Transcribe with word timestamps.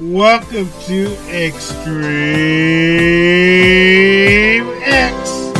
Welcome 0.00 0.68
to 0.86 1.16
Extreme 1.28 1.84
X. 4.82 5.52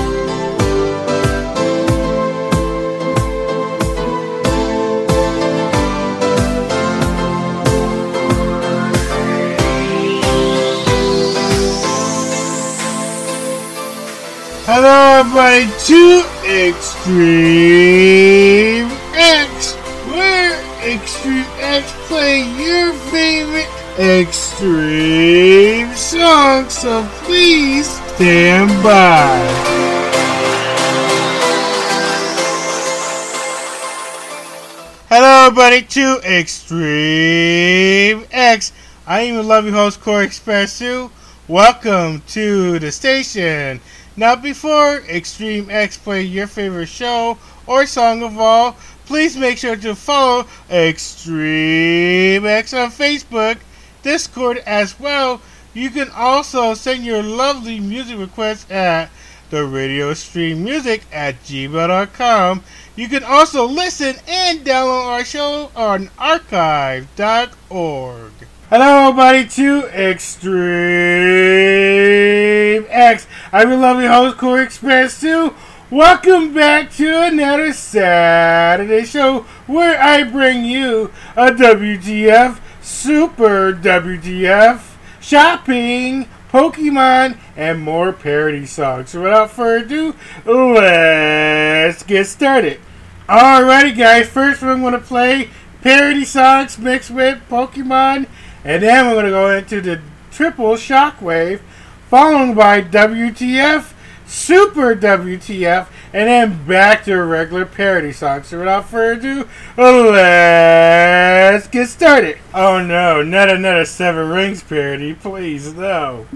Hello, 14.66 15.20
everybody, 15.20 15.70
to 15.86 16.24
Extreme 16.68 17.30
X, 19.14 19.74
where 20.10 20.58
Extreme 20.82 21.46
X 21.60 21.92
play 22.08 22.38
your 22.40 22.42
favorite 22.42 22.53
extreme 23.98 25.92
songs, 25.94 26.72
so 26.72 27.06
please 27.22 27.86
stand 28.14 28.70
by. 28.82 29.38
Hello, 35.08 35.46
everybody, 35.46 35.82
to 35.82 36.20
Extreme 36.24 38.24
X. 38.32 38.72
I 39.06 39.20
am 39.20 39.34
your 39.34 39.44
lovely 39.44 39.70
host, 39.70 40.00
Corey 40.00 40.26
Expressu. 40.26 41.10
Welcome 41.46 42.22
to 42.28 42.78
the 42.80 42.90
station. 42.90 43.80
Now, 44.16 44.34
before 44.34 45.02
Extreme 45.08 45.70
X 45.70 45.98
play 45.98 46.22
your 46.22 46.48
favorite 46.48 46.88
show 46.88 47.38
or 47.66 47.86
song 47.86 48.24
of 48.24 48.38
all, 48.38 48.76
please 49.06 49.36
make 49.36 49.58
sure 49.58 49.76
to 49.76 49.94
follow 49.94 50.46
Extreme 50.68 52.44
X 52.44 52.74
on 52.74 52.90
Facebook, 52.90 53.58
Discord 54.04 54.58
as 54.58 55.00
well. 55.00 55.40
You 55.72 55.90
can 55.90 56.10
also 56.10 56.74
send 56.74 57.04
your 57.04 57.22
lovely 57.22 57.80
music 57.80 58.16
requests 58.18 58.70
at 58.70 59.10
the 59.50 59.64
radio 59.64 60.14
stream 60.14 60.62
music 60.62 61.02
at 61.12 61.42
gmail.com. 61.42 62.62
You 62.94 63.08
can 63.08 63.24
also 63.24 63.66
listen 63.66 64.14
and 64.28 64.60
download 64.60 65.06
our 65.06 65.24
show 65.24 65.72
on 65.74 66.10
archive.org. 66.16 67.08
Hello, 68.70 69.08
everybody, 69.08 69.48
to 69.48 69.86
Extreme 69.88 70.54
X. 72.88 73.26
I'm 73.52 73.70
your 73.70 73.78
lovely 73.78 74.06
host, 74.06 74.36
Corey 74.38 74.64
Express 74.64 75.20
2. 75.20 75.52
Welcome 75.90 76.54
back 76.54 76.90
to 76.94 77.22
another 77.24 77.72
Saturday 77.72 79.04
show 79.04 79.40
where 79.66 80.00
I 80.00 80.24
bring 80.24 80.64
you 80.64 81.12
a 81.36 81.50
WTF, 81.50 82.58
Super 82.94 83.72
WTF, 83.72 84.80
shopping, 85.20 86.28
Pokemon, 86.48 87.36
and 87.56 87.80
more 87.80 88.12
parody 88.12 88.64
songs. 88.64 89.10
So 89.10 89.22
without 89.22 89.50
further 89.50 89.84
ado, 89.84 90.14
let's 90.46 92.04
get 92.04 92.26
started. 92.28 92.80
Alrighty, 93.28 93.96
guys, 93.96 94.28
first 94.28 94.62
we're 94.62 94.76
going 94.76 94.92
to 94.92 95.00
play 95.00 95.50
parody 95.82 96.24
songs 96.24 96.78
mixed 96.78 97.10
with 97.10 97.42
Pokemon 97.50 98.26
and 98.64 98.82
then 98.82 99.06
we're 99.06 99.14
going 99.14 99.24
to 99.26 99.30
go 99.30 99.50
into 99.50 99.80
the 99.80 100.00
triple 100.30 100.74
shockwave, 100.74 101.60
followed 102.08 102.54
by 102.54 102.80
WTF, 102.80 103.92
Super 104.24 104.94
WTF, 104.94 105.88
and 106.14 106.28
then 106.28 106.64
back 106.64 107.04
to 107.04 107.16
regular 107.16 107.66
parody 107.66 108.12
song. 108.12 108.44
So 108.44 108.60
without 108.60 108.88
further 108.88 109.18
ado, 109.18 109.48
let's 109.76 111.66
get 111.66 111.88
started. 111.88 112.38
Oh 112.54 112.80
no, 112.80 113.22
not 113.22 113.50
another 113.50 113.84
Seven 113.84 114.30
Rings 114.30 114.62
parody, 114.62 115.12
please, 115.12 115.74
no. 115.74 116.26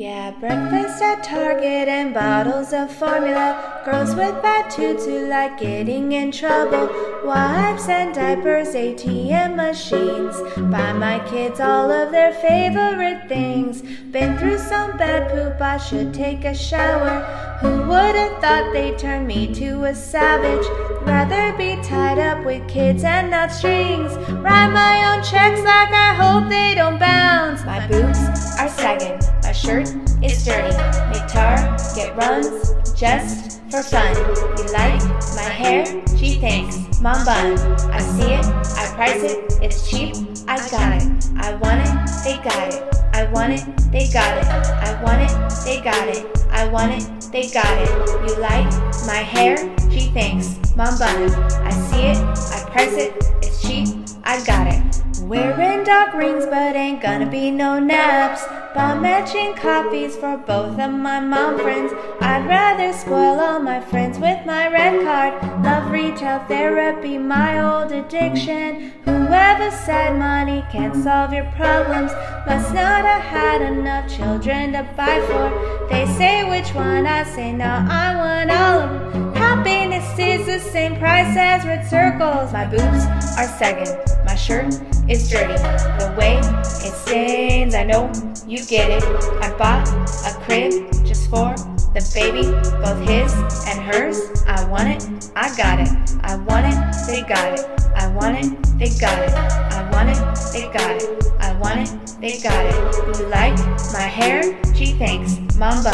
Yeah, 0.00 0.30
breakfast 0.30 1.02
at 1.02 1.22
Target 1.22 1.86
and 1.86 2.14
bottles 2.14 2.72
of 2.72 2.90
formula. 2.90 3.82
Girls 3.84 4.14
with 4.14 4.40
bad 4.40 4.70
toots 4.70 5.04
who 5.04 5.26
like 5.26 5.60
getting 5.60 6.12
in 6.12 6.32
trouble. 6.32 6.88
Wipes 7.22 7.86
and 7.86 8.14
diapers, 8.14 8.68
ATM 8.68 9.56
machines. 9.56 10.40
Buy 10.72 10.94
my 10.94 11.18
kids 11.28 11.60
all 11.60 11.90
of 11.90 12.12
their 12.12 12.32
favorite 12.32 13.28
things. 13.28 13.82
Been 14.10 14.38
through 14.38 14.56
some 14.56 14.96
bad 14.96 15.28
poop, 15.32 15.60
I 15.60 15.76
should 15.76 16.14
take 16.14 16.46
a 16.46 16.54
shower. 16.54 17.20
Who 17.60 17.86
would 17.88 18.14
have 18.14 18.40
thought 18.40 18.72
they'd 18.72 18.98
turn 18.98 19.26
me 19.26 19.54
to 19.56 19.84
a 19.84 19.94
savage? 19.94 20.66
Rather 21.02 21.54
be 21.58 21.76
tied 21.82 22.18
up 22.18 22.42
with 22.46 22.66
kids 22.68 23.04
and 23.04 23.30
not 23.30 23.52
strings. 23.52 24.16
Write 24.40 24.72
my 24.72 25.12
own 25.12 25.22
checks 25.22 25.60
like 25.60 25.92
I 25.92 26.14
hope 26.14 26.48
they 26.48 26.74
don't 26.74 26.98
bounce. 26.98 27.62
My 27.66 27.86
boots 27.86 28.18
are 28.58 28.70
sagging, 28.70 29.20
my 29.50 29.54
shirt 29.54 29.88
is 30.22 30.44
dirty. 30.44 30.76
Make 31.10 31.26
tar, 31.26 31.56
get 31.96 32.14
runs, 32.14 32.72
just 32.94 33.60
for 33.68 33.82
fun. 33.82 34.14
You 34.56 34.64
like 34.72 35.02
my 35.34 35.42
hair? 35.42 35.84
Gee, 36.16 36.38
thanks. 36.38 37.00
Mom 37.00 37.24
bun. 37.24 37.58
I 37.90 37.98
see 37.98 38.30
it, 38.34 38.46
I 38.46 38.94
price 38.94 39.24
it, 39.24 39.58
it's 39.60 39.90
cheap, 39.90 40.14
I 40.46 40.56
got 40.70 41.02
it. 41.02 41.02
I 41.36 41.56
want 41.56 41.80
it, 41.82 41.90
they 42.22 42.36
got 42.44 42.72
it. 42.72 42.94
I 43.12 43.24
want 43.32 43.52
it, 43.54 43.66
they 43.90 44.08
got 44.12 44.38
it. 44.38 44.46
I 44.46 45.02
want 45.02 45.20
it, 45.20 45.34
they 45.64 45.80
got 45.80 46.06
it. 46.06 46.24
I 46.52 46.68
want 46.68 46.92
it, 46.92 47.32
they 47.32 47.50
got 47.50 47.76
it. 47.76 47.90
You 48.28 48.40
like 48.40 48.70
my 49.04 49.20
hair? 49.34 49.56
Gee, 49.90 50.12
thanks. 50.12 50.60
Mom 50.76 50.96
bun. 50.96 51.28
I 51.66 51.72
see 51.90 52.06
it, 52.06 52.18
I 52.18 52.70
price 52.70 52.96
it, 52.96 53.14
it's 53.42 53.60
cheap, 53.60 53.88
I 54.22 54.44
got 54.44 54.68
it. 54.68 54.80
Wearing 55.22 55.84
dog 55.84 56.14
rings, 56.14 56.46
but 56.46 56.76
ain't 56.76 57.02
gonna 57.02 57.28
be 57.28 57.50
no 57.50 57.78
naps. 57.78 58.42
Buy 58.74 58.94
matching 58.94 59.54
copies 59.56 60.16
for 60.16 60.36
both 60.36 60.78
of 60.78 60.92
my 60.92 61.18
mom 61.18 61.58
friends. 61.58 61.92
I'd 62.20 62.46
rather 62.46 62.92
spoil 62.92 63.40
all 63.40 63.58
my 63.58 63.80
friends 63.80 64.16
with 64.20 64.46
my 64.46 64.68
red 64.68 65.04
card. 65.04 65.64
Love 65.64 65.90
retail 65.90 66.38
therapy, 66.46 67.18
my 67.18 67.60
old 67.60 67.90
addiction. 67.90 68.92
Whoever 69.04 69.72
said 69.72 70.16
money 70.16 70.64
can't 70.70 70.94
solve 70.94 71.32
your 71.32 71.50
problems 71.56 72.12
must 72.46 72.72
not 72.72 73.04
have 73.04 73.22
had 73.22 73.60
enough 73.60 74.08
children 74.08 74.72
to 74.74 74.88
buy 74.96 75.20
for. 75.26 75.88
They 75.88 76.06
say 76.06 76.48
which 76.48 76.72
one, 76.72 77.06
I 77.06 77.24
say 77.24 77.52
no, 77.52 77.64
I 77.90 78.14
want 78.14 78.50
all 78.52 78.78
of 78.82 79.12
them. 79.12 79.34
Happiness 79.34 80.16
is 80.16 80.46
the 80.46 80.60
same 80.60 80.96
price 80.96 81.36
as 81.36 81.66
red 81.66 81.84
circles. 81.88 82.52
My 82.52 82.66
boobs 82.66 83.06
are 83.36 83.48
sagging, 83.58 83.92
my 84.24 84.36
shirt 84.36 84.99
is 85.10 85.28
dirty. 85.28 85.54
The 85.54 86.14
way 86.16 86.38
it 86.38 86.94
stains, 86.94 87.74
I 87.74 87.82
know 87.82 88.10
you 88.46 88.64
get 88.64 88.90
it. 88.90 89.02
I 89.42 89.52
bought 89.58 89.88
a 90.24 90.38
crib 90.44 90.90
just 91.04 91.28
for 91.28 91.52
the 91.92 92.10
baby, 92.14 92.46
both 92.80 93.00
his 93.08 93.34
and 93.66 93.80
hers. 93.80 94.44
I 94.46 94.64
want 94.68 94.88
it, 94.88 95.30
I 95.34 95.54
got 95.56 95.80
it. 95.80 95.90
I 96.22 96.36
want 96.36 96.66
it, 96.66 96.78
they 97.08 97.22
got 97.22 97.58
it. 97.58 97.66
I 97.96 98.06
want 98.14 98.38
it, 98.38 98.78
they 98.78 98.90
got 99.00 99.18
it. 99.18 99.34
I 99.34 99.90
want 99.90 100.10
it, 100.10 100.52
they 100.52 100.70
got 100.72 101.02
it. 101.02 101.34
I 101.40 101.56
want 101.58 101.80
it, 101.80 102.16
they 102.20 102.38
got 102.40 102.64
it. 102.64 103.18
You 103.18 103.26
like 103.26 103.58
my 103.92 104.06
hair? 104.06 104.42
Gee, 104.74 104.92
thanks. 104.92 105.49
Mom 105.60 105.84
bun. 105.84 105.92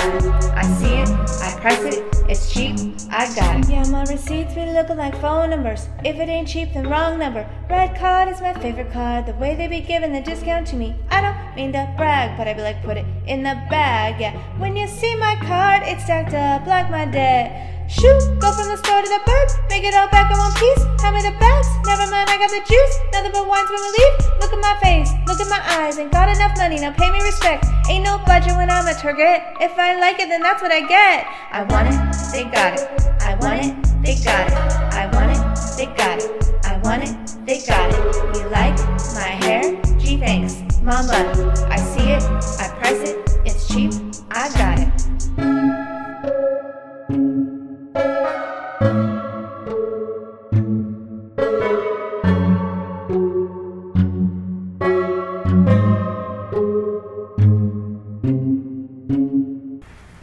I 0.54 0.62
see 0.78 0.94
it, 0.94 1.08
I 1.42 1.58
price 1.60 1.82
it, 1.82 2.04
it's 2.28 2.54
cheap, 2.54 2.78
I 3.10 3.26
got 3.34 3.58
it. 3.58 3.68
Yeah, 3.68 3.82
my 3.88 4.04
receipts 4.04 4.54
be 4.54 4.64
looking 4.64 4.96
like 4.96 5.20
phone 5.20 5.50
numbers. 5.50 5.88
If 6.04 6.20
it 6.20 6.28
ain't 6.28 6.46
cheap, 6.46 6.72
then 6.72 6.88
wrong 6.88 7.18
number. 7.18 7.44
Red 7.68 7.96
card 7.98 8.28
is 8.28 8.40
my 8.40 8.54
favorite 8.54 8.92
card. 8.92 9.26
The 9.26 9.32
way 9.32 9.56
they 9.56 9.66
be 9.66 9.80
giving 9.80 10.12
the 10.12 10.20
discount 10.20 10.68
to 10.68 10.76
me. 10.76 10.94
I 11.10 11.20
don't 11.20 11.56
mean 11.56 11.72
to 11.72 11.92
brag, 11.96 12.38
but 12.38 12.46
I 12.46 12.54
be 12.54 12.62
like, 12.62 12.80
put 12.84 12.96
it 12.96 13.06
in 13.26 13.42
the 13.42 13.60
bag. 13.68 14.20
Yeah, 14.20 14.38
when 14.58 14.76
you 14.76 14.86
see 14.86 15.16
my 15.16 15.34
card, 15.42 15.82
it's 15.84 16.04
stacked 16.04 16.34
up 16.34 16.64
like 16.68 16.88
my 16.88 17.04
debt. 17.04 17.75
Shoot, 17.88 18.18
go 18.42 18.50
from 18.50 18.66
the 18.66 18.76
store 18.76 19.00
to 19.00 19.08
the 19.08 19.22
bird, 19.22 19.48
make 19.70 19.84
it 19.86 19.94
all 19.94 20.10
back 20.10 20.26
in 20.30 20.36
one 20.36 20.52
piece. 20.58 20.82
Hand 21.00 21.14
me 21.14 21.22
the 21.22 21.30
bags, 21.38 21.70
never 21.86 22.10
mind, 22.10 22.26
I 22.28 22.36
got 22.36 22.50
the 22.50 22.58
juice. 22.66 22.94
Nothing 23.14 23.30
but 23.30 23.46
wines 23.46 23.70
when 23.70 23.78
we 23.78 23.90
leave. 23.94 24.14
Look 24.42 24.52
at 24.52 24.58
my 24.58 24.74
face, 24.82 25.10
look 25.26 25.38
at 25.38 25.48
my 25.48 25.62
eyes, 25.78 25.98
ain't 25.98 26.10
got 26.10 26.28
enough 26.28 26.58
money, 26.58 26.76
now 26.82 26.92
pay 26.92 27.10
me 27.10 27.22
respect. 27.22 27.64
Ain't 27.88 28.04
no 28.04 28.18
budget 28.26 28.56
when 28.56 28.70
I'm 28.70 28.86
a 28.86 28.94
target. 28.94 29.40
If 29.60 29.78
I 29.78 29.94
like 30.00 30.18
it, 30.18 30.28
then 30.28 30.42
that's 30.42 30.60
what 30.60 30.72
I 30.72 30.82
get. 30.82 31.26
I 31.52 31.62
want 31.62 31.86
it, 31.86 31.98
they 32.34 32.44
got 32.50 32.74
it. 32.74 32.84
I 33.22 33.34
want 33.38 33.62
it, 33.62 33.74
they 34.02 34.18
got 34.18 34.50
it. 34.50 34.58
I 34.90 35.06
want 35.14 35.30
it, 35.30 35.42
they 35.78 35.86
got 35.86 36.18
it. 36.18 36.30
I 36.66 36.78
want 36.82 37.06
it, 37.06 37.14
they 37.46 37.62
got 37.62 37.86
it. 37.94 38.02
You 38.34 38.50
like 38.50 38.76
my 39.14 39.30
hair? 39.46 39.80
Gee, 39.98 40.18
thanks. 40.18 40.58
Mama, 40.82 41.22
I 41.70 41.78
see 41.78 42.10
it, 42.10 42.22
I 42.58 42.68
price 42.78 43.02
it, 43.10 43.18
it's 43.44 43.66
cheap, 43.68 43.92
I 44.30 44.50
got 44.58 44.78
it. 44.78 44.95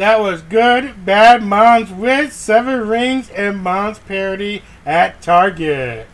That 0.04 0.20
was 0.20 0.42
Good 0.42 1.06
Bad 1.06 1.44
Moms 1.44 1.90
with 1.90 2.34
Seven 2.34 2.90
Rings 2.90 3.30
and 3.30 3.58
Mom's 3.64 4.00
Parody 4.00 4.62
at 4.86 5.22
Target. 5.22 6.08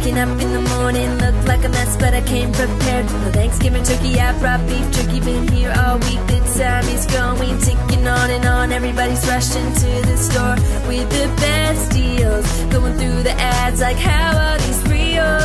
Waking 0.00 0.18
up 0.18 0.28
in 0.40 0.52
the 0.52 0.60
morning 0.76 1.18
Looked 1.18 1.46
like 1.46 1.64
a 1.64 1.68
mess 1.68 1.96
but 1.96 2.14
I 2.14 2.22
came 2.22 2.52
prepared 2.52 3.08
For 3.10 3.30
Thanksgiving. 3.32 3.82
Turkey 3.82 4.18
I 4.18 4.38
brought 4.38 4.66
beef 4.66 4.90
jerky 4.92 5.20
Been 5.20 5.46
here 5.48 5.72
all 5.76 5.98
week. 5.98 6.20
The 6.26 6.40
time 6.58 6.84
is 6.88 7.06
going 7.06 7.58
Ticking 7.60 8.06
on 8.06 8.30
and 8.30 8.44
on. 8.44 8.72
Everybody's 8.72 9.26
rushing 9.28 9.72
to 9.82 9.90
the 10.08 10.16
store 10.16 10.56
With 10.88 11.08
the 11.10 11.26
best 11.40 11.92
deals. 11.92 12.46
Going 12.72 12.96
through 12.98 13.22
the 13.22 13.32
ads 13.32 13.80
like 13.80 13.96
how 13.96 14.36
are 14.36 14.58
these 14.58 14.82
real 14.84 15.38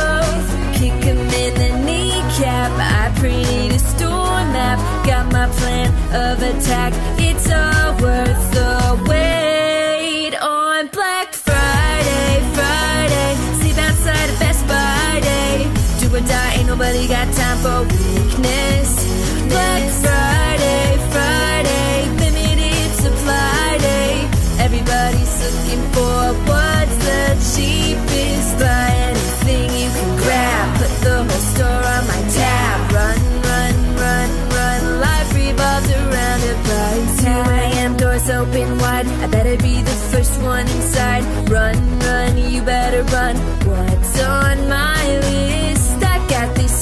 Kick 0.78 1.00
Kick 1.00 1.06
'em 1.06 1.18
in 1.18 1.54
the 1.62 1.72
kneecap. 1.86 2.70
I 2.78 3.12
printed 3.18 3.72
a 3.72 3.78
store 3.78 4.42
map. 4.56 4.78
Got 5.06 5.32
my 5.32 5.48
plan 5.58 5.88
of 6.14 6.42
attack. 6.42 6.92
It's 7.18 7.50
all 7.50 7.92
worth 8.02 8.50
the 8.52 9.04
wait 9.08 9.55
got 17.08 17.32
time 17.34 17.58
for 17.58 17.82
weakness. 17.82 18.90
Black 19.48 19.82
Friday, 20.02 20.98
Friday 21.12 22.08
Limited 22.18 22.90
supply 22.98 23.78
day. 23.78 24.28
Everybody's 24.58 25.34
looking 25.44 25.82
for 25.94 26.34
what's 26.50 26.96
the 27.06 27.24
cheapest. 27.54 28.58
Buy 28.58 28.90
anything 29.10 29.70
you 29.80 29.90
can 29.90 30.16
grab. 30.18 30.66
Put 30.78 30.92
the 31.06 31.16
whole 31.28 31.44
store 31.52 31.82
on 31.94 32.02
my 32.10 32.22
tab. 32.34 32.92
Run, 32.92 33.18
run, 33.50 33.76
run, 34.02 34.30
run. 34.56 35.00
Life 35.00 35.34
revolves 35.34 35.90
around 35.90 36.40
a 36.42 36.54
price 36.66 37.22
tag 37.22 37.46
2 37.46 37.50
a.m. 37.52 37.96
doors 37.96 38.28
open 38.30 38.78
wide. 38.78 39.06
I 39.06 39.26
better 39.28 39.56
be 39.62 39.80
the 39.80 39.96
first 40.10 40.42
one 40.42 40.66
inside. 40.66 41.24
Run, 41.48 41.76
run, 42.00 42.36
you 42.50 42.62
better 42.62 43.02
run. 43.14 43.36
What's 43.64 44.20
on 44.22 44.68
my 44.68 45.18
list? 45.20 45.65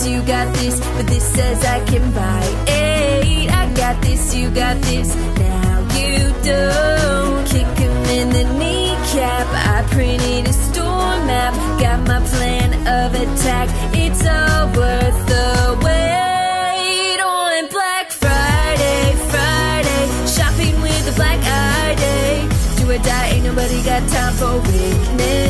You 0.05 0.21
got 0.23 0.55
this 0.56 0.79
But 0.97 1.06
this 1.06 1.25
says 1.25 1.65
I 1.65 1.83
can 1.87 2.12
buy 2.12 2.45
eight. 2.69 3.49
I 3.49 3.73
got 3.73 4.03
this, 4.03 4.35
you 4.35 4.51
got 4.51 4.77
this. 4.83 5.15
Now 5.39 5.81
you 5.99 6.19
don't. 6.43 7.47
Kick 7.47 7.81
'em 7.81 7.97
in 8.19 8.29
the 8.29 8.45
kneecap. 8.59 9.47
I 9.75 9.83
printed 9.95 10.49
a 10.49 10.53
store 10.53 11.17
map. 11.31 11.55
Got 11.81 12.01
my 12.06 12.21
plan 12.33 12.71
of 12.87 13.15
attack. 13.15 13.69
It's 13.95 14.23
all 14.27 14.67
worth 14.79 15.19
the 15.33 15.49
wait. 15.85 17.21
On 17.23 17.67
Black 17.77 18.12
Friday, 18.12 19.05
Friday. 19.33 20.05
Shopping 20.37 20.77
with 20.83 21.12
a 21.12 21.15
black 21.21 21.41
eye 21.41 21.95
day. 22.06 22.47
Do 22.77 22.91
or 22.91 22.99
die, 22.99 23.29
ain't 23.33 23.45
nobody 23.45 23.83
got 23.83 24.03
time 24.09 24.35
for 24.35 24.55
weakness 24.69 25.44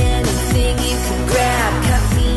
anything 0.00 0.78
you 0.78 0.96
grab. 1.26 1.72
Cut 1.88 2.04
me 2.16 2.30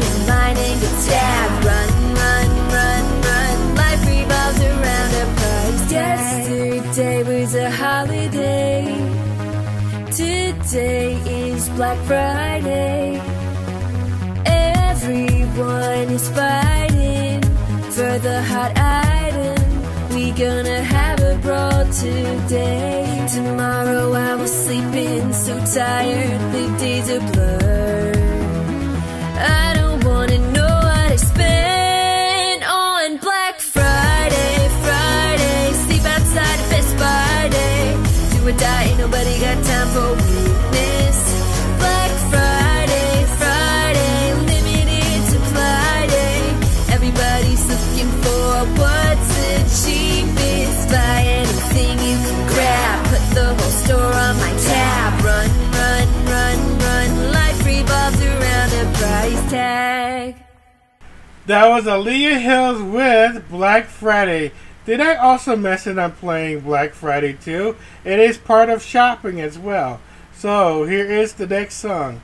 and 0.58 0.82
get 0.82 0.96
stabbed. 1.04 1.66
Run, 1.66 1.90
run, 2.16 2.50
run, 2.76 3.06
run. 3.28 3.76
Life 3.76 4.06
revolves 4.08 4.62
around 4.62 5.12
a 5.22 5.26
price 5.38 5.92
tag 5.92 6.20
Yesterday 6.20 7.24
was 7.24 7.56
a 7.56 7.70
holiday. 7.70 8.84
Today 10.12 11.14
is 11.26 11.70
Black 11.70 11.98
Friday. 12.06 13.22
Everyone 14.46 16.08
is 16.18 16.30
fighting 16.30 17.42
for 17.92 18.20
the 18.20 18.42
hot 18.44 18.72
item. 18.78 19.21
Gonna 20.38 20.82
have 20.82 21.22
a 21.22 21.36
brawl 21.36 21.86
today. 21.92 23.28
Tomorrow 23.32 24.14
I 24.14 24.36
was 24.36 24.52
sleeping 24.52 25.32
so 25.34 25.54
tired, 25.76 26.42
the 26.52 26.78
days 26.80 27.12
are 27.12 27.20
blurred. 27.32 28.18
I 29.38 29.74
don't 29.76 30.04
wanna 30.04 30.40
know 30.40 30.74
what 30.88 31.12
I 31.12 31.16
spent 31.18 32.64
on 32.64 33.18
Black 33.18 33.60
Friday, 33.60 34.70
Friday. 34.82 35.74
Sleep 35.86 36.06
outside 36.06 36.60
of 36.60 36.70
Best 36.72 36.98
Buy 36.98 37.50
Day. 37.52 37.98
Do 38.32 38.48
or 38.48 38.58
die, 38.58 38.84
ain't 38.86 38.98
nobody 38.98 39.38
got 39.40 39.64
time 39.64 39.90
for 39.90 40.10
weakness. 40.26 41.20
Black 41.78 42.12
Friday, 42.32 43.26
Friday, 43.38 44.34
limited 44.50 45.22
supply 45.30 46.08
day. 46.08 46.42
Everybody's 46.96 47.64
looking 47.68 48.10
for 48.24 48.66
what's 48.80 49.86
cheapest. 49.86 50.21
Buy 50.92 51.24
anything 51.26 51.98
you 52.00 52.18
can 52.28 52.48
grab. 52.48 53.06
Put 53.08 53.26
the 53.34 53.48
whole 53.56 53.72
store 53.72 54.14
on 54.26 54.36
my 54.38 54.54
tab. 54.68 55.24
Run, 55.24 55.50
run, 55.72 56.08
run, 56.26 56.80
run. 56.80 57.32
Life 57.32 57.66
revolves 57.66 58.22
around 58.22 58.72
a 58.74 58.98
price 58.98 59.52
tag. 59.52 60.36
That 61.46 61.68
was 61.70 61.86
Aaliyah 61.86 62.42
Hills 62.42 62.82
with 62.82 63.50
Black 63.50 63.86
Friday. 63.86 64.52
Did 64.86 65.00
I 65.00 65.16
also 65.16 65.56
mention 65.56 65.98
I'm 65.98 66.12
playing 66.12 66.62
Black 66.62 66.94
Friday 66.94 67.34
too? 67.34 67.78
It 68.04 68.20
is 68.20 68.38
part 68.38 68.70
of 68.70 68.84
shopping 68.84 69.40
as 69.40 69.58
well. 69.58 70.02
So 70.34 70.86
here 70.86 71.06
is 71.06 71.34
the 71.34 71.48
next 71.48 71.76
song. 71.76 72.22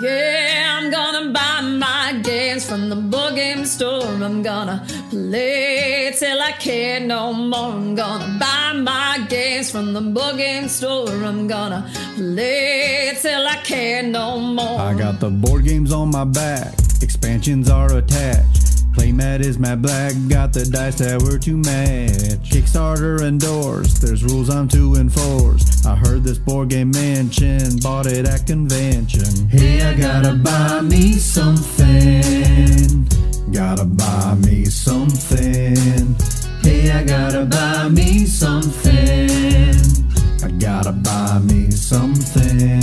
Yeah, 0.00 0.78
I'm 0.78 0.92
gonna 0.92 1.32
buy 1.32 1.60
my 1.60 2.20
games 2.22 2.64
from 2.64 2.88
the 2.88 2.94
board 2.94 3.34
game 3.34 3.64
store. 3.64 4.04
I'm 4.04 4.44
gonna 4.44 4.86
play 5.10 6.14
till 6.16 6.40
I 6.40 6.52
can't 6.52 7.06
no 7.06 7.32
more. 7.32 7.72
I'm 7.72 7.96
gonna 7.96 8.38
buy 8.38 8.74
my 8.74 9.26
games 9.28 9.72
from 9.72 9.92
the 9.94 10.00
board 10.00 10.36
game 10.36 10.68
store. 10.68 11.08
I'm 11.08 11.48
gonna 11.48 11.90
play 12.14 13.18
till 13.20 13.44
I 13.44 13.56
can't 13.64 14.10
no 14.10 14.38
more. 14.38 14.78
I 14.80 14.94
got 14.94 15.18
the 15.18 15.30
board 15.30 15.64
games 15.64 15.92
on 15.92 16.12
my 16.12 16.24
back, 16.24 16.74
expansions 17.02 17.68
are 17.68 17.96
attached. 17.96 18.67
Playmat 18.98 19.40
is 19.40 19.60
matte 19.60 19.80
black, 19.80 20.12
got 20.26 20.52
the 20.52 20.64
dice 20.64 20.96
that 20.96 21.22
were 21.22 21.38
to 21.38 21.56
match. 21.56 22.50
Kickstarter 22.50 23.20
endorsed, 23.20 24.02
there's 24.02 24.24
rules 24.24 24.50
I'm 24.50 24.66
to 24.70 24.96
enforce. 24.96 25.86
I 25.86 25.94
heard 25.94 26.24
this 26.24 26.38
board 26.38 26.70
game 26.70 26.90
mansion, 26.90 27.78
bought 27.80 28.06
it 28.06 28.26
at 28.26 28.44
convention. 28.48 29.48
Hey, 29.50 29.82
I 29.82 29.94
gotta 29.94 30.34
buy 30.34 30.80
me 30.80 31.12
something. 31.12 33.06
Gotta 33.52 33.84
buy 33.84 34.34
me 34.34 34.64
something. 34.64 36.16
Hey, 36.62 36.90
I 36.90 37.04
gotta 37.04 37.44
buy 37.44 37.88
me 37.90 38.26
something. 38.26 40.07
I 40.42 40.50
gotta 40.50 40.92
buy 40.92 41.40
me 41.40 41.70
something. 41.70 42.80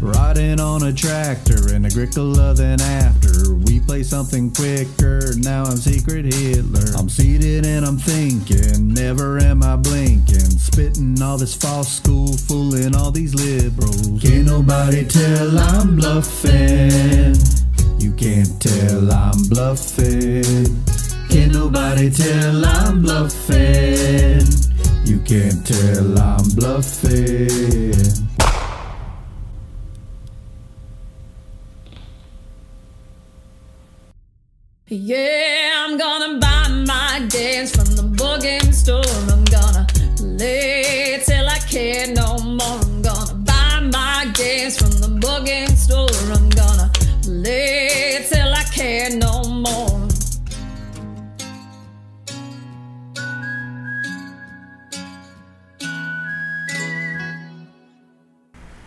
Riding 0.00 0.58
on 0.60 0.82
a 0.82 0.92
tractor 0.92 1.74
in 1.74 1.86
Agricola, 1.86 2.54
then 2.54 2.80
after 2.80 3.54
we 3.54 3.78
play 3.78 4.02
something 4.02 4.50
quicker. 4.52 5.32
Now 5.38 5.64
I'm 5.64 5.76
secret 5.76 6.24
Hitler. 6.24 6.96
I'm 6.98 7.08
seated 7.08 7.66
and 7.66 7.86
I'm 7.86 7.98
thinking, 7.98 8.92
never 8.92 9.38
am 9.38 9.62
I 9.62 9.76
blinking. 9.76 10.40
Spitting 10.40 11.22
all 11.22 11.38
this 11.38 11.54
false 11.54 11.88
school, 11.88 12.36
fooling 12.36 12.96
all 12.96 13.12
these 13.12 13.34
liberals. 13.34 14.20
Can't 14.20 14.46
nobody 14.46 15.04
tell 15.04 15.58
I'm 15.58 15.96
bluffing. 15.96 17.36
You 17.98 18.12
can't 18.14 18.60
tell 18.60 19.12
I'm 19.12 19.48
bluffing. 19.48 20.82
Can't 21.28 21.52
nobody 21.52 22.10
tell 22.10 22.64
I'm 22.66 23.02
bluffing. 23.02 24.71
You 25.04 25.18
can't 25.20 25.66
tell 25.66 26.18
I'm 26.18 26.48
bluffing. 26.54 27.92
Yeah, 34.88 35.84
I'm 35.86 35.96
gonna 35.96 36.38
buy 36.38 36.68
my 36.68 37.26
dance 37.28 37.74
from 37.74 37.96
the 37.96 38.02
board 38.02 38.42
game 38.42 38.72
store. 38.72 39.02
I'm 39.30 39.44
gonna 39.44 39.86
play 40.16 41.22
till 41.24 41.48
I 41.48 41.58
can't 41.60 42.14
no 42.14 42.38
more. 42.38 42.81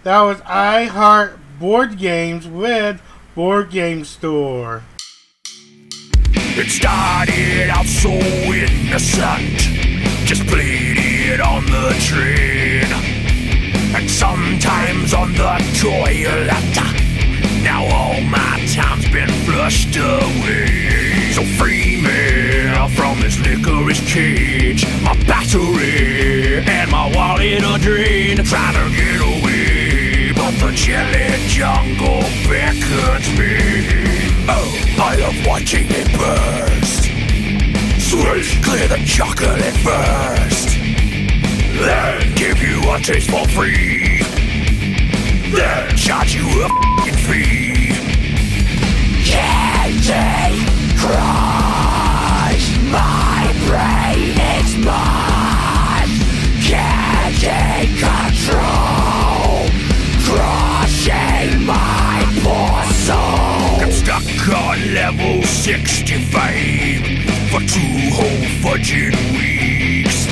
That 0.05 0.21
was 0.21 0.39
I 0.45 0.83
Heart 0.83 1.39
board 1.59 1.97
games 1.97 2.47
with 2.47 3.01
Board 3.33 3.71
Game 3.71 4.05
Store. 4.05 4.83
It 6.29 6.69
started 6.69 7.71
out 7.71 7.87
so 7.87 8.11
innocent, 8.11 9.57
just 10.27 10.45
played 10.45 10.97
it 10.99 11.41
on 11.41 11.65
the 11.65 11.95
train, 12.05 12.85
and 13.95 14.07
sometimes 14.07 15.15
on 15.15 15.33
the 15.33 15.57
toilet. 15.81 16.53
Now 17.63 17.83
all 17.87 18.21
my 18.21 18.63
time's 18.75 19.09
been 19.09 19.31
flushed 19.43 19.97
away. 19.97 21.31
So 21.33 21.41
free 21.57 21.99
me 21.99 22.45
from 22.89 23.19
this 23.21 23.39
licorice 23.39 24.01
cage. 24.05 24.85
My 25.01 25.15
battery 25.23 26.59
and 26.59 26.91
my 26.91 27.11
wallet 27.15 27.63
are 27.63 27.79
drained. 27.79 28.45
Trying 28.45 28.75
to 28.75 28.95
get 28.95 29.19
away, 29.19 29.34
the 30.51 30.71
jelly 30.73 31.47
jungle 31.47 32.21
beckons 32.47 33.27
me. 33.37 33.57
Oh, 34.47 34.69
I 34.99 35.15
love 35.15 35.45
watching 35.45 35.87
it 35.89 36.07
burst. 36.17 37.03
Swish, 37.99 38.61
clear 38.63 38.87
the 38.87 38.99
chocolate 39.05 39.75
first. 39.83 40.69
Then 41.79 42.33
give 42.35 42.61
you 42.61 42.79
a 42.91 42.99
taste 42.99 43.29
for 43.29 43.47
free. 43.49 44.21
Then 45.51 45.95
charge 45.95 46.35
you 46.35 46.47
a 46.61 46.65
f***ing 46.65 47.15
fee. 47.25 47.93
Candy 49.25 50.65
crush, 50.99 52.65
my 52.91 53.51
brain 53.65 54.37
explodes. 54.55 56.15
Candy 56.65 57.87
control, 57.99 58.74
level 64.95 65.43
65 65.43 66.23
for 67.51 67.59
two 67.67 67.95
whole 68.15 68.47
fudging 68.63 69.11
weeks. 69.35 70.25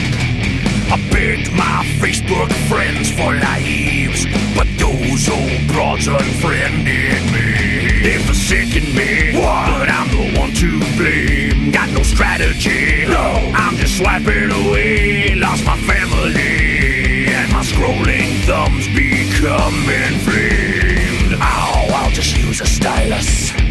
I 0.89 0.95
begged 1.11 1.51
my 1.51 1.83
Facebook 1.99 2.49
friends 2.69 3.11
for 3.11 3.35
lives, 3.35 4.25
but 4.55 4.67
those 4.79 5.27
old 5.27 5.67
broads 5.67 6.07
unfriended 6.07 7.23
me. 7.33 8.03
They 8.03 8.17
forsaken 8.23 8.95
me, 8.95 9.33
but 9.33 9.89
I'm 9.89 10.07
the 10.07 10.39
one 10.39 10.53
to 10.53 10.79
blame. 10.95 11.71
Got 11.71 11.89
no 11.89 12.01
strategy, 12.01 13.05
no, 13.05 13.51
I'm 13.53 13.75
just 13.75 13.97
swiping 13.97 14.49
away. 14.49 15.35
Lost 15.35 15.65
my 15.65 15.75
family, 15.79 17.27
and 17.27 17.51
my 17.51 17.63
scrolling 17.63 18.39
thumbs 18.47 18.87
become 18.95 19.75
inflamed. 20.07 21.33
Oh, 21.41 21.91
I'll 21.99 22.11
just 22.11 22.37
use 22.37 22.61
a 22.61 22.65
stylus. 22.65 23.62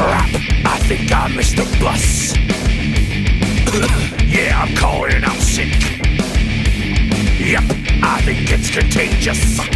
Crap, 0.00 0.34
I 0.64 0.78
think 0.88 1.12
I 1.12 1.28
missed 1.28 1.56
the 1.56 1.64
bus. 1.78 2.34
yeah, 4.26 4.62
I'm 4.62 4.74
calling 4.74 5.22
out 5.22 5.36
sick. 5.36 5.68
Yep, 7.38 7.64
I 8.02 8.22
think 8.24 8.50
it's 8.50 8.70
contagious. 8.70 9.69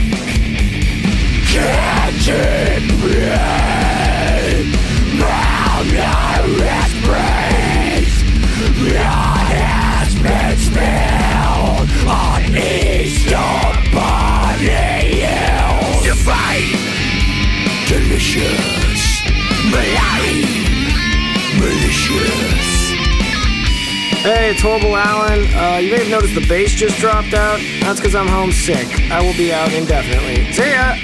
Hey, 24.64 24.70
it's 24.70 24.82
Horrible 24.82 24.96
Alan. 24.96 25.44
Uh, 25.52 25.76
you 25.76 25.92
may 25.92 25.98
have 25.98 26.10
noticed 26.10 26.34
the 26.34 26.46
bass 26.48 26.72
just 26.72 26.98
dropped 26.98 27.34
out. 27.34 27.60
That's 27.80 28.00
because 28.00 28.14
I'm 28.14 28.26
homesick. 28.26 28.88
I 29.10 29.20
will 29.20 29.36
be 29.36 29.52
out 29.52 29.72
indefinitely. 29.74 30.52
See 30.52 30.72
ya! 30.72 30.96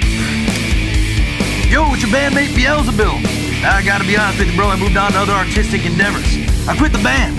Yo, 1.69 1.93
it's 1.93 2.01
your 2.01 2.09
bandmate 2.09 2.55
Beelzebub. 2.55 3.21
I 3.63 3.83
gotta 3.85 4.03
be 4.03 4.17
honest 4.17 4.39
with 4.39 4.49
you, 4.49 4.55
bro. 4.57 4.67
I 4.67 4.77
moved 4.77 4.97
on 4.97 5.11
to 5.11 5.19
other 5.19 5.33
artistic 5.33 5.85
endeavors. 5.85 6.25
I 6.67 6.75
quit 6.75 6.91
the 6.91 7.03
band. 7.05 7.37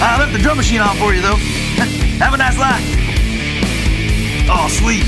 I 0.00 0.18
left 0.18 0.32
the 0.32 0.38
drum 0.38 0.56
machine 0.56 0.80
on 0.80 0.96
for 0.96 1.12
you, 1.12 1.20
though. 1.20 1.36
Have 2.16 2.32
a 2.32 2.38
nice 2.38 2.56
life. 2.56 2.80
Oh, 4.48 4.68
sweet. 4.72 5.04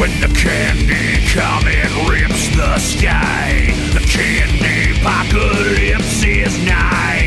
When 0.00 0.08
the 0.24 0.32
candy 0.32 1.20
comet 1.28 1.92
rips 2.08 2.48
the 2.56 2.78
sky, 2.78 3.76
the 3.92 4.00
candy 4.08 4.96
apocalypse 4.96 6.24
is 6.24 6.56
nigh. 6.64 7.17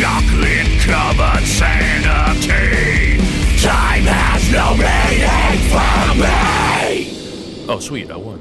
Chocolate 0.00 0.80
covered 0.80 1.44
sanity. 1.44 3.18
Time 3.60 4.04
has 4.04 4.50
no 4.50 4.74
meaning 4.80 5.60
for 5.68 6.14
me. 6.16 7.66
Oh, 7.68 7.78
sweet, 7.80 8.10
I 8.10 8.16
won. 8.16 8.40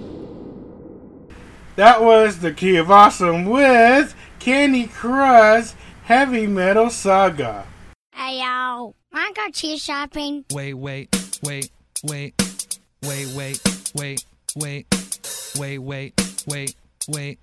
That 1.76 2.02
was 2.02 2.40
the 2.40 2.54
Key 2.54 2.78
of 2.78 2.90
Awesome 2.90 3.44
with 3.44 4.16
Candy 4.40 4.88
Crush 4.88 5.74
Heavy 6.04 6.48
Metal 6.48 6.90
Saga. 6.90 7.66
Hey 8.14 8.40
yo, 8.40 8.96
wanna 9.12 9.34
go 9.34 9.50
cheese 9.52 9.84
shopping? 9.84 10.46
Wait, 10.54 10.76
wait, 10.76 11.10
wait, 11.44 11.70
wait, 12.06 12.36
wait, 13.04 13.28
wait, 13.36 13.60
wait, 13.94 14.26
wait, 14.76 14.96
wait, 15.58 15.80
wait, 15.80 15.80
wait, 16.48 16.76
wait, 17.10 17.40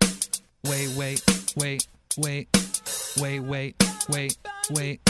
wait, 0.64 0.96
wait, 0.96 1.22
wait, 1.56 1.86
wait, 2.16 2.56
wait, 3.18 3.40
wait, 3.40 3.74
wait, 4.08 4.36
wait, 4.70 5.00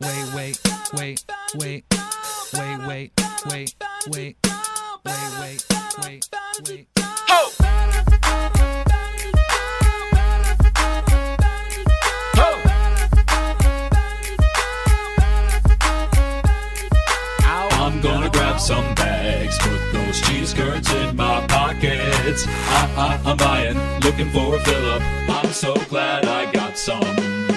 wait, 0.00 0.34
wait, 0.34 0.34
wait, 0.34 0.60
wait, 0.92 1.24
wait, 1.54 1.84
wait, 2.54 3.12
wait, 3.46 3.74
wait, 4.06 4.36
wait, 4.36 4.36
wait, 5.40 5.64
wait, 6.02 6.28
wait. 6.68 6.88
I'm 17.80 18.02
gonna 18.02 18.28
grab 18.28 18.60
some 18.60 18.94
bags, 18.94 19.58
put 19.58 19.92
those 19.92 20.20
cheese 20.20 20.52
curds 20.52 20.92
in 20.92 21.16
my 21.16 21.44
pockets. 21.46 22.46
I, 22.46 23.20
I, 23.24 23.30
I'm 23.30 23.36
buying, 23.36 23.78
looking 24.00 24.30
for 24.30 24.56
a 24.56 24.60
fill 24.60 24.90
up. 24.92 25.02
I'm 25.28 25.52
so 25.52 25.74
glad 25.88 26.26
I 26.26 26.47
some. 26.78 27.00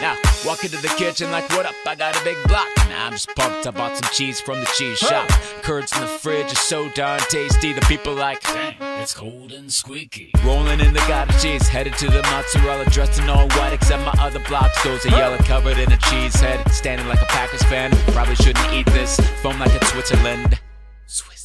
Now, 0.01 0.17
walk 0.43 0.63
into 0.63 0.77
the 0.77 0.91
kitchen 0.97 1.29
like, 1.31 1.47
what 1.51 1.67
up? 1.67 1.75
I 1.85 1.93
got 1.93 2.19
a 2.19 2.23
big 2.23 2.35
block. 2.47 2.67
Nah, 2.89 3.05
I'm 3.05 3.11
just 3.11 3.29
pumped. 3.35 3.67
I 3.67 3.71
bought 3.71 3.95
some 3.95 4.09
cheese 4.11 4.41
from 4.41 4.59
the 4.59 4.65
cheese 4.75 4.97
shop. 4.97 5.29
Curds 5.61 5.93
in 5.95 6.01
the 6.01 6.07
fridge 6.07 6.51
are 6.51 6.55
so 6.55 6.89
darn 6.89 7.19
tasty. 7.29 7.71
The 7.71 7.81
people 7.81 8.15
like, 8.15 8.41
Dang, 8.41 8.75
it's 8.99 9.13
cold 9.13 9.51
and 9.51 9.71
squeaky. 9.71 10.31
rolling 10.43 10.79
in 10.79 10.93
the 10.93 10.99
Gouda 11.01 11.33
cheese. 11.39 11.67
Headed 11.67 11.93
to 11.99 12.07
the 12.07 12.23
mozzarella, 12.23 12.85
dressed 12.89 13.19
in 13.21 13.29
all 13.29 13.47
white, 13.49 13.73
except 13.73 14.03
my 14.03 14.23
other 14.23 14.39
blocks. 14.47 14.83
Those 14.83 15.05
are 15.05 15.09
yellow, 15.09 15.37
covered 15.37 15.77
in 15.77 15.91
a 15.91 15.97
cheese 15.97 16.35
head. 16.35 16.67
Standing 16.71 17.07
like 17.07 17.21
a 17.21 17.25
Packers 17.25 17.63
fan. 17.63 17.91
Probably 18.13 18.35
shouldn't 18.35 18.73
eat 18.73 18.87
this. 18.87 19.19
Foam 19.43 19.59
like 19.59 19.71
a 19.79 19.85
Switzerland. 19.85 20.59
Swiss. 21.05 21.40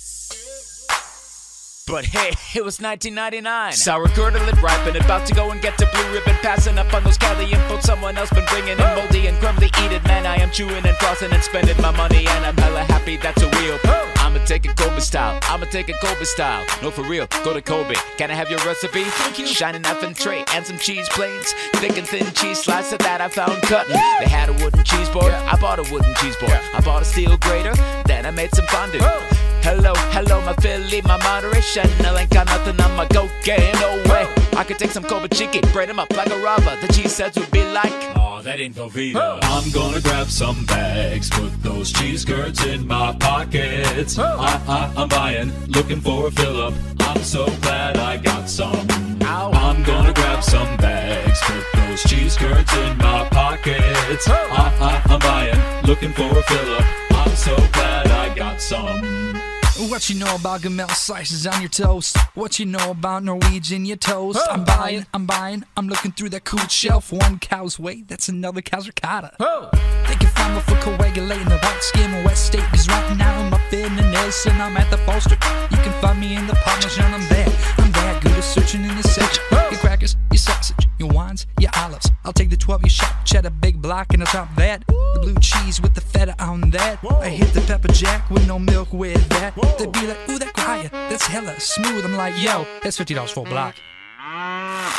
But 1.87 2.05
hey, 2.05 2.31
it 2.59 2.65
was 2.65 2.81
1999. 2.81 3.73
Sour 3.73 4.09
girdle 4.09 4.43
ripen, 4.61 4.97
about 4.97 5.25
to 5.29 5.35
go 5.35 5.53
and 5.53 5.63
get 5.63 5.79
the 5.79 5.87
blue 5.87 6.13
ribbon. 6.13 6.35
Passing 6.43 6.79
up 6.79 6.93
on 6.93 7.05
those 7.05 7.17
Cali 7.17 7.53
info 7.53 7.79
someone 7.79 8.19
else 8.19 8.31
been 8.31 8.45
bringing 8.47 8.73
in 8.73 8.79
moldy 8.79 9.29
and 9.29 9.39
crumbly. 9.39 9.69
Eat 9.69 9.93
it, 9.93 10.03
man. 10.05 10.27
I 10.27 10.35
am 10.37 10.51
chewing 10.51 10.85
and 10.85 10.97
flossing 10.99 11.33
and 11.33 11.43
spending 11.45 11.81
my 11.81 11.93
money, 11.93 12.27
and 12.27 12.45
I'm 12.45 12.57
hella 12.57 12.83
happy 12.83 13.17
that's 13.19 13.41
a 13.41 13.49
wheel. 13.51 13.79
I'ma 14.19 14.45
take 14.45 14.67
it 14.67 14.77
Kobe 14.77 14.99
style. 14.99 15.39
I'ma 15.43 15.67
take 15.67 15.89
it 15.89 15.95
Kobe 16.03 16.25
style. 16.25 16.67
No, 16.83 16.91
for 16.91 17.03
real, 17.03 17.29
go 17.45 17.55
to 17.55 17.63
Kobe. 17.63 17.95
Can 18.19 18.33
I 18.33 18.35
have 18.35 18.51
your 18.51 18.59
recipe? 18.67 19.05
Thank 19.05 19.39
you. 19.39 19.47
Shining 19.47 19.83
effing 19.83 20.19
tray 20.19 20.45
and 20.55 20.67
some 20.67 20.79
cheese 20.79 21.09
plates. 21.11 21.55
Thick 21.77 21.97
and 21.97 22.07
thin 22.07 22.27
cheese 22.35 22.59
slicer 22.59 22.99
that 22.99 23.21
I 23.21 23.29
found 23.29 23.63
cutting. 23.63 23.95
They 24.19 24.29
had 24.29 24.49
a 24.49 24.55
wooden 24.65 24.83
cheese 24.83 25.09
board. 25.11 25.33
I 25.33 25.57
bought 25.61 25.79
a 25.79 25.93
wooden 25.93 26.13
cheese 26.17 26.37
board. 26.37 26.59
I 26.75 26.81
bought 26.81 27.03
a 27.03 27.05
steel 27.05 27.37
grater. 27.37 27.75
Then 28.07 28.27
I 28.27 28.33
made 28.33 28.53
some 28.53 28.67
fondue. 28.67 28.99
Oh. 29.03 29.46
Hello, 29.67 29.93
hello, 30.15 30.41
my 30.43 30.53
Philly, 30.63 31.03
my 31.03 31.17
moderation. 31.25 31.91
I 32.07 32.21
ain't 32.21 32.31
got 32.31 32.47
nothing 32.47 32.81
on 32.81 32.97
my 32.97 33.05
cocaine, 33.07 33.75
no 33.81 34.01
way. 34.07 34.25
I 34.57 34.63
could 34.63 34.79
take 34.79 34.93
some 34.93 35.03
Kobe 35.03 35.27
chicken, 35.27 35.61
bread 35.73 35.91
'em 35.91 35.99
up 35.99 36.17
like 36.17 36.31
a 36.31 36.39
rubber. 36.39 36.77
The 36.81 36.87
cheese 36.93 37.19
heads 37.19 37.37
would 37.37 37.51
be 37.51 37.65
like, 37.65 37.93
Oh, 38.15 38.41
that 38.45 38.61
ain't 38.61 38.77
Velveeta. 38.77 39.41
I'm 39.43 39.69
gonna 39.73 40.01
grab 40.01 40.29
some 40.29 40.65
bags, 40.67 41.29
put 41.31 41.51
those 41.65 41.91
cheese 41.91 42.25
curds 42.25 42.65
in 42.65 42.87
my 42.87 43.13
pockets. 43.19 44.17
I, 44.21 44.63
I, 44.69 44.93
I'm 44.97 45.09
buying, 45.09 45.51
looking 45.67 46.01
for 46.01 46.29
a 46.29 46.31
fill 46.31 46.63
up. 46.63 46.75
I'm 47.01 47.25
so 47.25 47.47
glad 47.63 47.97
I 47.97 48.19
got 48.19 48.49
some. 48.49 48.87
Ow. 49.23 49.51
I'm 49.51 49.83
gonna 49.83 50.13
grab 50.13 50.45
some 50.45 50.77
bags, 50.77 51.41
put 51.43 51.65
those 51.75 52.05
cheese 52.05 52.37
curds 52.37 52.73
in 52.73 52.97
my 52.99 53.29
pockets. 53.33 54.29
I, 54.29 54.43
I, 54.89 55.13
I'm 55.13 55.19
buying, 55.19 55.61
looking 55.89 56.13
for 56.13 56.31
a 56.39 56.43
fill 56.45 56.75
up. 56.77 56.85
I'm 57.11 57.35
so 57.35 57.57
glad 57.73 58.07
I 58.13 58.33
got 58.33 58.63
some. 58.63 59.36
What 59.79 60.09
you 60.09 60.19
know 60.19 60.35
about 60.35 60.63
gamel 60.63 60.89
slices 60.89 61.47
on 61.47 61.61
your 61.61 61.69
toast? 61.69 62.17
What 62.35 62.59
you 62.59 62.65
know 62.65 62.93
about 62.93 63.25
Norwegian 63.25 63.85
your 63.85 63.99
toast? 63.99 64.41
I'm 64.51 64.65
buying, 64.65 65.05
I'm 65.13 65.27
buying, 65.27 65.65
I'm 65.77 65.87
looking 65.87 66.13
through 66.13 66.31
that 66.31 66.45
cool 66.45 66.67
shelf. 66.67 67.13
One 67.13 67.39
cow's 67.39 67.79
weight, 67.79 68.09
that's 68.09 68.31
another 68.31 68.63
cow's 68.63 68.87
ricotta. 68.87 69.33
They 69.39 70.15
can 70.15 70.29
find 70.31 70.55
me 70.55 70.61
for 70.63 70.77
coagulating 70.81 71.49
the 71.51 71.59
white 71.59 71.83
skin 71.83 72.11
West 72.25 72.47
State. 72.47 72.65
Cause 72.71 72.89
right 72.89 73.17
now 73.19 73.39
I'm 73.39 73.53
up 73.53 73.71
in 73.71 73.95
the 73.97 74.03
Nelson, 74.03 74.59
I'm 74.59 74.79
at 74.79 74.91
the 74.91 74.97
Bolster. 75.05 75.37
You 75.71 75.77
can 75.85 75.93
find 76.01 76.21
me 76.21 76.37
in 76.37 76.47
the 76.47 76.55
Parmesan, 76.55 77.13
I'm 77.13 77.29
there. 77.29 77.49
I'm 77.77 77.86
good 78.23 78.33
at 78.33 78.45
searching 78.45 78.85
in 78.85 78.97
the 78.97 79.03
section. 79.03 79.43
Your 79.51 79.81
crackers, 79.81 80.17
your 80.31 80.39
sausage, 80.39 80.89
your 80.99 81.09
wines, 81.09 81.47
your 81.61 81.71
olives. 81.77 82.11
I'll 82.25 82.33
take 82.33 82.51
the 82.51 82.57
12 82.57 82.85
you 82.85 82.91
shot 82.91 83.25
cheddar 83.25 83.51
big 83.51 83.81
block 83.83 84.13
and 84.13 84.23
I'll 84.23 84.27
top 84.27 84.49
that. 84.57 84.87
The 84.87 85.21
blue 85.21 85.37
cheese 85.41 85.81
with 85.81 85.95
the 85.95 86.01
feta 86.01 86.35
on 86.39 86.71
that. 86.71 86.99
I 87.05 87.29
hit 87.29 87.53
the 87.53 87.61
pepper 87.63 87.89
jack 87.89 88.31
with 88.31 88.47
no 88.47 88.59
milk 88.59 88.93
with 88.93 89.29
that. 89.31 89.55
They 89.79 89.87
be 89.87 90.07
like, 90.07 90.29
ooh, 90.29 90.39
that 90.39 90.53
quiet, 90.55 90.93
that's 90.93 91.27
hella 91.27 91.59
smooth. 91.61 92.05
I'm 92.05 92.17
like, 92.17 92.35
yo, 92.43 92.67
that's 92.83 92.99
$50 92.99 93.31
for 93.31 93.47
a 93.47 93.51
block. 93.51 93.75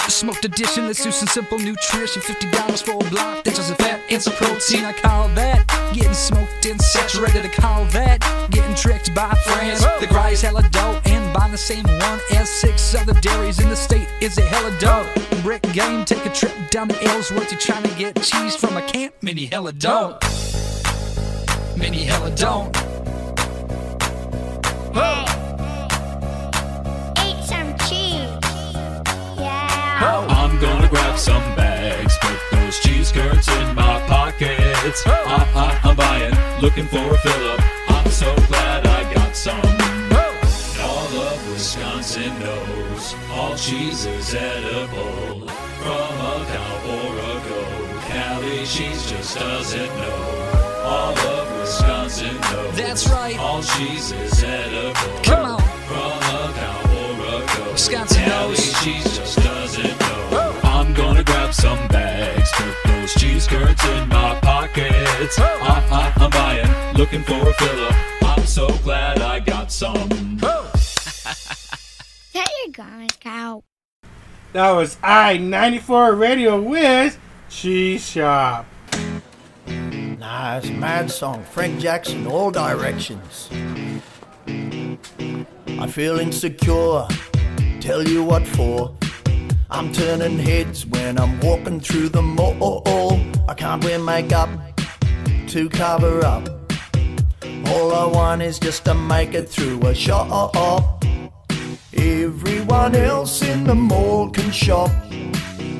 Smoked 0.07 0.45
addition, 0.45 0.87
let's 0.87 1.03
do 1.03 1.11
some 1.11 1.27
simple 1.27 1.59
nutrition. 1.59 2.21
Fifty 2.21 2.49
dollars 2.49 2.81
for 2.81 2.93
a 2.93 3.09
block. 3.09 3.43
That's 3.43 3.57
just 3.57 3.71
a 3.71 3.75
fat, 3.75 3.99
it's 4.09 4.25
a 4.25 4.31
protein. 4.31 4.85
I 4.85 4.93
call 4.93 5.27
that 5.29 5.67
getting 5.93 6.13
smoked 6.13 6.65
and 6.65 6.81
saturated. 6.81 7.45
I 7.45 7.49
call 7.49 7.83
that 7.85 8.19
getting 8.51 8.73
tricked 8.73 9.13
by 9.13 9.33
friends. 9.35 9.81
The 9.99 10.07
gry 10.07 10.29
is 10.29 10.41
hella 10.41 10.63
dope, 10.71 11.05
and 11.27 11.33
by 11.33 11.49
the 11.49 11.57
same 11.57 11.83
one 11.83 12.19
as 12.31 12.49
six 12.49 12.95
other 12.95 13.13
dairies 13.21 13.59
in 13.59 13.69
the 13.69 13.75
state 13.75 14.07
is 14.21 14.37
a 14.37 14.41
hella 14.41 14.77
dope. 14.79 15.07
Brick 15.43 15.61
game, 15.73 16.05
take 16.05 16.25
a 16.25 16.29
trip 16.29 16.53
down 16.69 16.87
to 16.89 17.03
Ellsworth. 17.03 17.51
you're 17.51 17.59
trying 17.59 17.83
to 17.83 17.95
get 17.95 18.21
cheese 18.21 18.55
from 18.55 18.77
a 18.77 18.81
camp? 18.81 19.13
Many 19.21 19.45
hella 19.45 19.73
don't. 19.73 20.21
Many 21.77 22.03
hella 22.03 22.31
don't. 22.31 22.75
Eat 27.25 27.43
some 27.45 27.71
cheese. 27.87 28.37
Yeah. 29.37 30.27
I'm 30.29 30.59
gonna 30.59 30.89
grab 30.89 31.17
some 31.17 31.43
bags, 31.55 32.17
put 32.21 32.39
those 32.51 32.79
cheese 32.79 33.11
curds 33.11 33.47
in 33.47 33.75
my 33.75 33.99
pockets. 34.07 35.03
I, 35.05 35.47
I, 35.55 35.89
I'm 35.89 35.95
buying, 35.95 36.61
looking 36.61 36.85
for 36.85 36.97
a 36.97 37.17
fill 37.17 37.51
up. 37.51 37.61
I'm 37.89 38.09
so 38.09 38.33
glad 38.47 38.85
I 38.85 39.13
got 39.13 39.35
some. 39.35 39.76
Wisconsin 41.57 42.37
knows 42.39 43.15
all 43.31 43.55
cheese 43.55 44.05
is 44.05 44.35
edible. 44.35 45.47
From 45.81 46.13
a 46.21 46.45
cow 46.53 46.93
or 46.93 47.17
a 47.17 47.49
goat, 47.49 48.01
Cali 48.03 48.63
cheese 48.63 49.09
just 49.09 49.39
doesn't 49.39 49.87
know. 49.97 50.81
All 50.85 51.17
of 51.17 51.59
Wisconsin 51.59 52.39
knows 52.41 52.77
That's 52.77 53.09
right. 53.09 53.39
all 53.39 53.63
cheese 53.63 54.11
is 54.11 54.43
edible. 54.43 54.93
Come 55.23 55.45
on. 55.53 55.61
From 55.89 56.13
a 56.37 56.53
cow 56.53 56.93
or 56.93 57.25
a 57.25 57.47
goat, 57.47 57.71
Wisconsin 57.71 58.23
Cali 58.25 58.49
knows. 58.49 58.83
cheese 58.83 59.17
just 59.17 59.37
doesn't 59.39 59.99
know. 59.99 60.59
I'm 60.61 60.93
gonna 60.93 61.23
grab 61.23 61.55
some 61.55 61.87
bags, 61.87 62.51
put 62.53 62.75
those 62.85 63.15
cheese 63.15 63.47
curds 63.47 63.83
in 63.83 64.07
my 64.09 64.39
pockets. 64.43 65.39
I, 65.39 65.83
I, 65.89 66.23
I'm 66.23 66.29
buying, 66.29 66.97
looking 66.97 67.23
for 67.23 67.49
a 67.49 67.53
filler. 67.53 67.95
I'm 68.21 68.45
so 68.45 68.67
glad 68.83 69.21
I 69.21 69.39
got 69.39 69.71
some. 69.71 70.37
There 70.37 70.76
you 72.45 72.71
go, 72.71 72.83
Miss 72.83 73.15
Cow. 73.19 73.63
That 74.53 74.71
was 74.71 74.97
I 75.03 75.37
94 75.37 76.15
Radio 76.15 76.61
with 76.61 77.19
Cheese 77.49 78.07
Shop. 78.07 78.65
Nice, 79.67 80.69
mad 80.69 81.11
song. 81.11 81.43
Frank 81.43 81.79
Jackson, 81.79 82.27
all 82.27 82.51
directions. 82.51 83.49
I 84.47 85.87
feel 85.87 86.19
insecure, 86.19 87.07
tell 87.79 88.07
you 88.07 88.23
what 88.23 88.47
for. 88.47 88.95
I'm 89.69 89.91
turning 89.91 90.39
heads 90.39 90.85
when 90.85 91.19
I'm 91.19 91.39
walking 91.41 91.79
through 91.79 92.09
the 92.09 92.21
mall. 92.21 93.19
I 93.47 93.53
can't 93.53 93.83
wear 93.83 93.99
makeup 93.99 94.49
to 95.49 95.69
cover 95.69 96.25
up. 96.25 96.47
All 97.67 97.93
I 97.93 98.05
want 98.05 98.41
is 98.41 98.59
just 98.59 98.85
to 98.85 98.93
make 98.93 99.33
it 99.33 99.49
through 99.49 99.85
a 99.85 99.93
shop. 99.93 101.03
Everyone 101.97 102.95
else 102.95 103.41
in 103.41 103.63
the 103.63 103.75
mall 103.75 104.29
can 104.29 104.51
shop. 104.51 104.91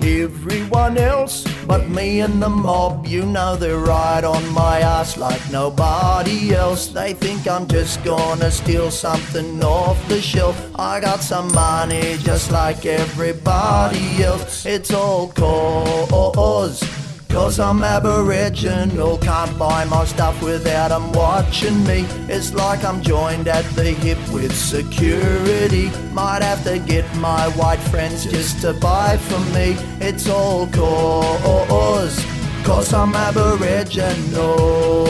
Everyone 0.01 0.97
else 0.97 1.45
but 1.67 1.89
me 1.89 2.21
and 2.21 2.41
the 2.41 2.47
mob, 2.47 3.05
you 3.07 3.25
know 3.25 3.57
they're 3.57 3.77
right 3.77 4.23
on 4.23 4.47
my 4.53 4.79
ass 4.79 5.17
like 5.17 5.41
nobody 5.51 6.55
else. 6.55 6.87
They 6.87 7.13
think 7.13 7.45
I'm 7.45 7.67
just 7.67 8.01
gonna 8.05 8.49
steal 8.49 8.89
something 8.89 9.61
off 9.61 9.97
the 10.07 10.21
shelf. 10.21 10.57
I 10.79 11.01
got 11.01 11.19
some 11.19 11.51
money 11.51 12.17
just 12.19 12.51
like 12.51 12.85
everybody 12.85 14.23
else. 14.23 14.65
It's 14.65 14.93
all 14.93 15.27
cause. 15.27 17.06
Cause 17.37 17.59
I'm 17.59 17.83
aboriginal, 17.83 19.19
can't 19.19 19.55
buy 19.59 19.85
my 19.85 20.05
stuff 20.05 20.41
without 20.41 20.91
'em 20.91 21.11
watching 21.11 21.85
me. 21.85 22.03
It's 22.27 22.51
like 22.51 22.83
I'm 22.83 22.99
joined 23.03 23.47
at 23.47 23.63
the 23.75 23.91
hip 23.91 24.17
with 24.33 24.51
security. 24.55 25.91
Might 26.13 26.41
have 26.41 26.63
to 26.63 26.79
get 26.79 27.05
my 27.17 27.47
white 27.49 27.83
friends 27.91 28.25
just 28.25 28.61
to 28.61 28.73
buy 28.73 29.17
from 29.17 29.43
me. 29.53 29.77
It's 30.01 30.27
all 30.27 30.65
cause, 30.65 32.19
cause 32.63 32.91
I'm 32.91 33.13
aboriginal. 33.13 35.05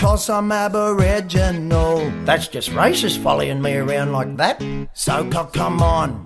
Cause 0.00 0.28
I'm 0.28 0.50
aboriginal. 0.50 2.10
That's 2.24 2.48
just 2.48 2.70
racist 2.70 3.18
following 3.22 3.62
me 3.62 3.76
around 3.76 4.10
like 4.10 4.36
that. 4.38 4.60
So 4.92 5.24
come 5.52 5.82
on, 5.82 6.24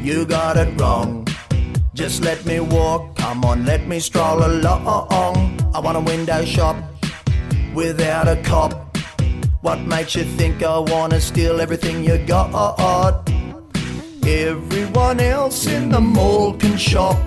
you 0.00 0.24
got 0.24 0.56
it 0.56 0.80
wrong. 0.80 1.26
Just 1.98 2.22
let 2.22 2.46
me 2.46 2.60
walk, 2.60 3.16
come 3.16 3.44
on, 3.44 3.64
let 3.64 3.88
me 3.88 3.98
stroll 3.98 4.46
along. 4.46 5.58
I 5.74 5.80
want 5.80 5.96
a 5.96 6.00
window 6.00 6.44
shop 6.44 6.76
without 7.74 8.28
a 8.28 8.36
cop. 8.42 8.96
What 9.62 9.80
makes 9.80 10.14
you 10.14 10.22
think 10.22 10.62
I 10.62 10.78
wanna 10.78 11.20
steal 11.20 11.60
everything 11.60 12.04
you 12.04 12.18
got? 12.18 13.28
Everyone 14.24 15.18
else 15.18 15.66
in 15.66 15.88
the 15.88 16.00
mall 16.00 16.52
can 16.52 16.78
shop. 16.78 17.18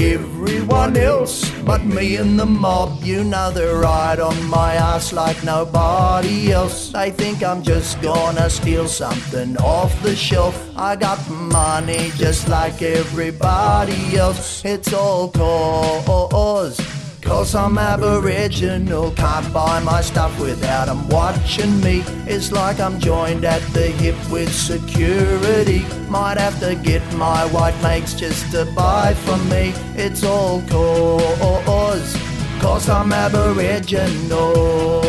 Everyone 0.00 0.96
else 0.96 1.50
but 1.70 1.84
me 1.84 2.16
and 2.16 2.36
the 2.36 2.46
mob, 2.46 3.04
you 3.04 3.22
know 3.22 3.50
they're 3.50 3.76
right 3.76 4.18
on 4.18 4.48
my 4.48 4.74
ass 4.74 5.12
like 5.12 5.44
nobody 5.44 6.52
else. 6.52 6.90
They 6.90 7.10
think 7.10 7.44
I'm 7.44 7.62
just 7.62 8.00
gonna 8.00 8.48
steal 8.48 8.88
something 8.88 9.56
off 9.58 9.92
the 10.02 10.16
shelf. 10.16 10.56
I 10.76 10.96
got 10.96 11.18
money 11.30 12.10
just 12.16 12.48
like 12.48 12.82
everybody 12.82 14.16
else. 14.16 14.64
It's 14.64 14.92
all 14.92 15.28
cause. 15.28 16.99
Cause 17.22 17.54
I'm 17.54 17.78
aboriginal, 17.78 19.12
can't 19.12 19.52
buy 19.52 19.80
my 19.80 20.00
stuff 20.00 20.38
without 20.40 20.88
'em 20.88 21.08
watching 21.08 21.80
me. 21.80 22.02
It's 22.26 22.50
like 22.50 22.80
I'm 22.80 22.98
joined 22.98 23.44
at 23.44 23.62
the 23.72 23.88
hip 24.02 24.16
with 24.30 24.52
security. 24.52 25.84
Might 26.08 26.38
have 26.38 26.58
to 26.60 26.74
get 26.74 27.02
my 27.14 27.46
white 27.46 27.80
mates 27.82 28.14
just 28.14 28.50
to 28.52 28.64
buy 28.74 29.14
from 29.14 29.48
me. 29.48 29.74
It's 29.96 30.24
all 30.24 30.62
cause, 30.68 32.16
cause 32.60 32.88
I'm 32.88 33.12
aboriginal. 33.12 35.02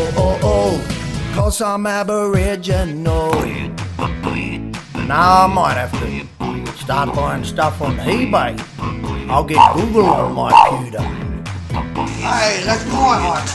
Cause 1.35 1.61
I'm 1.61 1.87
aboriginal. 1.87 3.31
Now 5.07 5.45
I 5.45 5.47
might 5.47 5.77
have 5.77 5.91
to 5.99 6.25
start 6.77 7.15
buying 7.15 7.43
stuff 7.43 7.81
on 7.81 7.97
eBay. 7.97 8.59
I'll 9.29 9.43
get 9.45 9.59
Google 9.73 10.05
on 10.05 10.33
my 10.33 10.51
computer. 10.69 11.30
Hey, 11.95 12.63
that's 12.63 12.85
my 12.85 13.19
hot 13.19 13.45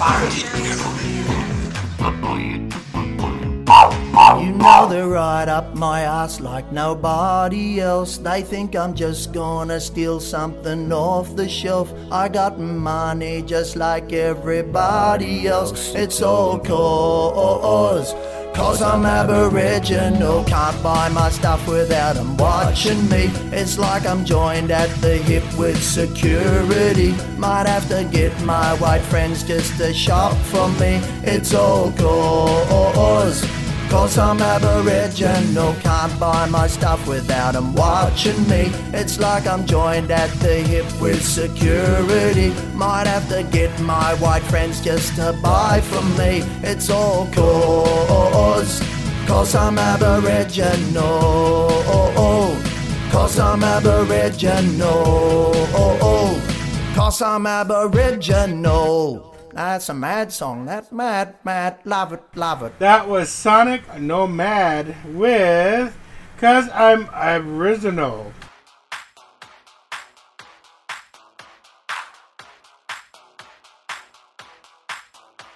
You 4.42 4.52
know 4.52 4.86
they're 4.88 5.08
right 5.08 5.48
up 5.48 5.74
my 5.74 6.02
ass 6.02 6.40
like 6.40 6.70
nobody 6.70 7.80
else. 7.80 8.18
They 8.18 8.42
think 8.42 8.76
I'm 8.76 8.94
just 8.94 9.32
gonna 9.32 9.80
steal 9.80 10.20
something 10.20 10.92
off 10.92 11.34
the 11.34 11.48
shelf. 11.48 11.92
I 12.12 12.28
got 12.28 12.60
money 12.60 13.42
just 13.42 13.76
like 13.76 14.12
everybody 14.12 15.48
else. 15.48 15.94
It's 15.94 16.20
all 16.20 16.58
cause. 16.58 18.12
Cause 18.56 18.80
I'm 18.80 19.04
aboriginal, 19.04 20.42
can't 20.44 20.82
buy 20.82 21.10
my 21.10 21.28
stuff 21.28 21.68
without 21.68 22.16
'em 22.16 22.38
watching 22.38 23.06
me. 23.10 23.30
It's 23.52 23.76
like 23.76 24.06
I'm 24.06 24.24
joined 24.24 24.70
at 24.70 24.88
the 25.02 25.18
hip 25.18 25.44
with 25.58 25.82
security. 25.82 27.14
Might 27.36 27.66
have 27.66 27.86
to 27.90 28.04
get 28.04 28.32
my 28.40 28.72
white 28.80 29.02
friends 29.02 29.42
just 29.42 29.76
to 29.76 29.92
shop 29.92 30.32
from 30.44 30.72
me. 30.78 31.02
It's 31.22 31.52
all 31.52 31.92
cause. 31.92 33.44
Cause 33.88 34.18
I'm 34.18 34.40
aboriginal, 34.40 35.74
can't 35.80 36.18
buy 36.20 36.46
my 36.48 36.66
stuff 36.66 37.06
without 37.06 37.52
them 37.52 37.74
watching 37.74 38.36
me. 38.48 38.70
It's 38.92 39.18
like 39.18 39.46
I'm 39.46 39.64
joined 39.66 40.10
at 40.10 40.30
the 40.40 40.56
hip 40.56 40.86
with 41.00 41.22
security. 41.22 42.52
Might 42.74 43.06
have 43.06 43.28
to 43.28 43.42
get 43.44 43.78
my 43.80 44.14
white 44.14 44.42
friends 44.44 44.80
just 44.80 45.14
to 45.16 45.38
buy 45.42 45.80
from 45.80 46.16
me. 46.16 46.42
It's 46.62 46.90
all 46.90 47.26
cause, 47.32 48.80
cause 49.26 49.54
I'm 49.54 49.78
aboriginal. 49.78 51.66
Cause 53.10 53.38
I'm 53.38 53.62
aboriginal. 53.64 55.52
Cause 56.94 57.22
I'm 57.22 57.46
aboriginal. 57.46 59.35
That's 59.56 59.88
a 59.88 59.94
mad 59.94 60.34
song. 60.34 60.66
That's 60.66 60.92
mad, 60.92 61.36
mad. 61.42 61.78
Love 61.86 62.12
it, 62.12 62.22
love 62.34 62.62
it. 62.62 62.78
That 62.78 63.08
was 63.08 63.30
Sonic 63.30 63.98
Nomad 63.98 64.94
with 65.14 65.96
Cause 66.36 66.68
I'm 66.74 67.04
Aboriginal. 67.14 68.34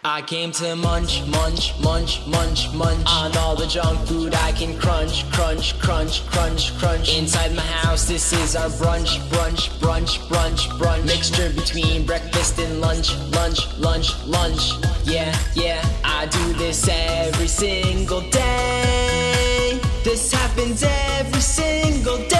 I 0.02 0.22
came 0.22 0.50
to 0.52 0.76
munch, 0.76 1.26
munch, 1.26 1.78
munch, 1.78 2.26
munch, 2.26 2.72
munch 2.72 3.06
on 3.06 3.36
all 3.36 3.54
the 3.54 3.66
junk 3.66 3.98
food 4.08 4.34
I 4.34 4.50
can 4.52 4.78
crunch, 4.78 5.30
crunch, 5.30 5.78
crunch, 5.78 6.26
crunch, 6.26 6.74
crunch. 6.78 7.14
Inside 7.18 7.54
my 7.54 7.60
house, 7.60 8.08
this 8.08 8.32
is 8.32 8.56
our 8.56 8.70
brunch, 8.70 9.18
brunch, 9.28 9.68
brunch, 9.78 10.18
brunch, 10.28 10.68
brunch. 10.78 11.04
Mixture 11.04 11.50
between 11.50 12.06
breakfast 12.06 12.58
and 12.58 12.80
lunch, 12.80 13.14
lunch, 13.32 13.60
lunch, 13.76 14.08
lunch. 14.24 14.72
Yeah, 15.04 15.36
yeah, 15.54 15.86
I 16.02 16.24
do 16.26 16.54
this 16.54 16.88
every 16.88 17.48
single 17.48 18.22
day. 18.30 19.78
This 20.02 20.32
happens 20.32 20.82
every 20.82 21.42
single 21.42 22.16
day. 22.26 22.36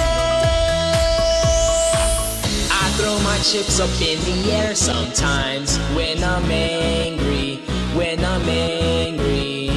I 2.73 2.91
throw 2.97 3.19
my 3.21 3.37
chips 3.43 3.79
up 3.81 3.91
in 4.01 4.19
the 4.25 4.51
air 4.53 4.75
sometimes 4.75 5.77
when 5.95 6.25
I'm 6.25 6.51
angry, 6.51 7.40
when 8.01 8.25
I'm 8.25 8.49
angry. 8.49 9.69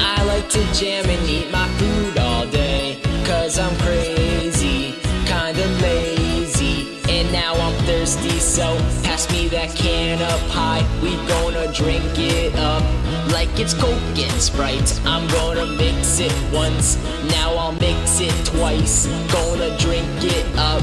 I 0.00 0.24
like 0.24 0.48
to 0.56 0.62
jam 0.72 1.04
and 1.04 1.28
eat 1.28 1.50
my 1.50 1.68
food 1.78 2.18
all 2.18 2.46
day, 2.46 2.98
cause 3.26 3.58
I'm 3.58 3.76
crazy, 3.86 4.94
kinda 5.26 5.66
lazy. 5.84 6.76
And 7.10 7.30
now 7.30 7.52
I'm 7.64 7.76
thirsty, 7.84 8.38
so 8.38 8.66
pass 9.04 9.30
me 9.34 9.48
that 9.48 9.70
can 9.74 10.22
up 10.22 10.44
high. 10.58 10.82
We 11.02 11.12
gonna 11.32 11.70
drink 11.80 12.18
it 12.18 12.56
up 12.56 12.84
like 13.32 13.58
it's 13.58 13.74
Coke 13.74 14.18
and 14.18 14.40
Sprite. 14.40 15.00
I'm 15.04 15.26
gonna 15.28 15.66
mix 15.66 16.20
it 16.20 16.34
once, 16.52 16.96
now 17.30 17.54
I'll 17.54 17.72
mix 17.72 18.20
it 18.20 18.34
twice. 18.46 19.06
Gonna 19.32 19.76
drink 19.78 20.06
it 20.20 20.46
up 20.56 20.82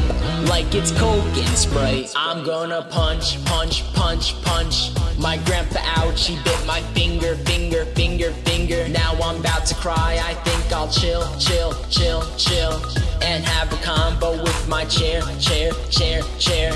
like 0.49 0.73
it's 0.75 0.91
Coke 0.91 1.37
and 1.37 1.57
Sprite. 1.57 2.13
I'm 2.15 2.43
gonna 2.43 2.81
punch, 2.89 3.43
punch, 3.45 3.83
punch, 3.93 4.41
punch. 4.43 4.91
My 5.17 5.37
grandpa 5.45 5.79
out, 5.97 6.17
she 6.17 6.35
bit 6.43 6.65
my 6.65 6.81
finger, 6.93 7.35
finger, 7.35 7.85
finger, 7.85 8.31
finger. 8.45 8.87
Now 8.89 9.13
I'm 9.23 9.39
about 9.39 9.65
to 9.67 9.75
cry. 9.75 10.19
I 10.23 10.33
think 10.45 10.71
I'll 10.71 10.89
chill, 10.89 11.23
chill, 11.37 11.73
chill, 11.89 12.23
chill. 12.37 12.81
And 13.21 13.43
have 13.45 13.71
a 13.71 13.77
combo 13.83 14.31
with 14.41 14.67
my 14.67 14.85
chair, 14.85 15.21
chair, 15.39 15.71
chair, 15.89 16.21
chair. 16.39 16.73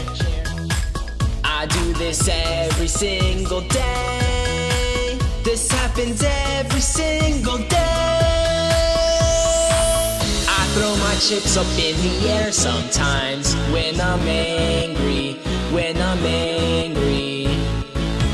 I 1.44 1.66
do 1.66 1.94
this 1.94 2.30
every 2.30 2.88
single 2.88 3.62
day. 3.62 4.67
This 5.48 5.72
happens 5.72 6.22
every 6.26 6.82
single 6.82 7.60
day. 7.60 7.78
I 10.60 10.62
throw 10.74 10.94
my 10.98 11.16
chips 11.22 11.56
up 11.56 11.66
in 11.80 11.96
the 12.02 12.28
air 12.28 12.52
sometimes 12.52 13.56
when 13.72 13.96
I'm 14.02 14.20
angry, 14.28 15.40
when 15.72 15.96
I'm 16.02 16.20
angry. 16.26 17.48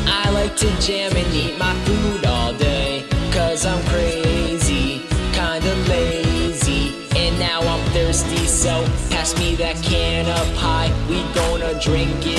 I 0.08 0.32
like 0.32 0.56
to 0.56 0.69
jam 0.82 1.15
and 1.15 1.36
eat 1.36 1.56
my 1.60 1.76
food 1.86 2.26
all 2.26 2.52
day, 2.56 3.06
cause 3.32 3.63
I'm 3.63 3.84
crazy, 3.89 5.04
kinda 5.34 5.76
lazy. 5.88 6.95
And 7.15 7.38
now 7.38 7.62
I'm 7.62 7.86
thirsty, 7.91 8.47
so 8.47 8.84
pass 9.12 9.38
me 9.38 9.54
that 9.58 9.76
can 9.84 10.26
up 10.26 10.47
high. 10.56 10.91
We 11.08 11.21
gonna 11.36 11.80
drink 11.80 12.26
it 12.26 12.33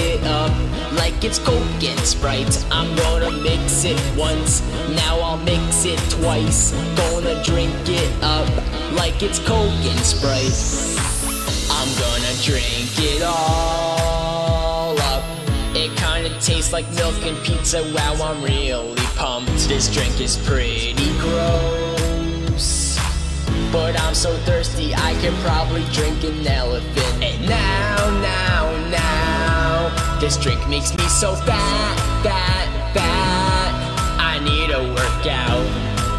it's 1.24 1.38
Coke 1.38 1.82
and 1.82 1.98
Sprite. 2.00 2.66
I'm 2.70 2.94
gonna 2.96 3.30
mix 3.30 3.84
it 3.84 3.98
once, 4.14 4.60
now 4.90 5.18
I'll 5.20 5.38
mix 5.38 5.86
it 5.86 5.98
twice. 6.10 6.72
Gonna 6.96 7.42
drink 7.42 7.74
it 7.86 8.12
up 8.22 8.48
like 8.92 9.22
it's 9.22 9.38
Coke 9.38 9.84
and 9.90 10.00
Sprite. 10.00 10.52
I'm 11.70 11.88
gonna 11.98 12.34
drink 12.42 12.92
it 12.98 13.22
all 13.22 14.98
up. 15.00 15.24
It 15.74 15.96
kinda 15.96 16.28
tastes 16.40 16.74
like 16.74 16.86
milk 16.92 17.16
and 17.24 17.38
pizza. 17.42 17.82
Wow, 17.94 18.16
I'm 18.22 18.42
really 18.42 18.94
pumped. 19.16 19.66
This 19.66 19.88
drink 19.88 20.20
is 20.20 20.36
pretty 20.36 21.10
gross. 21.20 22.98
But 23.72 23.98
I'm 24.02 24.14
so 24.14 24.36
thirsty, 24.44 24.94
I 24.94 25.14
could 25.22 25.34
probably 25.40 25.84
drink 25.92 26.22
an 26.22 26.46
elephant. 26.46 27.24
And 27.24 27.48
now, 27.48 28.20
now, 28.20 28.53
this 30.24 30.38
drink 30.38 30.66
makes 30.70 30.96
me 30.96 31.04
so 31.04 31.34
fat, 31.34 31.96
fat, 32.24 32.66
fat. 32.94 33.72
I 34.16 34.40
need 34.40 34.70
a 34.72 34.80
workout. 34.96 35.66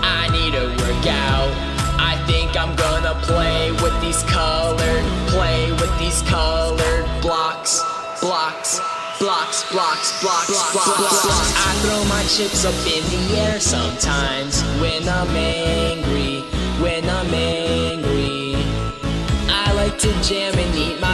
I 0.05 0.29
need 0.29 0.53
a 0.53 0.67
workout. 0.77 1.49
I 1.97 2.13
think 2.27 2.55
I'm 2.55 2.75
gonna 2.75 3.15
play 3.25 3.71
with 3.81 3.99
these 4.01 4.21
colored, 4.29 5.05
play 5.25 5.71
with 5.81 5.89
these 5.97 6.21
colored 6.29 7.09
blocks, 7.19 7.81
blocks, 8.21 8.79
blocks, 9.17 9.65
blocks, 9.73 10.21
blocks, 10.21 10.53
blocks, 10.53 10.71
blocks. 10.71 11.49
I 11.65 11.73
throw 11.81 12.05
my 12.05 12.21
chips 12.29 12.63
up 12.63 12.77
in 12.85 13.01
the 13.09 13.41
air 13.41 13.59
sometimes 13.59 14.61
when 14.79 15.01
I'm 15.09 15.33
angry, 15.35 16.41
when 16.77 17.09
I'm 17.09 17.33
angry. 17.33 18.53
I 19.49 19.73
like 19.73 19.97
to 19.97 20.13
jam 20.21 20.53
and 20.53 20.75
eat 20.75 21.01
my 21.01 21.04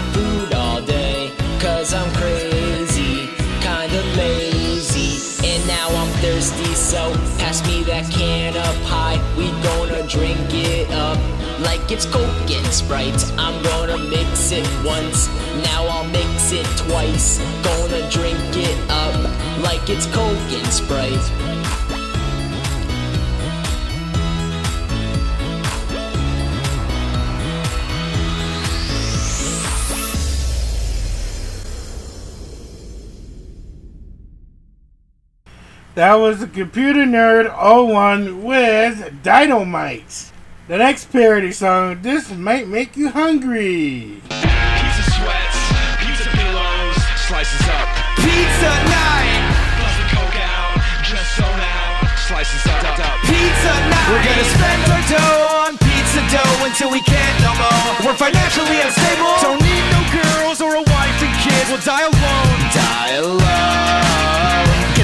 drink 10.11 10.53
it 10.53 10.91
up 10.91 11.17
like 11.61 11.89
it's 11.89 12.05
Coke 12.05 12.51
and 12.51 12.67
Sprite. 12.67 13.23
I'm 13.37 13.63
gonna 13.63 13.97
mix 13.97 14.51
it 14.51 14.67
once, 14.83 15.29
now 15.63 15.85
I'll 15.85 16.07
mix 16.07 16.51
it 16.51 16.65
twice. 16.77 17.39
Gonna 17.63 18.09
drink 18.09 18.37
it 18.53 18.77
up 18.89 19.15
like 19.63 19.89
it's 19.89 20.07
Coke 20.07 20.51
and 20.51 20.67
Sprite. 20.67 21.80
That 36.01 36.17
was 36.17 36.41
the 36.41 36.49
Computer 36.49 37.05
Nerd 37.05 37.45
01 37.53 38.41
with 38.41 39.21
Dynamite. 39.21 40.33
The 40.65 40.81
next 40.81 41.13
parody 41.13 41.53
song, 41.53 42.01
This 42.01 42.33
Might 42.33 42.65
Make 42.65 42.97
You 42.97 43.13
Hungry. 43.13 44.17
Pizza 44.25 45.03
sweats, 45.13 45.61
pizza 46.01 46.25
pillows, 46.33 46.97
slices 47.29 47.61
up. 47.69 47.85
Pizza 48.17 48.73
night, 48.89 49.45
Busting 49.77 50.09
coke 50.17 50.41
out, 50.41 50.73
just 51.05 51.37
zone 51.37 51.61
out, 51.69 52.01
slices 52.25 52.65
up. 52.65 52.81
up, 52.81 52.97
up. 52.97 53.21
pizza 53.21 53.69
night. 53.69 54.09
We're 54.09 54.25
gonna 54.25 54.49
spend 54.57 54.81
our 54.89 55.05
dough 55.05 55.69
on 55.69 55.77
pizza 55.85 56.21
dough 56.33 56.65
until 56.65 56.89
we 56.89 57.05
can't 57.05 57.37
no 57.45 57.53
more. 57.61 58.09
We're 58.09 58.17
financially 58.17 58.81
unstable. 58.81 59.37
Don't 59.45 59.61
need 59.61 59.85
no 59.93 60.01
girls 60.17 60.65
or 60.65 60.81
a 60.81 60.81
wife 60.81 61.17
and 61.21 61.33
kids. 61.45 61.69
We'll 61.69 61.85
die 61.85 62.09
alone. 62.09 62.57
Die 62.73 63.11
alone. 63.21 64.40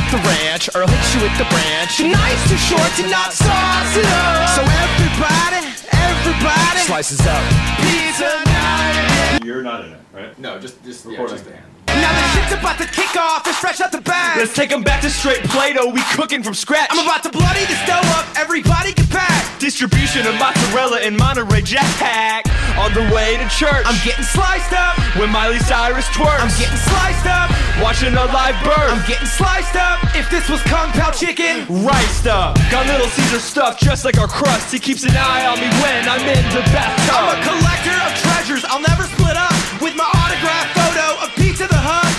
Get 0.08 0.24
the 0.24 0.28
ranch 0.30 0.70
or 0.74 0.84
I'll 0.84 0.88
hit 0.88 1.16
you 1.16 1.22
with 1.28 1.36
the 1.38 1.44
branch. 1.52 1.98
Tonight's 1.98 2.48
too 2.48 2.56
short 2.56 2.88
to 2.96 3.10
not 3.12 3.34
sauce 3.34 3.92
it 3.98 4.06
up. 4.08 4.48
So 4.56 4.64
everybody, 4.64 5.68
everybody, 5.92 6.80
Slices 6.88 7.20
up. 7.28 7.44
pizza 7.84 8.32
night. 8.48 9.40
You're 9.44 9.64
not 9.64 9.84
in 9.84 9.92
it, 9.92 10.00
right? 10.14 10.40
No, 10.40 10.60
just 10.60 10.82
just 10.86 11.04
yeah, 11.04 11.12
Recording. 11.12 11.36
just 11.36 11.46
the 11.50 11.56
hand. 11.56 11.66
Now 11.88 12.14
the 12.14 12.24
shit's 12.40 12.54
about 12.56 12.78
to 12.80 12.88
kick 12.88 13.18
off. 13.18 13.48
It's 13.48 13.58
fresh 13.58 13.82
out 13.82 13.92
the 13.92 14.00
bag. 14.00 14.38
Let's 14.38 14.54
take 14.54 14.72
'em 14.72 14.82
back 14.84 15.02
to 15.02 15.10
straight 15.10 15.44
Play-Doh. 15.44 15.88
We 15.90 16.02
cooking 16.16 16.42
from 16.42 16.54
scratch. 16.54 16.88
I'm 16.92 17.00
about 17.00 17.24
to 17.24 17.30
bloody 17.30 17.66
this 17.66 17.80
dough 17.86 18.00
up. 18.16 18.26
Everybody 18.38 18.94
get 18.94 19.10
back. 19.12 19.44
Distribution 19.60 20.26
of 20.28 20.36
mozzarella 20.40 21.02
in 21.02 21.18
Monterey 21.18 21.64
Jack. 21.64 22.46
On 22.78 22.94
the 22.94 23.04
way 23.14 23.36
to 23.38 23.50
church. 23.50 23.84
I'm 23.86 24.00
getting 24.06 24.24
sliced 24.24 24.72
up. 24.72 24.96
when 25.18 25.32
Miley 25.32 25.60
Cyrus 25.60 26.06
twerks. 26.16 26.40
I'm 26.40 26.54
getting 26.60 26.78
sliced 26.78 27.26
up. 27.26 27.50
Watching 27.82 28.14
a 28.14 28.26
live 28.34 28.58
birth. 28.64 28.92
I'm 28.92 29.06
getting 29.08 29.28
sliced 29.28 29.76
up. 29.76 30.00
If 30.16 30.30
this 30.30 30.50
was 30.50 30.62
Kung 30.64 30.90
Pao 30.92 31.12
chicken, 31.12 31.66
riced 31.84 32.28
up. 32.28 32.56
Got 32.72 32.88
little 32.88 33.08
Caesar 33.08 33.40
stuff 33.40 33.80
just 33.80 34.06
like 34.06 34.18
our 34.18 34.28
crust. 34.28 34.72
He 34.72 34.80
keeps 34.80 35.04
an 35.04 35.16
eye 35.16 35.46
on 35.46 35.60
me 35.60 35.70
when 35.82 36.10
I'm 36.10 36.22
in 36.22 36.44
the 36.54 36.64
bathtub. 36.74 37.16
I'm 37.16 37.28
a 37.34 37.38
collector 37.46 37.98
of 38.06 38.12
treasures. 38.22 38.64
I'll 38.66 38.82
never 38.82 39.04
split 39.04 39.38
up 39.38 39.54
with 39.82 39.96
my 39.96 40.08
autograph 40.08 40.68
photo 40.74 41.26
of 41.26 41.30
Pizza 41.36 41.68
the 41.68 41.78
Hut. 41.78 42.14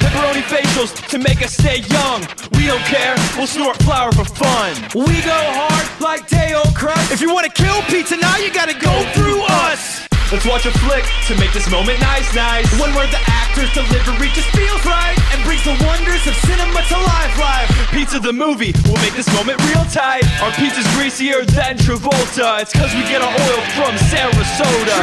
Pepperoni 0.00 0.42
facials 0.42 0.92
to 1.08 1.18
make 1.18 1.42
us 1.42 1.54
stay 1.54 1.80
young. 1.88 2.20
We 2.52 2.66
don't 2.66 2.84
care, 2.84 3.14
we'll 3.36 3.46
snort 3.46 3.76
flour 3.82 4.12
for 4.12 4.24
fun. 4.24 4.74
We 4.94 5.20
go 5.22 5.40
hard 5.56 6.00
like 6.00 6.28
day 6.28 6.54
old 6.54 6.74
Crust. 6.74 7.12
If 7.12 7.20
you 7.20 7.32
wanna 7.32 7.48
kill 7.48 7.80
pizza 7.82 8.16
now, 8.16 8.36
you 8.36 8.52
gotta 8.52 8.74
go 8.74 8.92
through 9.14 9.42
us. 9.42 10.01
Let's 10.32 10.46
watch 10.46 10.64
a 10.64 10.72
flick 10.78 11.04
to 11.28 11.36
make 11.36 11.52
this 11.52 11.68
moment 11.70 12.00
nice, 12.00 12.34
nice. 12.34 12.64
One 12.80 12.94
where 12.94 13.06
the 13.06 13.20
actor's 13.28 13.70
delivery 13.74 14.28
just 14.32 14.48
feels 14.56 14.82
right 14.86 15.12
and 15.28 15.44
brings 15.44 15.62
the 15.62 15.76
wonders 15.84 16.26
of 16.26 16.32
cinema 16.48 16.80
to 16.88 16.96
life, 16.96 17.38
life. 17.38 17.68
Pizza 17.90 18.18
the 18.18 18.32
movie 18.32 18.72
will 18.88 18.96
make 19.04 19.12
this 19.12 19.28
moment 19.36 19.60
real 19.68 19.84
tight. 19.92 20.24
Our 20.40 20.50
pizza's 20.52 20.88
greasier 20.96 21.44
than 21.44 21.76
Travolta. 21.76 22.62
It's 22.62 22.72
cause 22.72 22.94
we 22.94 23.02
get 23.02 23.20
our 23.20 23.28
oil 23.28 23.60
from 23.76 23.92
Sarasota. 24.08 24.96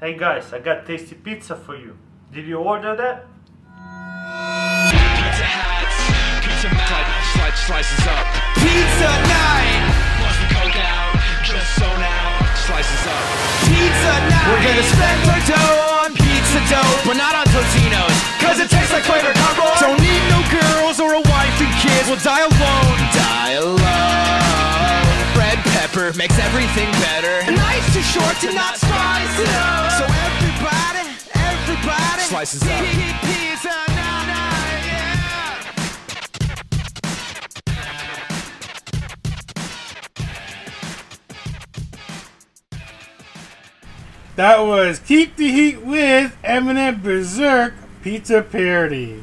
Hey 0.00 0.16
guys, 0.16 0.54
I 0.54 0.58
got 0.58 0.86
tasty 0.86 1.16
pizza 1.16 1.54
for 1.54 1.76
you. 1.76 1.98
Did 2.32 2.46
you 2.46 2.56
order 2.56 2.96
that? 2.96 3.26
Pizza 4.88 5.44
hats, 5.44 6.00
pizza 6.40 6.70
slice, 7.36 7.66
slices 7.66 8.06
up. 8.06 8.26
Pizza 8.56 9.10
night! 9.28 10.13
Just 11.54 11.78
so 11.78 11.86
now, 11.86 12.42
slices 12.66 13.02
up. 13.06 13.24
Pizza 13.70 14.14
night! 14.26 14.46
We're 14.50 14.64
gonna 14.66 14.88
spend 14.90 15.20
our 15.30 15.42
dough 15.46 16.02
on 16.02 16.10
pizza 16.18 16.60
dough, 16.66 16.94
but 17.06 17.14
not 17.14 17.38
on 17.38 17.46
Totino's, 17.54 18.18
cause 18.42 18.58
it 18.58 18.66
tastes 18.66 18.90
like 18.90 19.06
flavor 19.06 19.30
combo. 19.38 19.70
Don't 19.78 20.00
need 20.02 20.22
no 20.34 20.42
girls 20.50 20.98
or 20.98 21.14
a 21.14 21.22
wife 21.22 21.56
and 21.62 21.70
kids, 21.78 22.10
we'll 22.10 22.18
die 22.18 22.42
alone. 22.42 22.98
Die 23.14 23.52
alone. 23.62 25.06
Red 25.38 25.58
pepper 25.78 26.10
makes 26.18 26.34
everything 26.42 26.90
better. 26.98 27.46
Life's 27.54 27.94
too 27.94 28.02
short 28.02 28.34
to 28.42 28.50
not 28.50 28.74
spice 28.74 29.38
it 29.38 29.50
up. 29.54 29.94
So 29.94 30.04
everybody, 30.10 31.06
everybody, 31.38 32.22
slices 32.26 32.62
up. 32.66 33.43
That 44.36 44.66
was 44.66 44.98
Keep 44.98 45.36
the 45.36 45.48
Heat 45.48 45.80
with 45.82 46.36
Eminem 46.42 47.00
Berzerk 47.00 47.74
Pizza 48.02 48.42
Parody. 48.42 49.22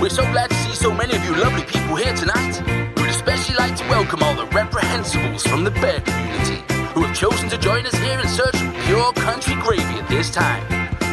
We're 0.00 0.08
so 0.08 0.22
glad 0.32 0.48
to 0.48 0.56
see 0.56 0.72
so 0.72 0.90
many 0.90 1.14
of 1.14 1.22
you 1.22 1.36
lovely 1.36 1.64
people 1.64 1.96
here 1.96 2.14
tonight. 2.14 2.62
We'd 2.96 3.10
especially 3.10 3.56
like 3.56 3.76
to 3.76 3.84
welcome 3.90 4.22
all 4.22 4.34
the 4.34 4.46
reprehensibles 4.46 5.46
from 5.46 5.64
the 5.64 5.70
bear 5.70 6.00
community 6.00 6.62
who 6.94 7.02
have 7.02 7.14
chosen 7.14 7.50
to 7.50 7.58
join 7.58 7.84
us 7.84 7.94
here 7.98 8.18
in 8.18 8.26
search 8.26 8.54
of 8.54 8.77
pure 8.88 9.12
country 9.12 9.54
gravy 9.56 10.00
at 10.00 10.08
this 10.08 10.30
time. 10.30 10.64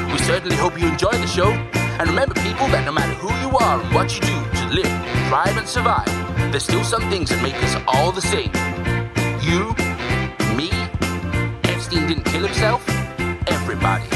We 0.09 0.17
certainly 0.19 0.55
hope 0.55 0.79
you 0.79 0.88
enjoy 0.88 1.11
the 1.11 1.27
show. 1.27 1.51
And 1.99 2.07
remember, 2.07 2.33
people, 2.35 2.67
that 2.67 2.85
no 2.85 2.93
matter 2.93 3.13
who 3.15 3.27
you 3.45 3.57
are 3.57 3.81
and 3.81 3.93
what 3.93 4.15
you 4.15 4.21
do 4.21 4.38
to 4.59 4.67
live, 4.79 4.93
thrive, 5.27 5.57
and 5.57 5.67
survive, 5.67 6.07
there's 6.51 6.63
still 6.63 6.85
some 6.85 7.01
things 7.09 7.29
that 7.31 7.43
make 7.43 7.55
us 7.55 7.75
all 7.85 8.13
the 8.13 8.21
same. 8.21 8.51
You, 9.41 9.75
me, 10.55 10.69
Epstein 11.65 12.07
didn't 12.07 12.23
kill 12.23 12.45
himself, 12.45 12.88
everybody. 13.47 14.03
Everybody 14.03 14.14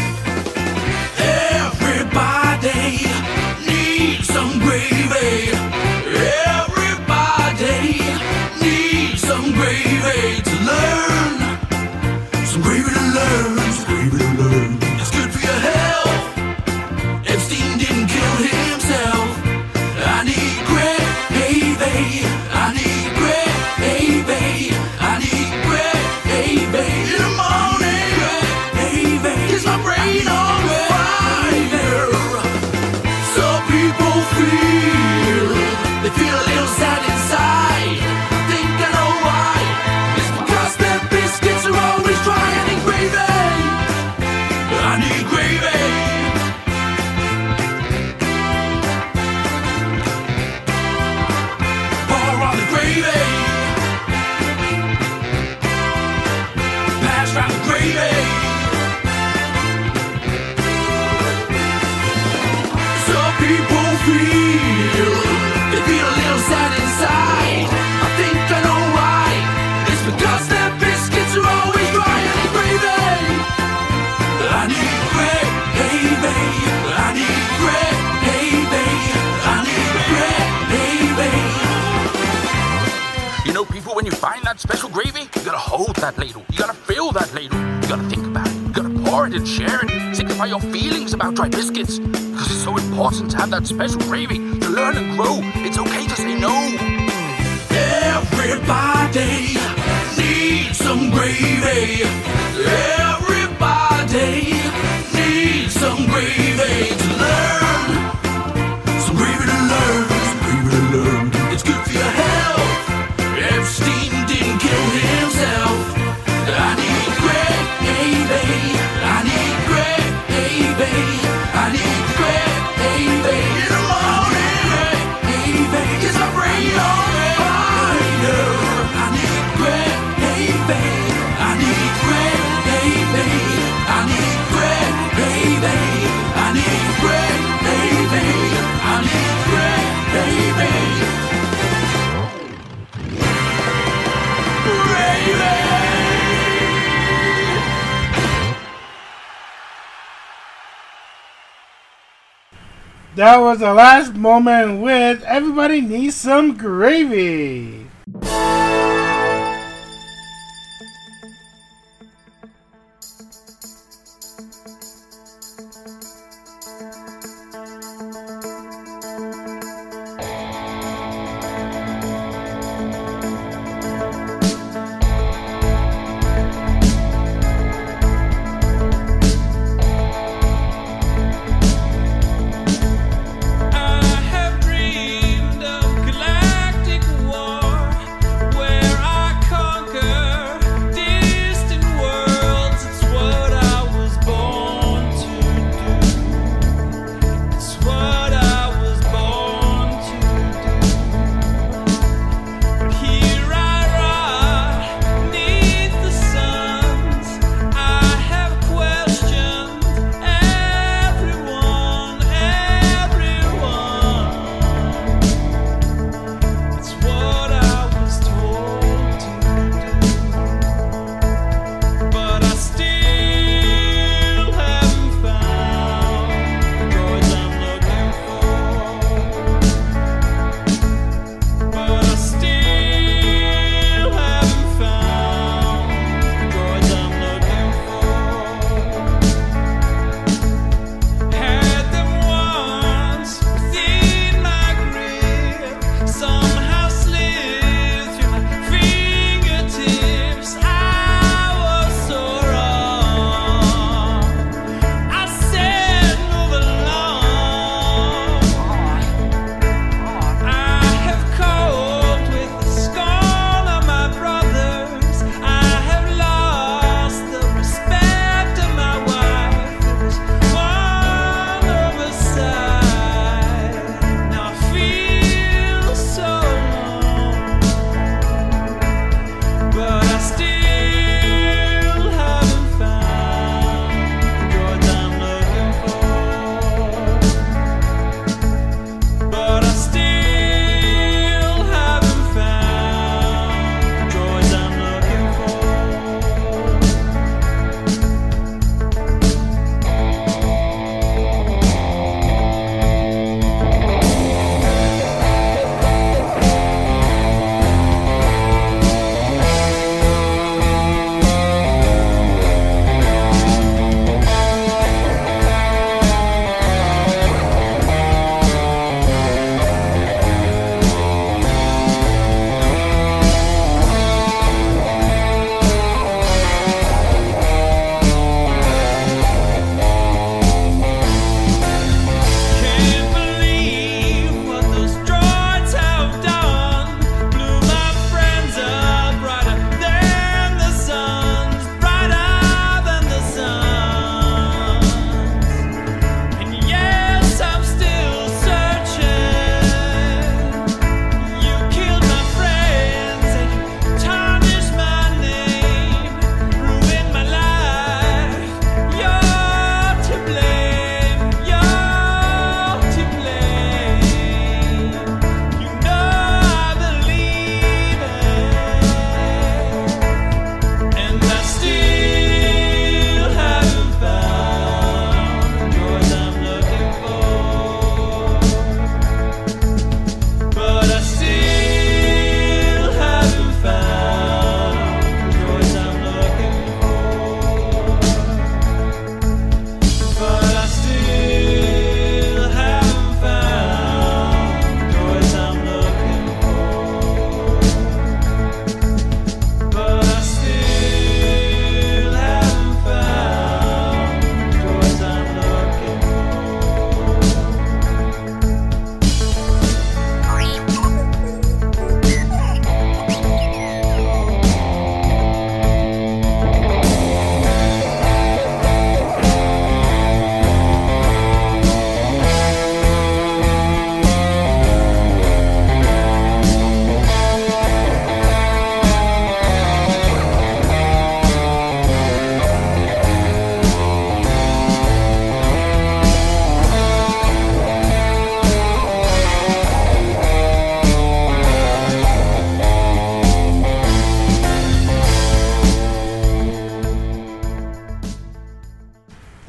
That 153.30 153.42
was 153.42 153.60
the 153.60 153.76
last 153.76 154.16
moment 154.16 154.82
with 154.82 155.22
Everybody 155.22 155.82
Needs 155.82 156.16
Some 156.16 156.58
Gravy. 156.58 157.79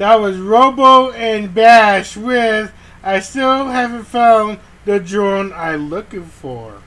That 0.01 0.19
was 0.19 0.39
Robo 0.39 1.11
and 1.11 1.53
Bash 1.53 2.17
with 2.17 2.73
I 3.03 3.19
Still 3.19 3.67
Haven't 3.67 4.05
Found 4.05 4.57
the 4.83 4.99
Drone 4.99 5.53
I'm 5.53 5.91
Looking 5.91 6.25
For. 6.25 6.80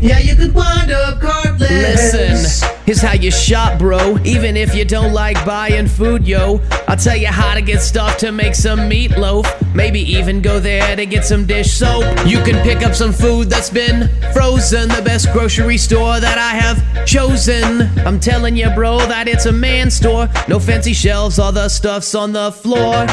Yeah, 0.00 0.18
you 0.18 0.34
could 0.34 0.54
wind 0.54 0.90
up 0.90 1.18
cardless. 1.18 1.68
Listen, 1.68 2.68
here's 2.90 3.02
how 3.02 3.12
you 3.12 3.30
shop, 3.30 3.78
bro. 3.78 4.18
Even 4.24 4.56
if 4.56 4.74
you 4.74 4.84
don't 4.84 5.12
like 5.12 5.36
buying 5.46 5.86
food, 5.86 6.26
yo. 6.26 6.60
I'll 6.88 6.96
tell 6.96 7.16
you 7.16 7.28
how 7.28 7.54
to 7.54 7.62
get 7.62 7.82
stuff 7.82 8.16
to 8.16 8.32
make 8.32 8.56
some 8.56 8.80
meatloaf. 8.80 9.46
Maybe 9.76 10.00
even 10.00 10.42
go 10.42 10.58
there 10.58 10.96
to 10.96 11.06
get 11.06 11.24
some 11.24 11.46
dish 11.46 11.70
soap. 11.70 12.02
You 12.26 12.42
can 12.42 12.60
pick 12.64 12.84
up 12.84 12.96
some 12.96 13.12
food 13.12 13.48
that's 13.48 13.70
been 13.70 14.08
frozen. 14.32 14.88
The 14.88 15.02
best 15.04 15.32
grocery 15.32 15.78
store 15.78 16.18
that 16.18 16.36
I 16.36 16.50
have 16.50 17.06
chosen. 17.06 17.82
I'm 18.04 18.18
telling 18.18 18.56
you, 18.56 18.68
bro, 18.70 18.98
that 18.98 19.28
it's 19.28 19.46
a 19.46 19.52
man 19.52 19.88
store. 19.88 20.28
No 20.48 20.58
fancy 20.58 20.92
shelves, 20.92 21.38
all 21.38 21.52
the 21.52 21.68
stuff's 21.68 22.16
on 22.16 22.32
the 22.32 22.50
floor. 22.50 23.06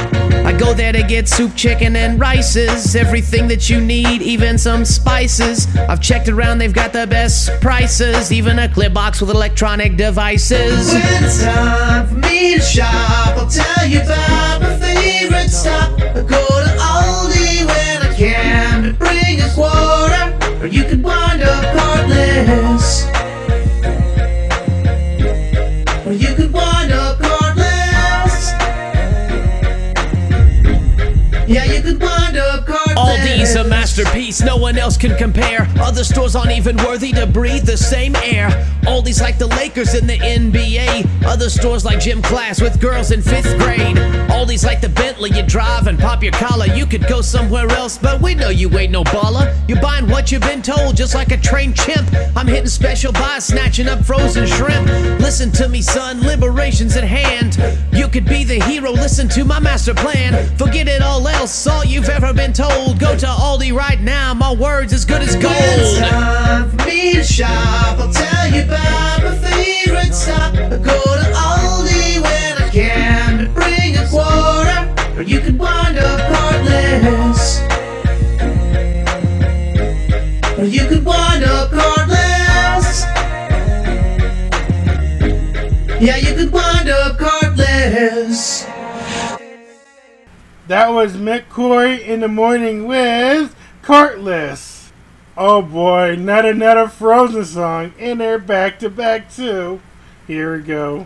I 0.47 0.57
go 0.57 0.73
there 0.73 0.91
to 0.91 1.03
get 1.03 1.29
soup, 1.29 1.55
chicken, 1.55 1.95
and 1.95 2.19
rices. 2.19 2.95
Everything 2.95 3.47
that 3.49 3.69
you 3.69 3.79
need, 3.79 4.23
even 4.23 4.57
some 4.57 4.85
spices. 4.85 5.67
I've 5.75 6.01
checked 6.01 6.29
around, 6.29 6.57
they've 6.57 6.73
got 6.73 6.93
the 6.93 7.05
best 7.05 7.51
prices. 7.61 8.31
Even 8.31 8.57
a 8.57 8.67
clear 8.67 8.89
box 8.89 9.21
with 9.21 9.29
electronic 9.29 9.66
devices. 9.75 10.93
When 10.93 11.23
it's 11.23 11.43
time 11.43 12.07
for 12.07 12.15
me 12.15 12.55
to 12.55 12.61
shop, 12.61 13.35
I'll 13.37 13.49
tell 13.49 13.85
you 13.85 13.99
about 13.99 14.61
my 14.61 14.79
favorite 14.79 15.49
stop. 15.49 15.91
I 15.99 16.21
go 16.21 16.39
to 16.63 16.71
Aldi 16.79 17.65
when 17.67 18.01
I 18.01 18.13
can 18.15 18.83
to 18.83 18.93
bring 18.93 19.41
a 19.41 19.49
quarter, 19.53 20.63
or 20.63 20.67
you 20.67 20.85
could 20.85 21.03
wind 21.03 21.43
up 21.43 21.65
cardless. 21.75 23.07
Or 26.05 26.13
you 26.13 26.33
could 26.33 26.53
wind 26.53 26.93
up 26.93 27.17
cardless. 27.17 28.53
Yeah, 31.45 31.65
you 31.65 31.81
could 31.81 32.01
wind 32.01 32.37
up 32.37 32.65
cardless. 32.65 32.95
Aldi's 32.95 33.55
a 33.57 33.65
masterpiece, 33.65 34.41
no 34.41 34.55
one 34.55 34.77
else 34.77 34.95
can 34.95 35.17
compare. 35.17 35.67
Other 35.81 36.05
stores 36.05 36.37
aren't 36.37 36.51
even 36.51 36.77
worthy 36.77 37.11
to 37.11 37.27
breathe 37.27 37.65
the 37.65 37.75
same 37.75 38.15
air. 38.15 38.65
Aldi's 38.87 39.21
like 39.21 39.37
the 39.37 39.47
Lakers 39.47 39.93
in 39.93 40.07
the 40.07 40.17
NBA. 40.17 41.25
Other 41.25 41.49
stores 41.49 41.83
like 41.83 41.99
gym 41.99 42.21
class 42.21 42.61
with 42.61 42.79
girls 42.79 43.11
in 43.11 43.21
fifth 43.21 43.57
grade. 43.59 43.97
Aldi's 44.29 44.63
like 44.63 44.79
the 44.79 44.89
Bentley 44.89 45.29
you 45.31 45.43
drive 45.43 45.87
and 45.87 45.99
pop 45.99 46.23
your 46.23 46.31
collar. 46.31 46.67
You 46.67 46.85
could 46.85 47.05
go 47.07 47.21
somewhere 47.21 47.69
else, 47.69 47.97
but 47.97 48.21
we 48.21 48.33
know 48.33 48.49
you 48.49 48.75
ain't 48.77 48.93
no 48.93 49.03
baller. 49.03 49.53
You're 49.67 49.81
buying 49.81 50.07
what 50.07 50.31
you've 50.31 50.41
been 50.41 50.61
told, 50.61 50.95
just 50.95 51.15
like 51.15 51.31
a 51.31 51.37
trained 51.37 51.75
chimp. 51.75 52.07
I'm 52.35 52.47
hitting 52.47 52.69
special 52.69 53.11
buys, 53.11 53.45
snatching 53.45 53.87
up 53.87 54.05
frozen 54.05 54.47
shrimp. 54.47 54.87
Listen 55.19 55.51
to 55.53 55.67
me, 55.67 55.81
son, 55.81 56.21
liberation's 56.21 56.95
at 56.95 57.03
hand. 57.03 57.57
You 57.91 58.07
could 58.07 58.25
be 58.25 58.45
the 58.45 58.63
hero, 58.63 58.91
listen 58.91 59.27
to 59.29 59.43
my 59.43 59.59
master 59.59 59.93
plan. 59.93 60.47
Forget 60.57 60.87
it 60.87 61.01
all 61.01 61.27
else, 61.27 61.67
all 61.67 61.83
you've 61.83 62.09
ever 62.09 62.33
been 62.33 62.53
told. 62.53 62.99
Go 62.99 63.17
to 63.17 63.25
Aldi 63.25 63.73
right 63.73 63.99
now, 63.99 64.33
my 64.33 64.53
words 64.53 64.93
as 64.93 65.03
good 65.03 65.21
as 65.21 65.35
gold. 65.35 66.71
for 66.71 66.85
me 66.87 67.21
shop, 67.23 67.99
I'll 67.99 68.11
tell 68.11 68.47
you 68.47 68.63
favorite 69.41 70.13
stop. 70.13 70.53
I 70.55 70.77
go 70.77 70.99
to 71.21 71.27
Aldi 71.33 72.21
when 72.21 72.53
I 72.57 72.69
can 72.71 73.53
bring 73.53 73.97
a 73.97 74.07
quarter, 74.09 75.19
or 75.19 75.23
you 75.23 75.39
could 75.39 75.57
wind 75.57 75.97
up. 75.97 76.17
Or 80.57 80.65
you 80.65 80.87
could 80.87 81.05
wind 81.05 81.43
up. 81.43 81.71
Yeah, 85.99 86.17
you 86.17 86.35
could 86.35 86.51
wind 86.51 86.89
up 86.89 87.17
cardless. 87.17 88.65
That 90.67 90.89
was 90.89 91.13
Mick 91.13 91.49
Corey 91.49 92.03
in 92.03 92.19
the 92.19 92.27
morning 92.27 92.85
with 92.85 93.55
Cartless. 93.81 94.76
Oh 95.39 95.61
boy, 95.61 96.15
not 96.15 96.45
another 96.45 96.87
Frozen 96.87 97.45
song, 97.45 97.93
and 97.99 98.19
they're 98.19 98.39
back 98.39 98.79
to 98.79 98.89
back 98.89 99.31
too. 99.31 99.79
Here 100.25 100.57
we 100.57 100.63
go. 100.63 101.05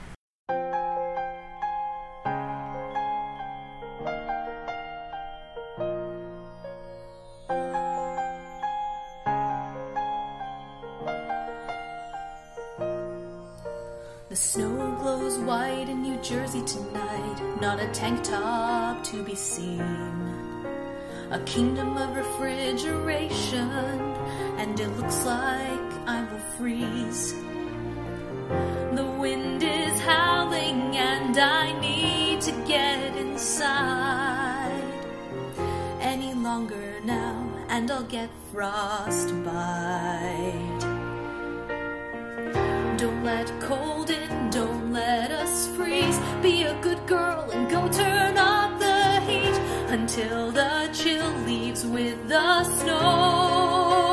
The 14.29 14.37
snow 14.37 14.95
glows 15.01 15.39
white 15.39 15.89
in 15.89 16.01
New 16.03 16.15
Jersey 16.21 16.61
tonight, 16.61 17.59
not 17.59 17.81
a 17.81 17.87
tank 17.89 18.23
top 18.23 19.03
to 19.03 19.23
be 19.23 19.35
seen. 19.35 19.81
A 21.31 21.39
kingdom 21.45 21.97
of 21.97 22.15
refrigeration, 22.15 24.10
and 24.61 24.79
it 24.79 24.89
looks 24.89 25.25
like 25.25 25.91
I 26.05 26.23
will 26.29 26.45
freeze. 26.55 27.33
The 28.93 29.07
wind 29.19 29.63
is 29.63 29.99
howling, 30.01 30.95
and 30.95 31.35
I 31.35 31.79
need 31.79 32.41
to 32.41 32.51
get 32.67 33.17
inside. 33.17 34.83
Any 35.99 36.35
longer 36.35 36.99
now, 37.03 37.35
and 37.69 37.89
I'll 37.89 38.03
get 38.03 38.29
frostbite. 38.51 39.31
Don't 43.01 43.23
let 43.23 43.49
cold 43.61 44.11
in, 44.11 44.51
don't 44.51 44.93
let 44.93 45.31
us 45.31 45.67
freeze. 45.75 46.19
Be 46.43 46.63
a 46.63 46.79
good 46.81 47.01
girl 47.07 47.49
and 47.51 47.67
go 47.67 47.89
turn 47.89 48.37
up 48.37 48.77
the 48.77 49.21
heat 49.21 49.57
until 49.97 50.51
the 50.51 50.87
chill 50.93 51.31
leaves 51.47 51.83
with 51.83 52.29
the 52.29 52.63
snow. 52.63 54.10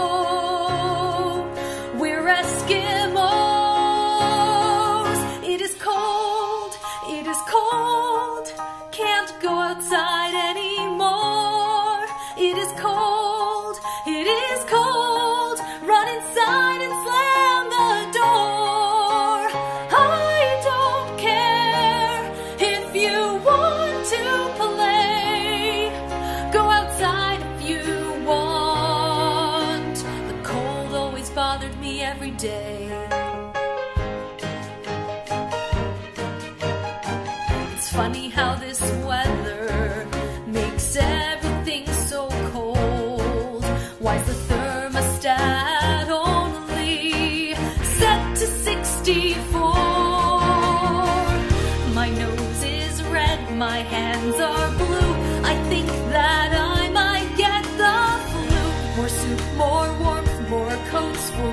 Are 54.37 54.71
blue. 54.77 55.13
I 55.43 55.57
think 55.69 55.89
that 56.11 56.53
I 56.53 56.89
might 56.91 57.31
get 57.37 57.65
the 57.83 57.97
flu. 58.31 58.63
More 58.97 59.09
soup, 59.09 59.43
more 59.57 59.89
warmth, 60.01 60.51
more 60.51 60.77
coats 60.91 61.31
for 61.31 61.51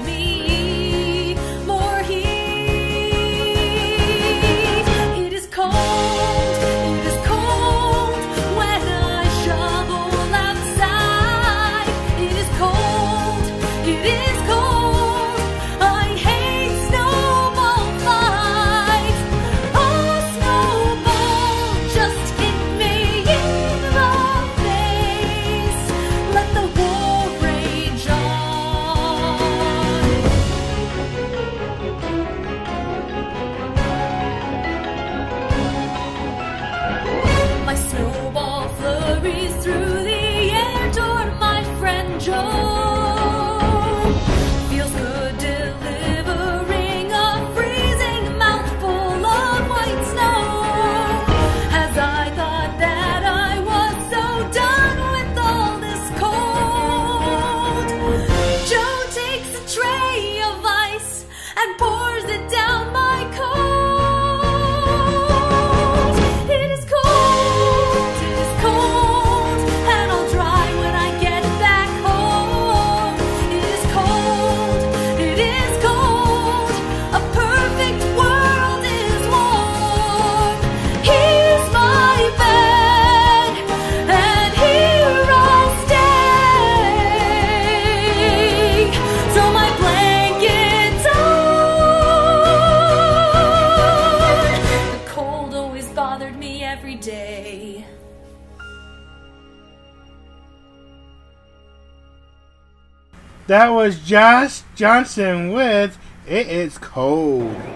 That 103.47 103.69
was 103.69 103.99
Josh 103.99 104.63
Johnson 104.73 105.51
with 105.51 105.99
It 106.25 106.47
Is 106.47 106.79
Cold. 106.79 107.74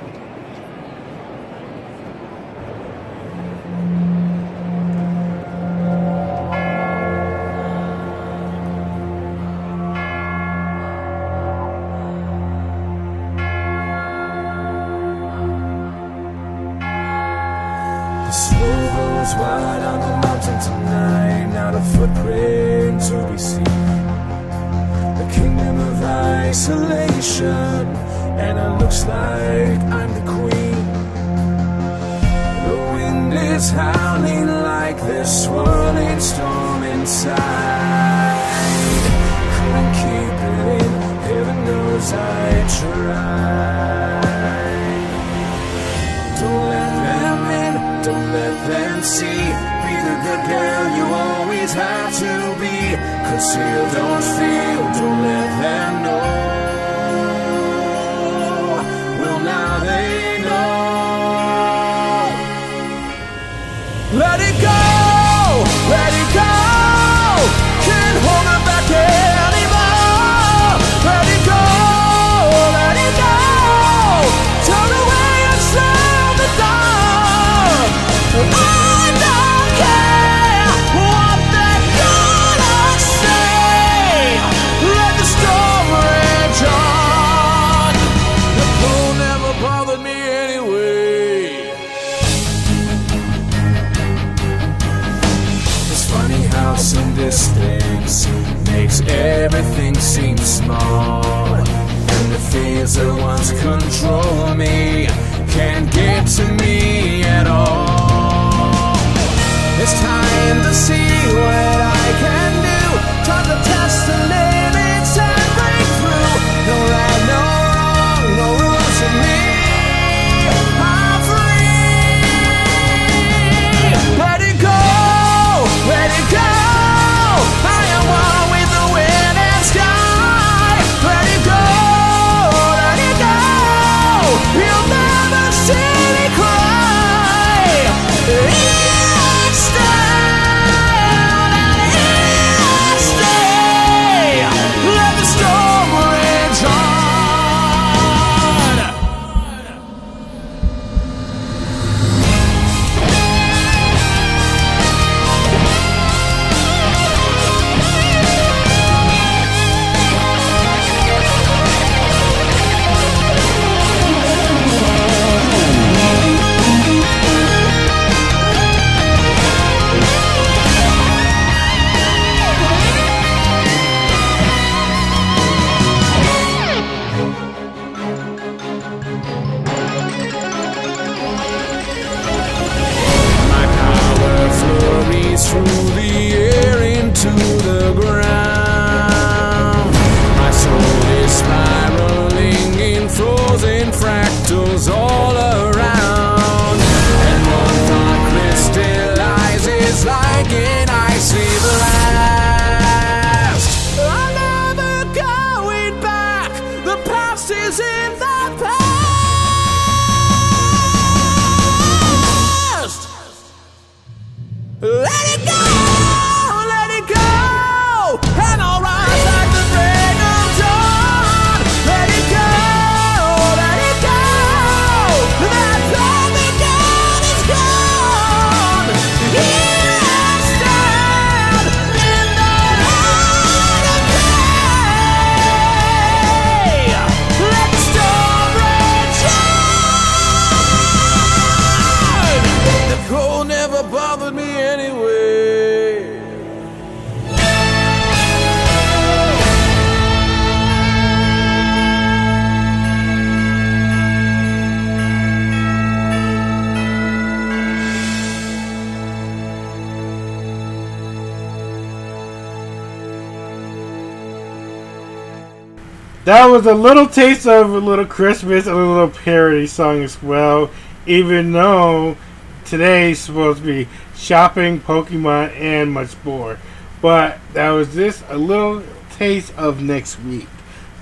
was 266.60 266.66
a 266.66 266.74
little 266.74 267.08
taste 267.08 267.48
of 267.48 267.70
a 267.70 267.78
little 267.78 268.06
Christmas 268.06 268.68
and 268.68 268.76
a 268.76 268.86
little 268.86 269.10
parody 269.10 269.66
song 269.66 270.04
as 270.04 270.22
well, 270.22 270.70
even 271.06 271.54
though 271.54 272.18
today's 272.66 273.18
supposed 273.18 273.60
to 273.60 273.66
be 273.66 273.88
shopping, 274.14 274.78
Pokemon, 274.82 275.56
and 275.56 275.90
much 275.90 276.18
more. 276.26 276.60
But 277.02 277.40
that 277.54 277.70
was 277.70 277.94
just 277.94 278.26
a 278.28 278.38
little 278.38 278.84
taste 279.12 279.54
of 279.56 279.82
next 279.82 280.20
week. 280.24 280.50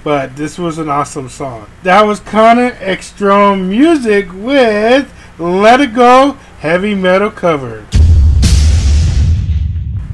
But 0.04 0.36
this 0.36 0.60
was 0.60 0.78
an 0.78 0.90
awesome 0.90 1.28
song. 1.28 1.68
That 1.82 2.04
was 2.04 2.20
Connor 2.20 2.78
Extra 2.80 3.58
Music 3.58 4.32
with 4.32 5.12
Let 5.40 5.82
It 5.82 5.96
Go 5.96 6.34
Heavy 6.60 6.94
Metal 6.94 7.32
Cover. 7.32 7.88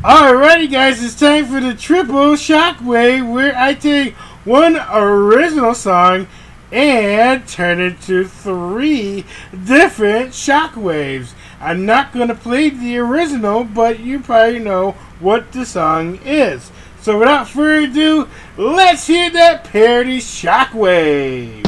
Alrighty, 0.04 0.72
guys, 0.72 1.04
it's 1.04 1.20
time 1.20 1.48
for 1.48 1.60
the 1.60 1.74
triple 1.74 2.36
shockwave 2.36 3.30
where 3.30 3.54
I 3.58 3.74
take 3.74 4.16
one 4.46 4.78
original 4.92 5.74
song 5.74 6.28
and 6.72 7.48
turn 7.48 7.80
it 7.80 8.02
to 8.02 8.28
three 8.28 9.26
different 9.66 10.32
shockwaves. 10.32 11.34
I'm 11.60 11.86
not 11.86 12.12
going 12.12 12.28
to 12.28 12.36
play 12.36 12.70
the 12.70 12.98
original, 12.98 13.64
but 13.64 14.00
you 14.00 14.20
probably 14.20 14.60
know 14.60 14.92
what 15.20 15.52
the 15.52 15.66
song 15.66 16.20
is. 16.26 16.72
So 17.00 17.20
without 17.20 17.48
further 17.48 17.88
ado, 17.90 18.28
let's 18.58 19.08
hear 19.08 19.30
that 19.30 19.66
parody 19.66 20.20
shockwave. 20.20 21.63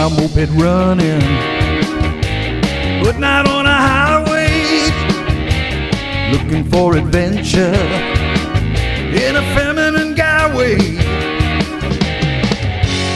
My 0.00 0.08
moped 0.16 0.48
running, 0.52 1.20
but 3.04 3.18
not 3.18 3.46
on 3.46 3.66
a 3.66 3.78
highway. 3.90 4.88
Looking 6.32 6.64
for 6.70 6.96
adventure 6.96 7.74
in 9.26 9.36
a 9.36 9.44
feminine 9.54 10.14
guy 10.14 10.56
way. 10.56 10.78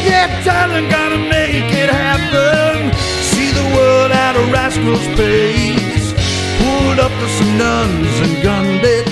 Yeah, 0.05 0.29
darling, 0.45 0.91
gotta 0.91 1.17
make 1.17 1.73
it 1.73 1.89
happen. 1.89 2.93
See 3.33 3.51
the 3.51 3.67
world 3.75 4.11
at 4.13 4.37
a 4.37 4.45
rascal's 4.53 5.07
pace. 5.17 6.13
Pulled 6.61 7.01
up 7.01 7.13
to 7.13 7.29
some 7.39 7.57
nuns 7.57 8.15
and 8.25 8.43
gunned 8.43 8.85
it. 8.85 9.07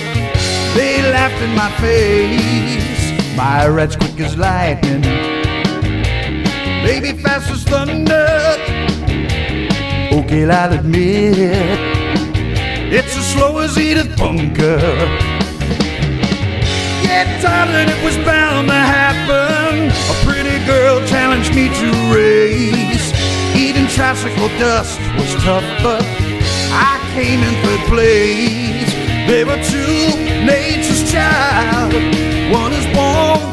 They 0.76 1.00
laughed 1.10 1.40
in 1.40 1.54
my 1.54 1.70
face. 1.80 3.34
My 3.34 3.66
rat's 3.66 3.96
quick 3.96 4.20
as 4.20 4.36
lightning. 4.36 5.41
Baby, 6.82 7.12
fast 7.22 7.50
as 7.50 7.64
thunder. 7.64 8.26
Okay, 10.12 10.44
I'll 10.44 10.72
admit 10.72 11.78
it's 12.92 13.16
as 13.16 13.32
slow 13.32 13.58
as 13.58 13.78
Edith 13.78 14.16
Bunker. 14.18 14.78
Yeah, 17.02 17.24
darling, 17.40 17.88
it 17.88 18.04
was 18.04 18.16
bound 18.24 18.68
to 18.68 18.74
happen. 18.74 19.90
A 19.90 20.14
pretty 20.26 20.58
girl 20.66 21.00
challenged 21.06 21.54
me 21.54 21.68
to 21.68 21.88
race. 22.12 23.12
Eating 23.54 23.86
tricycle 23.86 24.48
dust 24.58 24.98
was 25.16 25.32
tough, 25.44 25.64
but 25.82 26.02
I 26.72 26.98
came 27.14 27.40
in 27.40 27.54
third 27.62 27.80
place. 27.88 28.92
They 29.28 29.44
were 29.44 29.62
two 29.62 30.16
nature's 30.44 31.10
child. 31.10 31.92
One 32.52 32.72
is 32.72 32.86
born, 32.96 33.51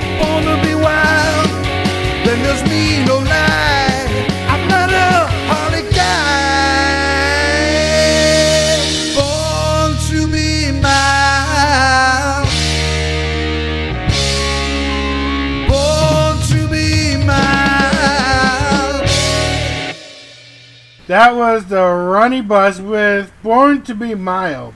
That 21.10 21.36
was 21.36 21.66
the 21.66 21.84
Runny 21.84 22.39
Bus 22.39 22.80
with 22.80 23.34
Born 23.41 23.82
to 23.82 23.95
Be 23.95 24.14
Mild. 24.14 24.76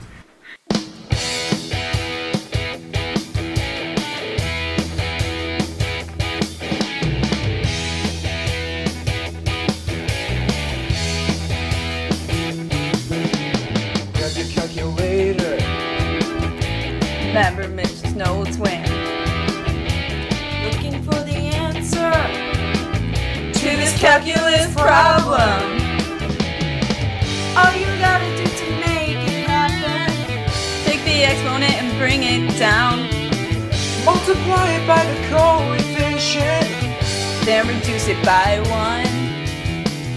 Grab 14.12 14.32
your 14.34 14.48
calculator. 14.48 15.58
Remember 17.28 17.68
Mitch's 17.68 18.16
no 18.16 18.44
twin. 18.46 18.82
Looking 20.64 21.00
for 21.04 21.14
the 21.14 21.52
answer 21.54 22.10
To 23.52 23.76
this 23.76 23.96
calculus 24.00 24.74
problem. 24.74 25.73
Down. 32.58 32.98
Multiply 34.04 34.70
it 34.72 34.86
by 34.86 35.04
the 35.04 35.16
coefficient. 35.28 36.68
Then 37.44 37.66
reduce 37.66 38.08
it 38.08 38.24
by 38.24 38.60
one. 38.70 39.06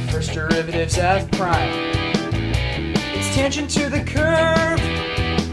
First 0.09 0.33
derivative's 0.33 0.97
f 0.97 1.29
prime. 1.31 1.71
It's 3.15 3.33
tangent 3.35 3.69
to 3.71 3.89
the 3.89 4.03
curve. 4.03 4.79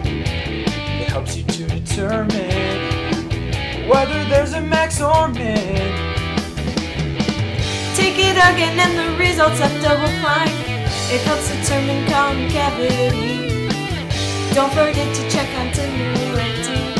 It 0.04 1.08
helps 1.08 1.36
you 1.36 1.44
to 1.44 1.66
determine 1.66 2.94
whether 3.88 4.24
there's 4.24 4.52
a 4.52 4.60
max 4.60 5.00
or 5.00 5.28
min. 5.28 5.92
Take 7.94 8.18
it 8.18 8.36
again 8.36 8.78
and 8.78 8.98
the 8.98 9.16
results 9.18 9.60
of 9.60 9.70
double 9.82 10.12
prime. 10.20 10.48
It 11.10 11.20
helps 11.22 11.48
determine 11.48 12.04
concavity. 12.06 13.43
Don't 14.54 14.70
forget 14.70 15.12
to 15.16 15.28
check 15.28 15.48
on 15.58 15.72
continuity. 15.72 16.94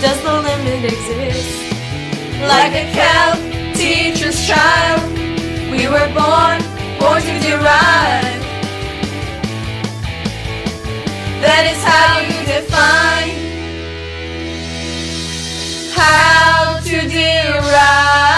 Does 0.00 0.20
the 0.20 0.32
limit 0.32 0.82
exist? 0.82 1.72
Like 2.42 2.72
a 2.72 2.90
calc 2.90 3.38
teacher's 3.76 4.44
child, 4.44 5.00
we 5.70 5.86
were 5.86 6.08
born, 6.12 6.58
born 6.98 7.22
to 7.22 7.38
derive. 7.38 8.42
That 11.40 11.64
is 11.70 11.80
how 11.84 12.18
you 12.18 12.38
define 12.50 13.38
how 15.94 16.80
to 16.80 17.08
derive. 17.08 18.31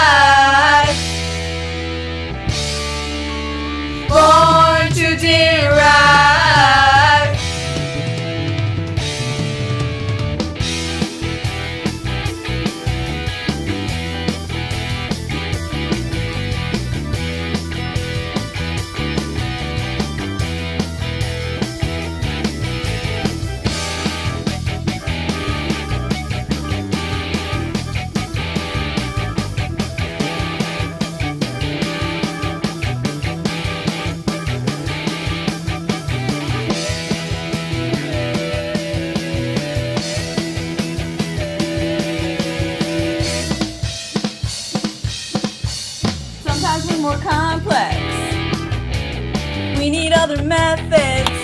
Methods 50.55 51.41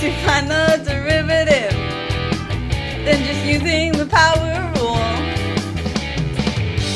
to 0.00 0.08
find 0.24 0.46
the 0.54 0.66
derivative 0.84 1.72
than 3.04 3.18
just 3.28 3.42
using 3.54 3.92
the 4.00 4.04
power 4.20 4.52
rule. 4.76 5.08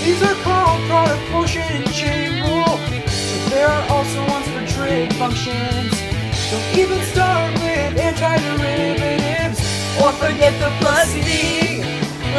These 0.04 0.20
are 0.28 0.38
called 0.44 0.80
product 0.88 1.22
quotient 1.30 1.70
and 1.78 1.88
chain 2.00 2.30
rule. 2.44 2.76
So 3.08 3.34
there 3.52 3.68
are 3.76 3.84
also 3.94 4.18
ones 4.34 4.48
for 4.52 4.64
trig 4.76 5.10
functions. 5.14 5.92
Don't 6.50 6.68
even 6.82 7.00
start 7.12 7.50
with 7.64 7.92
antiderivatives. 8.08 9.60
Or 10.02 10.12
forget 10.22 10.52
the 10.62 10.70
plus 10.80 11.08
D. 11.26 11.80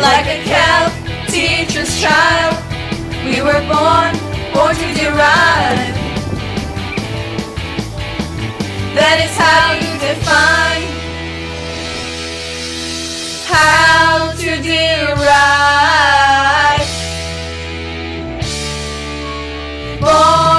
Like 0.08 0.28
a 0.38 0.40
calc 0.52 0.94
teacher's 1.34 1.94
child, 2.00 2.56
we 3.26 3.42
were 3.48 3.64
born, 3.74 4.14
born 4.54 4.76
to 4.76 4.88
derive. 5.02 6.05
That 8.96 9.20
is 9.26 9.36
how 9.36 9.74
you 9.76 9.92
define 10.00 10.88
how 13.46 14.32
to 14.32 14.52
derive. 14.64 15.26
Born 20.00 20.55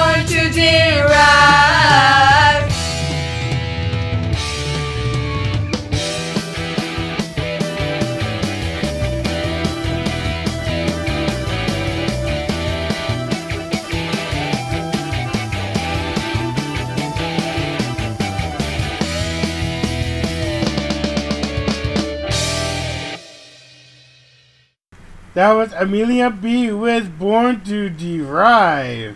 That 25.37 25.51
was 25.51 25.71
Amelia 25.73 26.31
B 26.31 26.71
with 26.71 27.19
Born 27.19 27.61
to 27.65 27.91
Derive. 27.91 29.15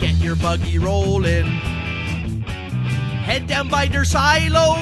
Get 0.00 0.14
your 0.16 0.36
buggy 0.36 0.78
rolling. 0.78 1.44
Head 3.20 3.46
down 3.46 3.68
by 3.68 3.86
their 3.88 4.06
silo. 4.06 4.76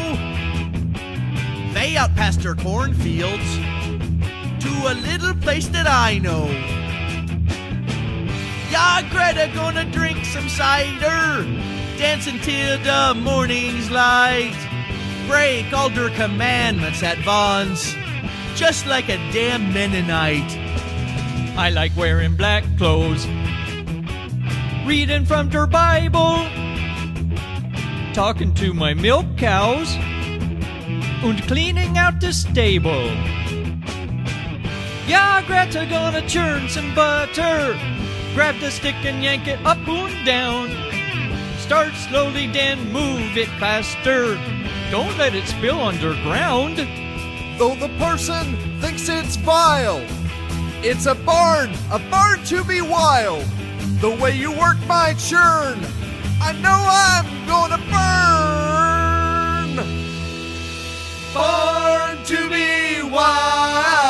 They 1.75 1.97
out 1.97 2.15
past 2.15 2.43
their 2.43 2.55
cornfields 2.55 3.57
to 4.63 4.93
a 4.93 4.95
little 4.95 5.35
place 5.35 5.67
that 5.67 5.89
I 5.89 6.19
know. 6.19 6.82
Ya 8.73 9.03
Greta 9.11 9.51
gonna 9.55 9.85
drink 9.85 10.25
some 10.25 10.49
cider, 10.49 11.45
dance 11.99 12.27
until 12.27 12.79
the 12.79 13.13
morning's 13.21 13.91
light. 13.91 14.57
Break 15.29 15.71
all 15.75 15.91
their 15.91 16.09
commandments 16.09 17.03
at 17.03 17.19
Vaughn's, 17.19 17.95
just 18.55 18.87
like 18.87 19.11
a 19.11 19.19
damn 19.31 19.75
Mennonite. 19.75 20.57
I 21.55 21.69
like 21.69 21.95
wearing 21.95 22.35
black 22.35 22.65
clothes, 22.79 23.27
reading 24.87 25.27
from 25.27 25.51
der 25.51 25.67
Bible, 25.67 26.39
talking 28.15 28.55
to 28.55 28.73
my 28.73 28.95
milk 28.95 29.27
cows, 29.37 29.95
and 31.23 31.43
cleaning 31.43 31.99
out 31.99 32.23
the 32.23 32.33
stable. 32.33 33.05
Yeah, 35.07 35.43
Greta 35.47 35.87
gonna 35.91 36.27
churn 36.27 36.71
some 36.71 36.95
butter. 36.95 37.79
Grab 38.35 38.59
the 38.61 38.71
stick 38.71 38.95
and 39.05 39.23
yank 39.23 39.47
it 39.47 39.59
up 39.67 39.87
and 39.87 40.25
down. 40.25 40.71
Start 41.59 41.93
slowly, 41.95 42.47
then 42.47 42.91
move 42.91 43.37
it 43.37 43.49
faster. 43.61 44.39
Don't 44.91 45.17
let 45.19 45.35
it 45.35 45.47
spill 45.47 45.79
underground. 45.79 46.79
Though 47.59 47.75
the 47.75 47.91
person 47.99 48.57
thinks 48.81 49.11
it's 49.11 49.37
vile, 49.37 50.03
it's 50.83 51.05
a 51.05 51.15
barn, 51.15 51.73
a 51.91 51.99
barn 52.11 52.43
to 52.45 52.65
be 52.65 52.81
wild. 52.81 53.45
The 54.01 54.11
way 54.11 54.35
you 54.35 54.51
work 54.51 54.79
my 54.87 55.13
churn, 55.19 55.79
I 56.41 56.53
know 56.65 56.87
I'm 56.89 57.47
gonna 57.47 57.79
burn. 57.93 59.77
Born 61.35 62.25
to 62.25 62.49
be 62.49 63.03
wild. 63.03 64.02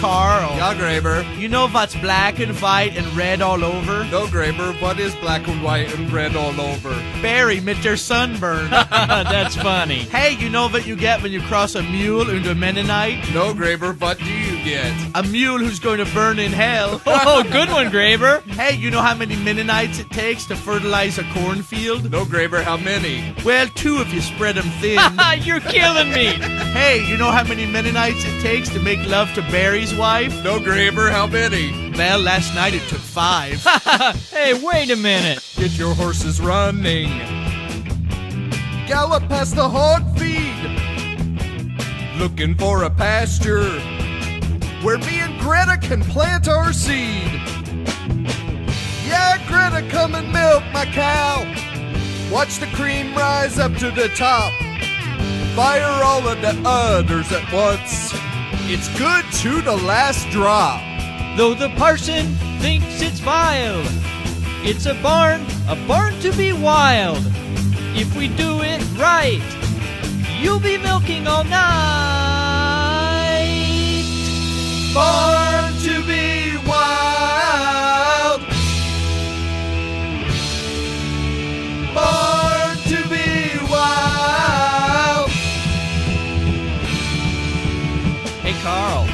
Carl. 0.00 0.56
Ja, 0.56 0.72
Graber. 0.72 1.22
You 1.38 1.48
know 1.48 1.68
what's 1.68 1.94
black 1.96 2.38
and 2.38 2.56
white 2.58 2.96
and 2.96 3.06
red 3.14 3.42
all 3.42 3.62
over? 3.62 4.04
No, 4.06 4.26
Graber, 4.26 4.72
what 4.80 4.98
is 4.98 5.14
black 5.16 5.46
and 5.46 5.62
white 5.62 5.94
and 5.94 6.10
red 6.10 6.34
all 6.36 6.58
over? 6.58 6.90
Barry 7.20 7.60
mit 7.60 7.82
their 7.82 7.98
sunburn. 7.98 8.70
That's 8.70 9.54
funny. 9.56 9.98
Hey, 10.04 10.36
you 10.38 10.48
know 10.48 10.68
what 10.68 10.86
you 10.86 10.96
get 10.96 11.22
when 11.22 11.32
you 11.32 11.42
cross 11.42 11.74
a 11.74 11.82
mule 11.82 12.30
and 12.30 12.46
a 12.46 12.54
Mennonite? 12.54 13.18
No, 13.34 13.52
Graber, 13.52 13.98
what 14.00 14.18
do 14.18 14.24
you 14.32 14.64
get? 14.64 14.90
A 15.14 15.22
mule 15.22 15.58
who's 15.58 15.78
going 15.78 15.98
to 16.02 16.10
burn 16.14 16.38
in 16.38 16.52
hell. 16.52 17.00
Oh, 17.22 17.42
good 17.42 17.68
one, 17.68 17.90
Graber. 17.90 18.40
Hey, 18.42 18.74
you 18.74 18.90
know 18.90 19.02
how 19.02 19.14
many 19.14 19.36
Mennonites 19.36 19.98
it 19.98 20.10
takes 20.10 20.46
to 20.46 20.56
fertilize 20.56 21.18
a 21.18 21.24
cornfield? 21.34 22.10
No, 22.10 22.24
Graber, 22.24 22.62
how 22.62 22.76
many? 22.78 23.34
Well, 23.44 23.68
two 23.68 24.00
if 24.00 24.12
you 24.12 24.20
spread 24.22 24.54
them 24.56 24.64
thin. 24.80 24.98
You're 25.42 25.60
killing 25.60 26.08
me. 26.10 26.26
hey, 26.72 27.04
you 27.06 27.16
know 27.18 27.30
how 27.30 27.44
many 27.44 27.66
Mennonites 27.66 28.24
it 28.24 28.40
takes 28.40 28.68
to 28.70 28.80
make 28.80 29.06
love 29.06 29.32
to 29.34 29.42
Barry's 29.90 29.98
wife? 29.98 30.44
No, 30.44 30.58
Graber, 30.58 31.10
how 31.10 31.26
many? 31.26 31.92
Well, 31.96 32.20
last 32.20 32.54
night 32.54 32.74
it 32.74 32.82
took 32.88 32.98
five. 32.98 33.62
hey, 34.30 34.54
wait 34.62 34.90
a 34.90 34.96
minute. 34.96 35.42
Get 35.56 35.72
your 35.78 35.94
horses 35.94 36.40
running. 36.40 37.08
Gallop 38.86 39.28
past 39.28 39.56
the 39.56 39.68
hog 39.68 40.02
feed. 40.18 40.54
Looking 42.18 42.54
for 42.54 42.84
a 42.84 42.90
pasture 42.90 43.80
where 44.82 44.98
me 44.98 45.20
and 45.20 45.38
Greta 45.40 45.78
can 45.80 46.02
plant 46.02 46.48
our 46.48 46.72
seed. 46.72 47.32
Yeah, 49.06 49.38
Greta, 49.46 49.86
come 49.90 50.14
and 50.14 50.32
milk 50.32 50.62
my 50.72 50.84
cow. 50.86 51.44
Watch 52.30 52.58
the 52.58 52.66
cream 52.74 53.14
rise 53.14 53.58
up 53.58 53.74
to 53.76 53.90
the 53.90 54.08
top. 54.10 54.52
Fire 55.56 56.04
all 56.04 56.28
of 56.28 56.40
the 56.40 56.60
udders 56.64 57.32
at 57.32 57.52
once. 57.52 58.14
It's 58.72 58.88
good 58.96 59.24
to 59.42 59.60
the 59.62 59.76
last 59.76 60.30
drop. 60.30 60.80
Though 61.36 61.54
the 61.54 61.70
parson 61.70 62.36
thinks 62.60 63.02
it's 63.02 63.18
vile, 63.18 63.82
it's 64.62 64.86
a 64.86 64.94
barn, 65.02 65.44
a 65.68 65.74
barn 65.88 66.14
to 66.20 66.30
be 66.34 66.52
wild. 66.52 67.18
If 67.96 68.16
we 68.16 68.28
do 68.28 68.62
it 68.62 68.80
right, 68.96 69.42
you'll 70.40 70.60
be 70.60 70.78
milking 70.78 71.26
all 71.26 71.42
night. 71.42 71.80
Born 74.94 75.74
to 75.82 76.06
be 76.06 76.56
wild. 76.64 78.40
Born 81.92 82.29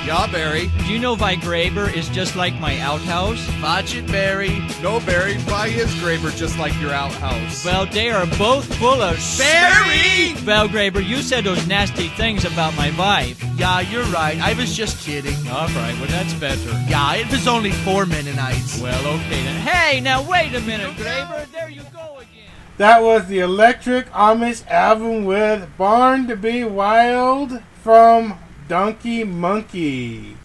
Yeah, 0.07 0.31
Barry. 0.31 0.71
Do 0.79 0.85
you 0.85 1.01
know 1.01 1.17
why 1.17 1.35
Graber 1.35 1.93
is 1.93 2.09
just 2.11 2.37
like 2.37 2.55
my 2.61 2.79
outhouse? 2.79 3.45
Watch 3.61 3.97
it, 3.97 4.07
Barry. 4.07 4.63
No, 4.81 5.01
Barry. 5.01 5.35
Why 5.39 5.67
is 5.67 5.93
Graber 5.97 6.35
just 6.37 6.57
like 6.61 6.81
your 6.81 6.93
outhouse? 6.93 7.65
Well, 7.65 7.87
they 7.87 8.11
are 8.11 8.25
both 8.39 8.73
full 8.77 9.03
of 9.03 9.17
Barry! 9.37 10.37
Well, 10.47 10.69
Graber, 10.69 11.05
you 11.05 11.23
said 11.23 11.43
those 11.43 11.67
nasty 11.67 12.07
things 12.07 12.45
about 12.45 12.77
my 12.77 12.97
wife. 12.97 13.43
Yeah, 13.57 13.81
you're 13.81 14.05
right. 14.05 14.39
I 14.39 14.55
was 14.55 14.77
just 14.77 15.05
kidding. 15.05 15.35
All 15.49 15.67
right, 15.67 15.99
well, 15.99 16.07
that's 16.07 16.35
better. 16.35 16.71
Yeah, 16.89 17.17
it 17.17 17.29
was 17.29 17.49
only 17.49 17.73
four 17.73 18.07
Mennonites. 18.07 18.81
Well, 18.81 19.05
okay 19.09 19.43
then. 19.43 19.61
Hey, 19.63 19.99
now 20.01 20.23
wait 20.23 20.55
a 20.55 20.61
minute, 20.61 20.91
Graber. 20.91 21.51
There 21.51 21.69
you 21.69 21.83
go 21.93 22.19
again. 22.19 22.49
That 22.77 23.03
was 23.03 23.27
the 23.27 23.41
Electric 23.41 24.09
Amish 24.13 24.65
album 24.69 25.25
with 25.25 25.69
Barn 25.77 26.29
to 26.29 26.37
Be 26.37 26.63
Wild 26.63 27.61
from 27.83 28.39
Donkey 28.69 29.23
Monkey. 29.23 30.37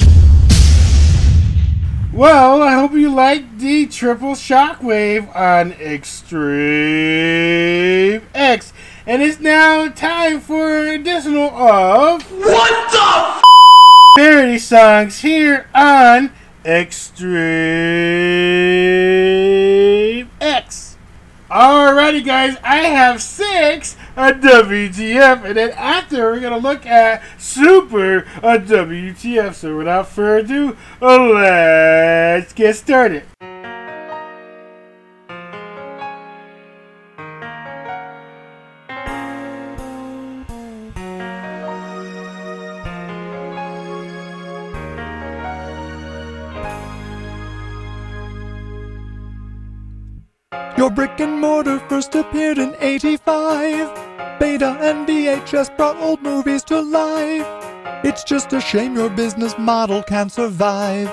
Well, 2.14 2.62
I 2.62 2.74
hope 2.74 2.92
you 2.94 3.12
liked 3.12 3.58
the 3.60 3.88
triple 3.88 4.34
shockwave 4.34 5.36
on 5.36 5.72
Extreme 5.72 6.42
X. 8.36 8.74
And 9.08 9.24
it's 9.24 9.40
now 9.40 9.88
time 9.90 10.40
for 10.40 10.78
an 10.78 11.02
additional 11.02 11.50
of 11.50 12.22
What 12.32 12.92
the 12.92 13.00
f- 13.00 13.42
parody 14.16 14.60
songs 14.60 15.22
here 15.22 15.66
on 15.74 16.32
Extreme 16.64 17.32
X. 20.40 20.98
Alrighty, 21.50 22.24
guys, 22.24 22.56
I 22.64 22.78
have 22.80 23.20
six 23.22 23.96
a 24.22 24.34
WTF, 24.34 25.44
and 25.46 25.58
then 25.58 25.72
after 25.72 26.32
we're 26.32 26.40
gonna 26.40 26.58
look 26.58 26.86
at 26.86 27.24
Super 27.38 28.20
a 28.44 28.60
WTF. 28.60 29.56
So 29.56 29.78
without 29.78 30.08
further 30.10 30.46
ado, 30.46 30.78
let's 31.02 32.54
get 32.54 32.76
started. 32.76 33.24
Brick 50.92 51.20
and 51.20 51.40
mortar 51.40 51.80
first 51.90 52.14
appeared 52.16 52.58
in 52.58 52.76
85. 52.80 54.40
Beta 54.40 54.78
and 54.80 55.08
VHS 55.08 55.76
brought 55.78 55.98
old 55.98 56.22
movies 56.22 56.64
to 56.66 56.82
life. 56.82 57.48
It's 58.04 58.24
just 58.24 58.54
a 58.54 58.62
shame 58.62 58.96
your 58.96 59.10
business 59.10 59.58
model 59.58 60.04
can't 60.04 60.32
survive. 60.32 61.10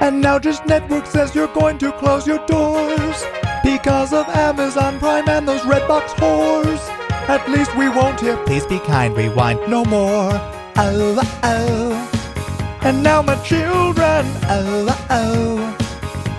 And 0.00 0.20
now 0.20 0.38
just 0.38 0.64
network 0.66 1.06
says 1.06 1.34
you're 1.34 1.52
going 1.54 1.78
to 1.78 1.92
close 1.92 2.26
your 2.26 2.44
doors 2.46 3.24
because 3.62 4.12
of 4.12 4.28
Amazon 4.28 4.98
Prime 4.98 5.28
and 5.28 5.46
those 5.46 5.62
Redbox 5.62 6.08
whores. 6.20 6.80
At 7.28 7.48
least 7.50 7.76
we 7.76 7.88
won't 7.88 8.20
hear 8.20 8.36
Please 8.44 8.66
Be 8.66 8.78
Kind 8.80 9.16
Rewind 9.16 9.60
no 9.68 9.84
more. 9.84 10.32
And 12.82 13.02
now 13.02 13.20
my 13.20 13.36
children, 13.42 14.24
oh, 14.48 15.06
oh. 15.10 15.76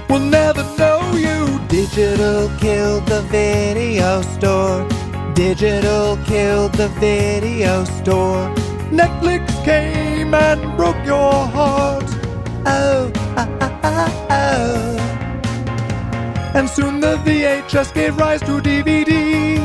will 0.09 0.19
never 0.19 0.63
know 0.77 1.13
you. 1.15 1.59
Digital 1.67 2.49
killed 2.57 3.05
the 3.05 3.21
video 3.29 4.21
store. 4.23 4.87
Digital 5.35 6.17
killed 6.25 6.73
the 6.73 6.87
video 6.99 7.83
store. 7.83 8.49
Netflix 8.89 9.63
came 9.63 10.33
and 10.33 10.75
broke 10.75 11.05
your 11.05 11.31
heart. 11.55 12.05
Oh, 12.65 13.11
ah, 13.37 13.47
ah, 13.61 13.79
ah, 13.83 14.27
oh. 14.31 14.97
And 16.55 16.67
soon 16.67 16.99
the 16.99 17.17
VHS 17.17 17.93
gave 17.93 18.17
rise 18.17 18.41
to 18.41 18.59
DVD. 18.61 19.59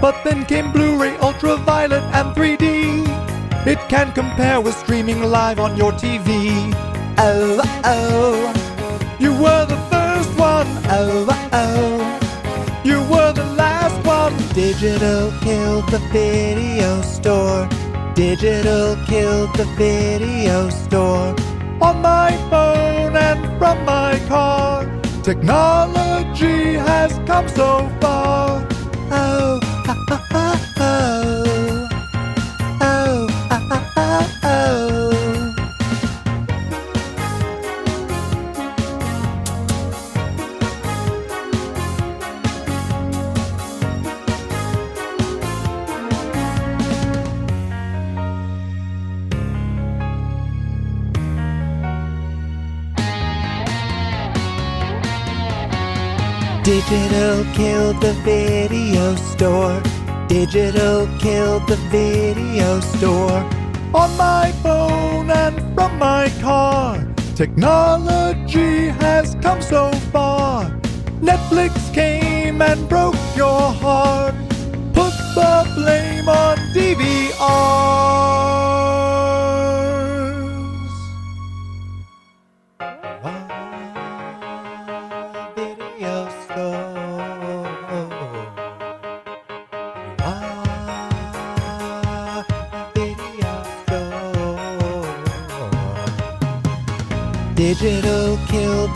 But 0.00 0.24
then 0.24 0.44
came 0.46 0.72
Blu 0.72 1.00
ray, 1.00 1.16
ultraviolet, 1.18 2.02
and 2.12 2.34
3D. 2.34 3.23
It 3.66 3.78
can 3.88 4.12
compare 4.12 4.60
with 4.60 4.76
streaming 4.76 5.22
live 5.22 5.58
on 5.58 5.74
your 5.74 5.92
TV. 5.92 6.50
Oh, 7.16 7.62
oh. 7.82 9.16
You 9.18 9.32
were 9.32 9.64
the 9.64 9.78
first 9.90 10.38
one. 10.38 10.66
Oh, 10.90 11.26
oh. 11.50 12.82
You 12.84 13.00
were 13.10 13.32
the 13.32 13.46
last 13.54 14.04
one. 14.06 14.36
Digital 14.52 15.32
killed 15.40 15.88
the 15.88 15.98
video 16.12 17.00
store. 17.00 17.66
Digital 18.14 18.96
killed 19.06 19.54
the 19.56 19.64
video 19.78 20.68
store. 20.68 21.34
On 21.80 22.02
my 22.02 22.36
phone 22.50 23.16
and 23.16 23.58
from 23.58 23.82
my 23.86 24.20
car. 24.28 24.84
Technology 25.22 26.74
has 26.74 27.18
come 27.26 27.48
so 27.48 27.88
far. 27.98 28.68
Oh, 29.10 29.58
ha, 29.86 29.94
ha, 30.10 30.26
ha, 30.30 30.73
Digital 56.64 57.44
killed 57.52 58.00
the 58.00 58.14
video 58.24 59.14
store. 59.16 59.82
Digital 60.28 61.06
killed 61.18 61.68
the 61.68 61.76
video 61.92 62.80
store. 62.80 63.44
On 63.92 64.16
my 64.16 64.50
phone 64.62 65.30
and 65.30 65.60
from 65.74 65.98
my 65.98 66.32
car. 66.40 67.06
Technology 67.36 68.88
has 68.88 69.36
come 69.42 69.60
so 69.60 69.92
far. 70.10 70.70
Netflix 71.20 71.92
came 71.92 72.62
and 72.62 72.88
broke 72.88 73.20
your 73.36 73.70
heart. 73.84 74.34
Put 74.94 75.12
the 75.34 75.70
blame 75.76 76.30
on 76.30 76.56
DVRs. 76.72 78.63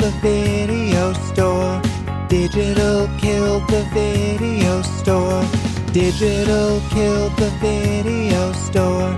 The 0.08 0.20
video 0.20 1.12
store. 1.12 1.82
Digital 2.28 3.08
killed 3.18 3.68
the 3.68 3.82
video 3.92 4.80
store. 4.82 5.44
Digital 5.92 6.80
killed 6.90 7.36
the 7.36 7.50
video 7.60 8.52
store. 8.52 9.12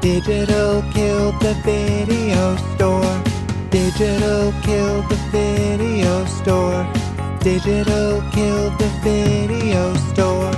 Digital 0.00 0.82
killed 0.94 1.38
the 1.40 1.54
video 1.64 2.56
store. 2.74 3.22
Digital 3.70 4.52
killed 4.62 5.08
the 5.10 5.20
video 5.30 6.24
store. 6.24 6.86
Digital 7.40 8.22
killed 8.32 8.78
the 8.78 8.90
video 9.04 9.94
store. 10.10 10.52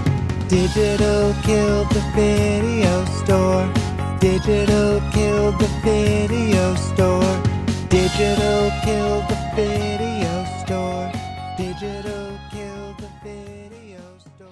Digital 0.48 1.34
killed 1.42 1.90
the 1.90 2.02
video 2.16 3.04
store. 3.18 3.66
Digital 4.20 5.00
killed 5.12 5.58
the 5.58 5.68
video 5.84 6.74
store. 6.74 7.34
Digital 7.90 8.70
killed 8.84 9.28
the 9.28 9.43
video 9.54 10.44
store. 10.64 11.12
Digital 11.56 12.38
killed 12.50 12.98
the 12.98 13.10
video 13.22 14.00
store. 14.18 14.48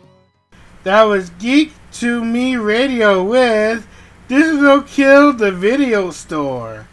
That 0.85 1.03
was 1.03 1.31
Geek 1.31 1.73
to 1.95 2.25
Me 2.25 2.57
Radio 2.57 3.25
with 3.25 3.87
Digital 4.29 4.83
Kill 4.83 5.33
the 5.33 5.51
Video 5.51 6.11
Store. 6.13 6.87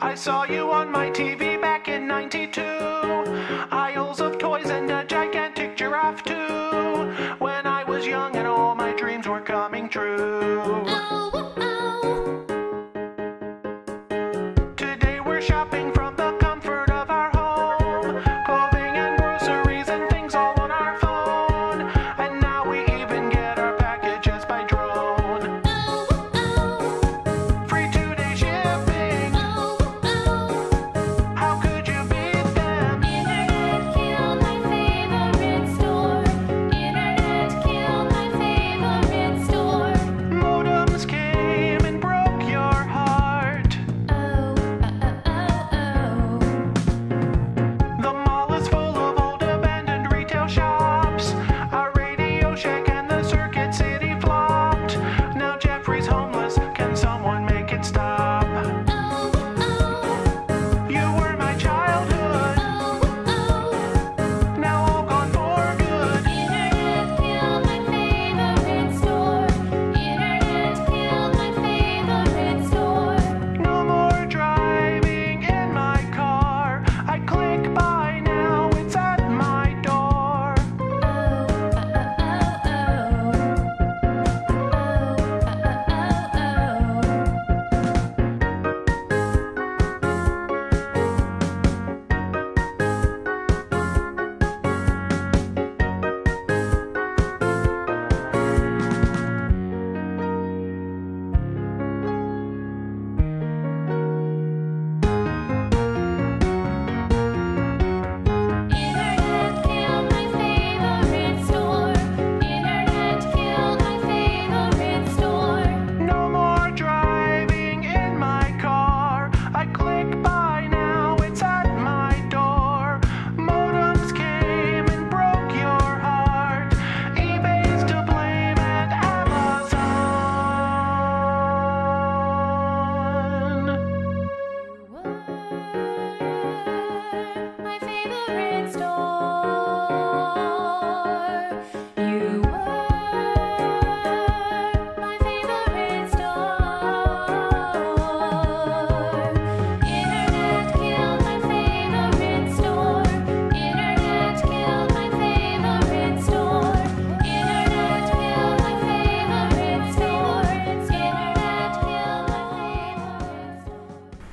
I 0.00 0.14
saw 0.14 0.44
you 0.44 0.61
22. 2.32 2.81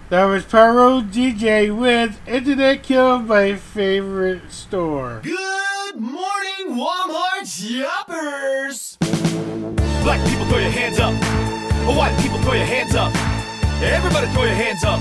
That 0.10 0.26
was 0.26 0.44
Pyro 0.44 1.02
DJ 1.02 1.70
with 1.70 2.18
Internet 2.28 2.82
Kill 2.82 3.20
My 3.20 3.54
Favorite 3.54 4.52
Store. 4.52 5.22
Good 5.22 6.02
morning, 6.02 6.74
Walmart 6.74 7.46
shoppers! 7.46 8.98
Black 10.02 10.18
people 10.26 10.50
throw 10.50 10.58
your 10.58 10.74
hands 10.74 10.98
up. 10.98 11.14
White 11.86 12.18
people 12.26 12.42
throw 12.42 12.54
your 12.54 12.66
hands 12.66 12.96
up. 12.96 13.14
Everybody 13.86 14.26
throw 14.34 14.50
your 14.50 14.58
hands 14.58 14.84
up. 14.84 14.98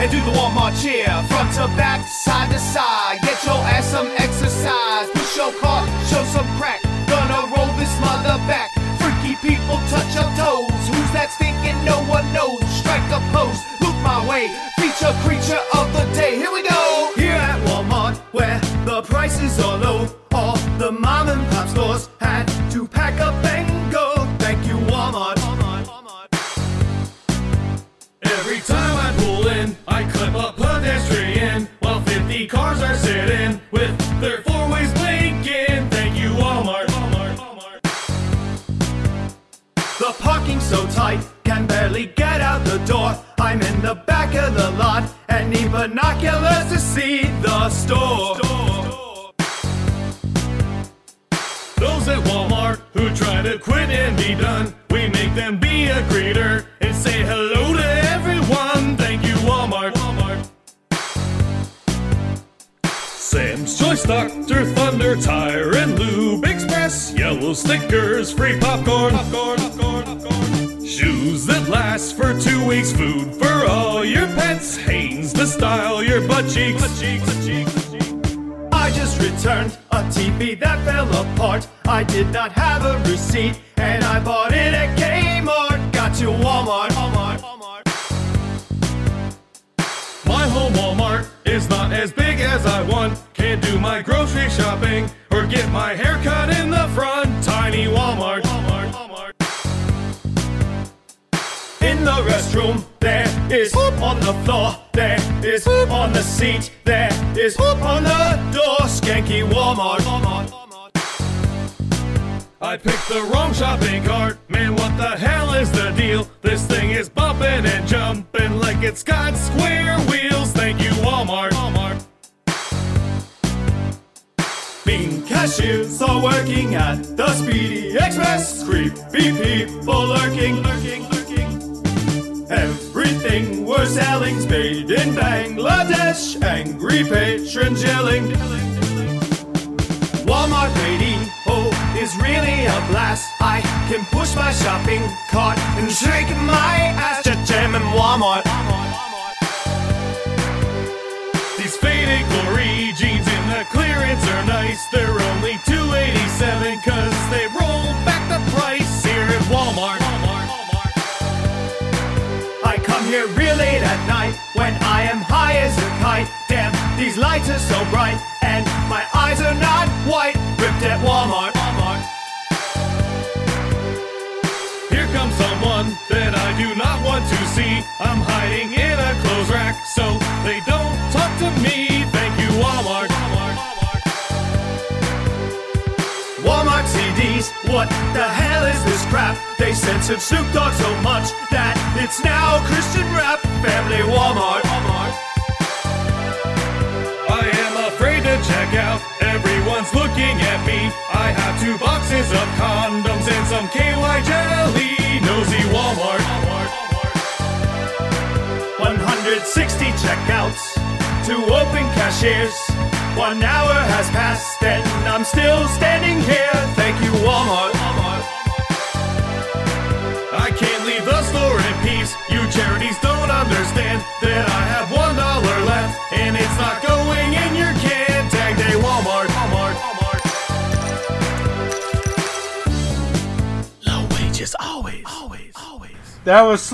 And 0.00 0.10
do 0.10 0.16
the 0.24 0.32
Walmart 0.32 0.72
cheer. 0.80 1.04
Front 1.28 1.52
to 1.60 1.68
back, 1.76 2.08
side 2.08 2.50
to 2.50 2.58
side. 2.58 3.20
Get 3.20 3.44
your 3.44 3.60
ass 3.60 3.92
some 3.92 4.08
exercise. 4.16 5.10
Push 5.12 5.36
your 5.36 5.52
cart, 5.60 5.84
show 6.08 6.24
some 6.32 6.48
crack. 6.56 6.80
Gonna 7.12 7.44
roll 7.52 7.68
this 7.76 7.92
mother 8.00 8.40
back. 8.48 8.72
Freaky 9.04 9.36
people 9.44 9.76
touch 9.92 10.08
your 10.16 10.32
toes. 10.40 10.72
Who's 10.88 11.12
that 11.12 11.28
stinking? 11.28 11.76
No 11.84 12.00
one 12.08 12.24
knows. 12.32 12.64
Strike 12.80 13.04
a 13.12 13.20
pose. 13.36 13.69
The 19.00 19.06
prices 19.06 19.58
are 19.60 19.69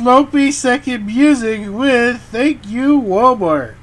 mopey 0.06 0.52
second 0.52 1.04
music 1.04 1.68
with 1.68 2.22
Thank 2.30 2.68
You 2.68 3.00
Walmart. 3.00 3.74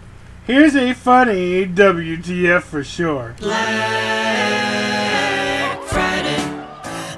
Here's 0.47 0.73
a 0.73 0.93
funny 0.93 1.65
WTF 1.65 2.63
for 2.63 2.81
sure. 2.81 3.35
Black 3.41 3.67
Friday. 5.83 6.37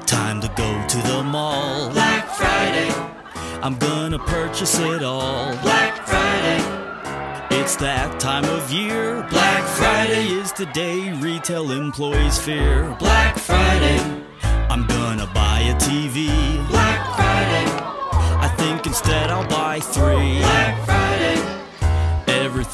Time 0.08 0.42
to 0.42 0.48
go 0.58 0.88
to 0.88 0.98
the 1.08 1.22
mall. 1.22 1.92
Black 1.92 2.28
Friday. 2.30 2.92
I'm 3.62 3.78
gonna 3.78 4.18
purchase 4.18 4.80
it 4.80 5.04
all. 5.04 5.56
Black 5.58 6.04
Friday. 6.08 6.64
It's 7.52 7.76
that 7.76 8.20
time 8.20 8.46
of 8.46 8.72
year. 8.72 9.22
Black 9.30 9.64
Friday 9.68 10.30
is 10.30 10.52
the 10.54 10.66
day 10.74 11.12
retail 11.20 11.72
employees 11.72 12.40
fear. 12.40 12.96
Black 12.98 13.38
Friday. 13.38 14.00
I'm 14.72 14.88
gonna 14.88 15.28
buy 15.28 15.60
a 15.60 15.76
TV. 15.76 16.32
Black 16.70 17.06
Friday 17.16 17.95
think 18.66 18.88
instead 18.88 19.30
I'll 19.30 19.48
buy 19.48 19.80
three. 19.80 20.40
Black 20.40 20.86
Friday. 20.86 21.55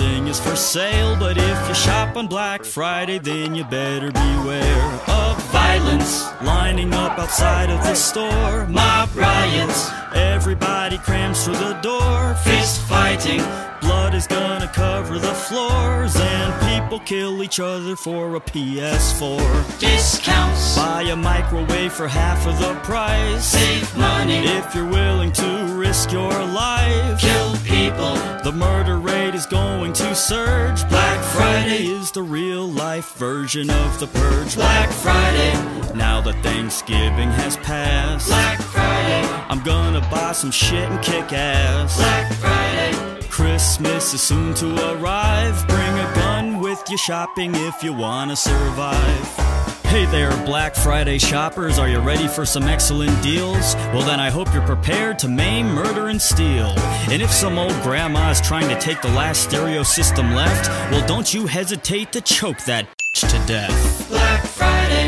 Everything 0.02 0.28
is 0.28 0.39
for 0.39 0.56
sale, 0.56 1.16
but 1.20 1.38
if 1.38 1.68
you 1.68 1.76
shop 1.76 2.18
on 2.18 2.26
Black 2.26 2.66
Friday, 2.66 3.20
then 3.20 3.54
you 3.54 3.64
better 3.66 4.12
beware 4.12 4.99
of 5.08 5.38
violence 5.52 6.26
lining 6.41 6.91
up 6.91 7.20
outside 7.20 7.70
of 7.70 7.84
the 7.84 7.93
store. 7.93 8.66
Mob 8.68 9.16
riots, 9.16 9.91
everybody 10.16 10.97
crams 10.97 11.45
through 11.45 11.58
the 11.58 11.74
door, 11.84 12.34
fist 12.43 12.82
fighting. 12.82 13.43
Blood 13.82 14.16
is 14.16 14.26
gonna 14.26 14.68
cover 14.74 15.20
the 15.20 15.34
floors, 15.34 16.16
and 16.16 16.52
people 16.68 16.99
kill 17.06 17.43
each 17.43 17.60
other 17.60 17.95
for 17.95 18.36
a 18.36 18.39
PS4. 18.39 19.39
Discounts. 19.80 20.78
Buy 20.78 21.04
a 21.04 21.16
microwave 21.16 21.93
for 21.93 22.08
half 22.08 22.47
of 22.47 22.58
the 22.60 22.74
price. 22.82 23.45
Save 23.45 23.97
money. 23.97 24.38
If 24.58 24.74
you're 24.76 24.88
willing 24.88 25.32
to 25.34 25.74
risk 25.76 26.12
your 26.12 26.32
life. 26.32 27.20
Kill 27.20 27.56
people. 27.58 28.16
The 28.43 28.52
murder 28.52 28.97
rate 28.97 29.36
is 29.36 29.45
going 29.45 29.70
surge. 30.16 30.88
Black 30.89 31.24
Friday 31.24 31.86
is 31.86 32.12
the 32.12 32.24
real 32.24 32.68
life 32.68 33.14
version 33.16 33.70
of 33.70 33.99
the 33.99 34.07
purge. 34.07 34.55
Black 34.55 34.89
Friday, 34.89 35.53
now 35.95 36.22
that 36.22 36.41
Thanksgiving 36.43 37.30
has 37.30 37.57
passed. 37.57 38.28
Black 38.28 38.59
Friday, 38.59 39.28
I'm 39.49 39.64
gonna 39.64 40.01
buy 40.12 40.32
some 40.34 40.51
shit 40.51 40.89
and 40.89 41.01
kick 41.03 41.32
ass. 41.34 41.97
Black 41.97 42.32
Friday, 42.34 43.28
Christmas 43.30 44.14
is 44.14 44.22
soon 44.22 44.53
to 44.55 44.68
arrive. 44.93 45.68
Bring 45.68 45.99
a 45.99 46.12
gun 46.16 46.59
with 46.59 46.84
you 46.89 46.97
shopping 46.97 47.53
if 47.55 47.84
you 47.84 47.93
wanna 47.93 48.36
survive. 48.36 49.61
Hey 49.92 50.06
there, 50.06 50.32
Black 50.46 50.74
Friday 50.74 51.18
shoppers. 51.18 51.78
Are 51.78 51.89
you 51.89 52.00
ready 52.00 52.26
for 52.26 52.46
some 52.46 52.64
excellent 52.64 53.22
deals? 53.22 53.76
Well, 53.92 54.04
then 54.04 54.22
I 54.22 54.30
hope 54.30 54.48
you're 54.54 54.66
prepared 54.66 55.20
to 55.20 55.28
maim, 55.28 55.68
murder, 55.68 56.08
and 56.08 56.22
steal. 56.22 56.74
And 57.10 57.22
if 57.22 57.30
some 57.30 57.58
old 57.58 57.74
grandma's 57.82 58.39
trying 58.39 58.70
to 58.70 58.80
take 58.80 59.02
the 59.02 59.10
last 59.10 59.44
stereo 59.44 59.84
system 59.84 60.34
left, 60.34 60.70
well, 60.92 61.06
don't 61.08 61.34
you 61.34 61.46
hesitate 61.46 62.14
to 62.14 62.22
choke 62.22 62.60
that 62.60 62.88
to 63.16 63.28
death. 63.46 64.08
Black 64.08 64.46
Friday. 64.46 65.08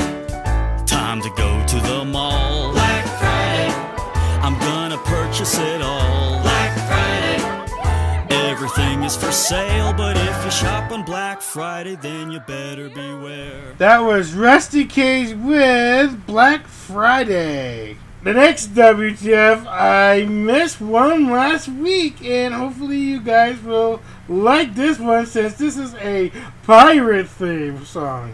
Time 0.86 1.22
to 1.22 1.30
go 1.30 1.66
to 1.66 1.80
the 1.80 2.04
mall. 2.04 2.74
Black 2.74 3.06
Friday. 3.20 3.72
I'm 4.42 4.60
gonna 4.60 4.98
purchase 4.98 5.58
it 5.60 5.82
all. 5.82 6.03
Black 8.64 8.72
Friday. 8.72 8.94
Everything 8.94 9.04
is 9.04 9.16
for 9.18 9.32
sale, 9.32 9.94
but 9.94 10.16
if 10.16 10.46
you 10.46 10.52
shop 10.52 10.92
on 10.92 11.04
Black 11.04 11.42
Friday, 11.42 11.96
then 11.96 12.32
you 12.32 12.40
better 12.40 12.88
beware. 12.88 13.74
That 13.78 14.00
was 14.00 14.34
Rusty 14.34 14.86
Cage 14.86 15.36
with 15.36 16.26
Black 16.26 16.66
Friday. 16.68 17.98
The 18.24 18.34
next 18.34 18.68
WTF, 18.68 19.66
I 19.68 20.26
missed 20.26 20.80
one 20.80 21.30
last 21.30 21.68
week, 21.68 22.24
and 22.24 22.54
hopefully 22.54 22.98
you 22.98 23.20
guys 23.20 23.62
will 23.62 24.02
like 24.30 24.76
this 24.76 24.98
one 24.98 25.26
since 25.26 25.56
this 25.56 25.78
is 25.78 25.94
a 25.96 26.32
pirate 26.64 27.28
theme 27.28 27.84
song. 27.84 28.34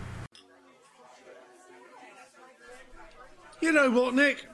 You 3.62 3.72
know 3.72 3.90
what, 3.90 4.14
Nick? 4.14 4.46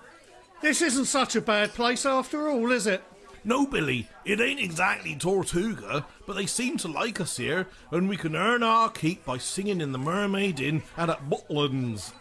This 0.62 0.82
isn't 0.82 1.06
such 1.06 1.36
a 1.36 1.42
bad 1.42 1.74
place 1.74 2.06
after 2.06 2.50
all, 2.50 2.72
is 2.72 2.88
it? 2.88 3.04
No, 3.44 3.68
Billy, 3.68 4.08
it 4.26 4.42
ain't 4.42 4.60
exactly 4.60 5.16
Tortuga, 5.16 6.06
but 6.26 6.36
they 6.36 6.46
seem 6.46 6.78
to 6.78 6.88
like 6.88 7.22
us 7.22 7.38
here, 7.38 7.68
and 7.92 8.10
we 8.10 8.18
can 8.18 8.36
earn 8.36 8.64
our 8.64 8.90
keep 8.90 9.24
by 9.24 9.38
singing 9.38 9.82
in 9.82 9.92
the 9.92 9.98
Mermaid 9.98 10.60
Inn 10.60 10.84
and 10.98 11.12
at 11.12 11.30
Butlands. 11.30 12.12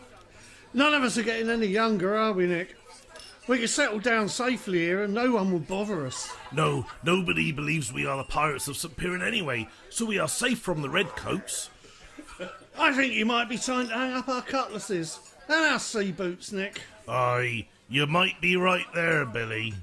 None 0.73 0.93
of 0.93 1.03
us 1.03 1.17
are 1.17 1.23
getting 1.23 1.49
any 1.49 1.69
younger, 1.69 2.17
are 2.17 2.33
we, 2.33 2.47
Nick? 2.47 2.77
We 3.47 3.59
can 3.59 3.69
settle 3.69 4.01
down 4.01 4.29
safely 4.29 4.79
here 4.79 5.03
and 5.03 5.13
no 5.13 5.33
one 5.33 5.53
will 5.53 5.61
bother 5.61 6.07
us. 6.07 6.35
No, 6.51 6.87
nobody 7.03 7.53
believes 7.53 7.93
we 7.93 8.07
are 8.07 8.17
the 8.17 8.25
pirates 8.25 8.69
of 8.69 8.77
St. 8.77 8.97
Piran 8.97 9.23
anyway, 9.23 9.69
so 9.91 10.07
we 10.07 10.19
are 10.19 10.29
safe 10.29 10.61
from 10.61 10.83
the 10.83 10.89
redcoats. 10.89 11.69
I 12.79 12.93
think 12.93 13.13
you 13.13 13.27
might 13.27 13.49
be 13.49 13.59
trying 13.59 13.89
to 13.89 13.95
hang 13.95 14.15
up 14.15 14.29
our 14.29 14.43
cutlasses 14.43 15.21
and 15.47 15.65
our 15.65 15.79
sea 15.79 16.11
boots, 16.11 16.53
Nick. 16.53 16.81
Aye, 17.07 17.69
you 17.89 18.07
might 18.07 18.41
be 18.41 18.57
right 18.57 18.87
there, 18.95 19.27
Billy. 19.27 19.75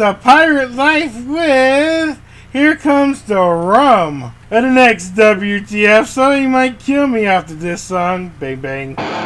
the 0.00 0.14
pirate 0.14 0.72
life 0.72 1.14
with 1.26 2.18
Here 2.54 2.74
Comes 2.74 3.20
the 3.20 3.38
Rum 3.38 4.34
at 4.50 4.62
the 4.62 4.70
next 4.70 5.10
WTF. 5.10 6.06
Somebody 6.06 6.46
might 6.46 6.78
kill 6.78 7.06
me 7.06 7.26
after 7.26 7.52
this 7.52 7.82
song. 7.82 8.32
Bang, 8.40 8.62
bang. 8.62 9.19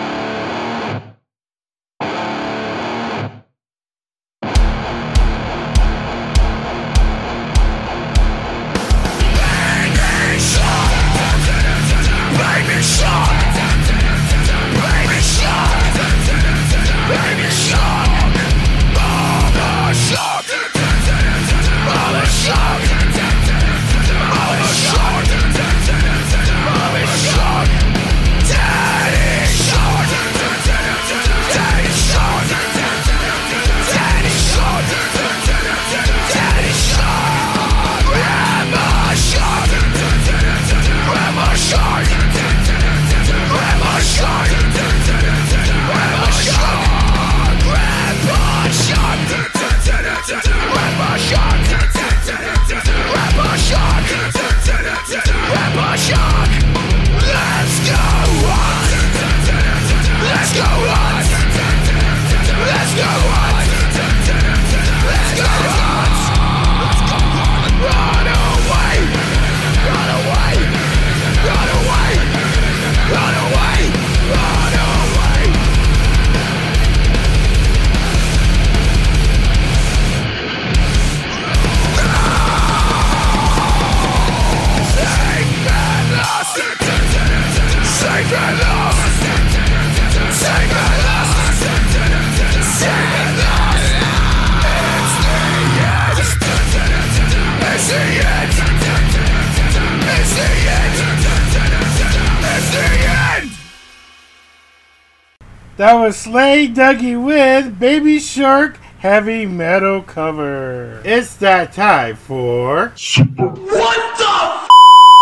That 105.76 105.94
was 105.94 106.16
Slay 106.16 106.68
Dougie 106.68 107.20
with 107.20 107.80
Baby 107.80 108.20
Shark 108.20 108.78
Heavy 109.00 109.44
Metal 109.44 110.02
Cover. 110.02 111.02
It's 111.04 111.36
that 111.36 111.72
time 111.72 112.16
for. 112.16 112.94
What 113.36 114.18
the? 114.18 114.33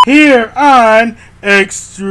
here 0.04 0.52
on 0.56 1.16
Extreme 1.42 2.06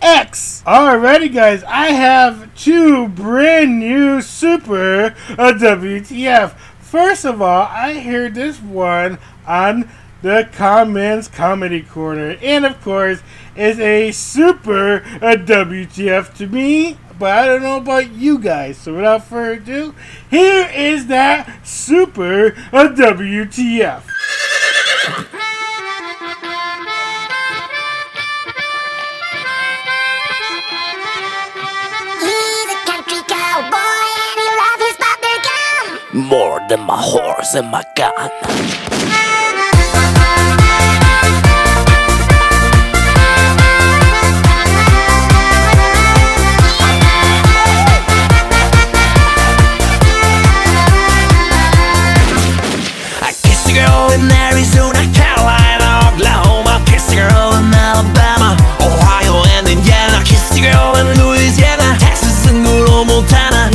X. 0.00 0.62
Alrighty, 0.66 1.32
guys, 1.32 1.62
I 1.64 1.88
have 1.88 2.54
two 2.54 3.08
brand 3.08 3.78
new 3.78 4.22
super 4.22 5.14
WTF. 5.28 6.52
First 6.80 7.26
of 7.26 7.42
all, 7.42 7.68
I 7.70 8.00
heard 8.00 8.34
this 8.34 8.58
one 8.60 9.18
on 9.46 9.90
the 10.22 10.48
Commons 10.52 11.28
Comedy 11.28 11.82
Corner, 11.82 12.38
and 12.42 12.64
of 12.64 12.80
course, 12.82 13.22
it's 13.54 13.78
a 13.78 14.12
super 14.12 15.00
WTF 15.20 16.34
to 16.36 16.46
me 16.46 16.96
but 17.20 17.38
I 17.38 17.44
don't 17.44 17.60
know 17.60 17.76
about 17.76 18.12
you 18.12 18.38
guys. 18.38 18.78
So 18.78 18.94
without 18.94 19.24
further 19.24 19.60
ado, 19.60 19.94
here 20.30 20.70
is 20.74 21.06
that 21.08 21.66
super 21.66 22.46
a 22.72 22.88
WTF. 22.88 24.02
More 36.12 36.60
than 36.68 36.80
my 36.80 37.00
horse 37.00 37.54
and 37.54 37.70
my 37.70 37.84
gun. 37.96 38.89
in 54.14 54.30
Arizona, 54.30 55.00
Oklahoma. 56.08 56.82
Kissed 56.86 57.12
a 57.12 57.16
girl 57.16 57.54
in 57.58 57.72
Alabama, 57.74 58.56
Ohio 58.80 59.42
and 59.56 59.68
Indiana. 59.68 60.22
Kissed 60.24 60.56
a 60.58 60.60
girl 60.60 60.96
in 60.96 61.06
Louisiana, 61.18 61.96
Texas 61.98 62.46
and 62.48 62.62
Montana. 62.62 63.70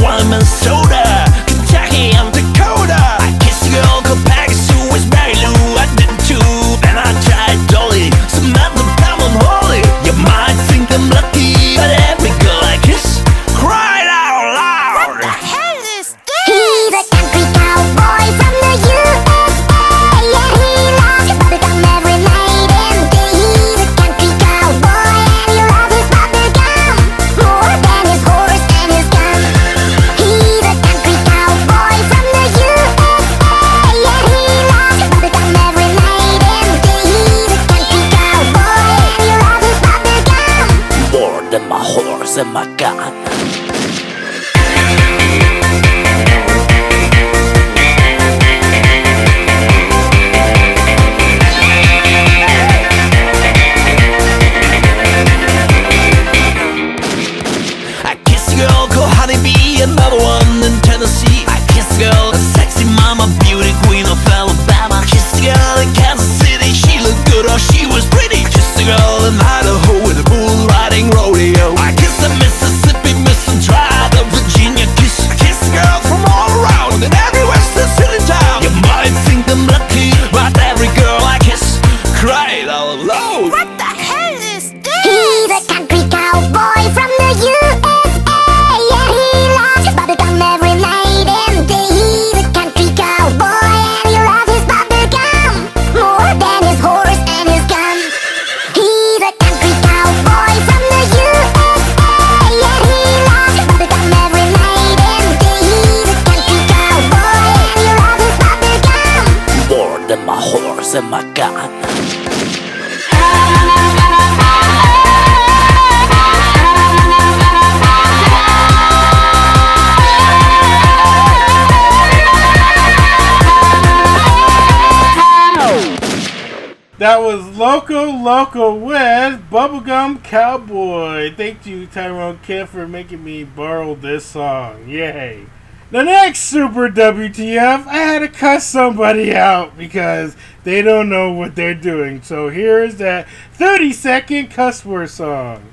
Local 128.11 128.79
with 128.79 129.49
Bubblegum 129.49 130.23
Cowboy. 130.23 131.33
Thank 131.35 131.65
you, 131.65 131.87
Tyrone 131.87 132.39
Kid, 132.43 132.69
for 132.69 132.87
making 132.87 133.23
me 133.23 133.43
borrow 133.43 133.95
this 133.95 134.25
song. 134.25 134.87
Yay. 134.87 135.45
The 135.91 136.03
next 136.03 136.39
Super 136.39 136.89
WTF, 136.89 137.87
I 137.87 137.97
had 137.97 138.19
to 138.19 138.27
cuss 138.27 138.65
somebody 138.65 139.35
out 139.35 139.77
because 139.77 140.35
they 140.63 140.81
don't 140.81 141.09
know 141.09 141.31
what 141.31 141.55
they're 141.55 141.73
doing. 141.73 142.21
So 142.21 142.49
here 142.49 142.83
is 142.83 142.97
that 142.97 143.27
30 143.53 143.93
second 143.93 144.51
cuss 144.51 144.85
word 144.85 145.09
song. 145.09 145.63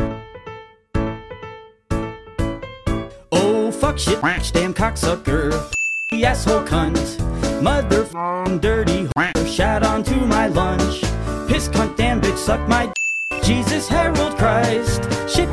Oh, 3.33 3.71
fuck 3.73 3.99
shit, 3.99 4.21
damn 4.21 4.75
cocksucker, 4.75 5.53
asshole 6.13 6.65
cunt, 6.65 7.63
mother 7.63 8.05
dirty, 8.59 9.09
shat 9.47 9.83
onto 9.83 10.15
my 10.27 10.47
lunch. 10.47 11.12
His 11.53 11.69
cunt 11.69 11.97
damn 11.97 12.19
bitch 12.19 12.39
suck 12.39 12.67
my 12.67 12.87
d 12.87 12.93
Jesus 13.45 13.87
Herald 13.87 14.39
Christ. 14.39 15.03
Shit 15.29 15.51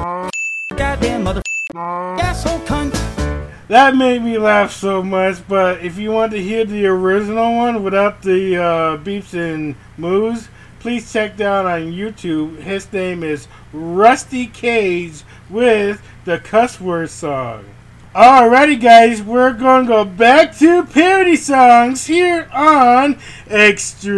goddamn 0.77 1.25
mother 1.25 1.41
asshole 1.75 2.59
cunt. 2.59 2.93
That 3.67 3.97
made 3.97 4.23
me 4.23 4.37
laugh 4.37 4.71
so 4.71 5.03
much, 5.03 5.45
but 5.49 5.83
if 5.83 5.97
you 5.97 6.11
want 6.11 6.31
to 6.31 6.41
hear 6.41 6.63
the 6.63 6.85
original 6.87 7.53
one 7.53 7.83
without 7.83 8.21
the 8.21 8.55
uh, 8.55 8.97
beeps 8.97 9.33
and 9.33 9.75
moos, 9.97 10.47
please 10.79 11.11
check 11.11 11.35
down 11.35 11.65
on 11.65 11.91
YouTube. 11.91 12.59
His 12.59 12.91
name 12.93 13.21
is 13.21 13.49
Rusty 13.73 14.47
Cage 14.47 15.23
with 15.49 16.01
the 16.23 16.39
cuss 16.39 16.79
word 16.79 17.09
song. 17.09 17.65
Alrighty, 18.15 18.81
guys, 18.81 19.21
we're 19.21 19.53
going 19.53 19.85
to 19.85 19.87
go 19.87 20.03
back 20.03 20.57
to 20.57 20.83
parody 20.83 21.35
songs 21.35 22.07
here 22.07 22.49
on 22.51 23.19
Extreme 23.47 24.09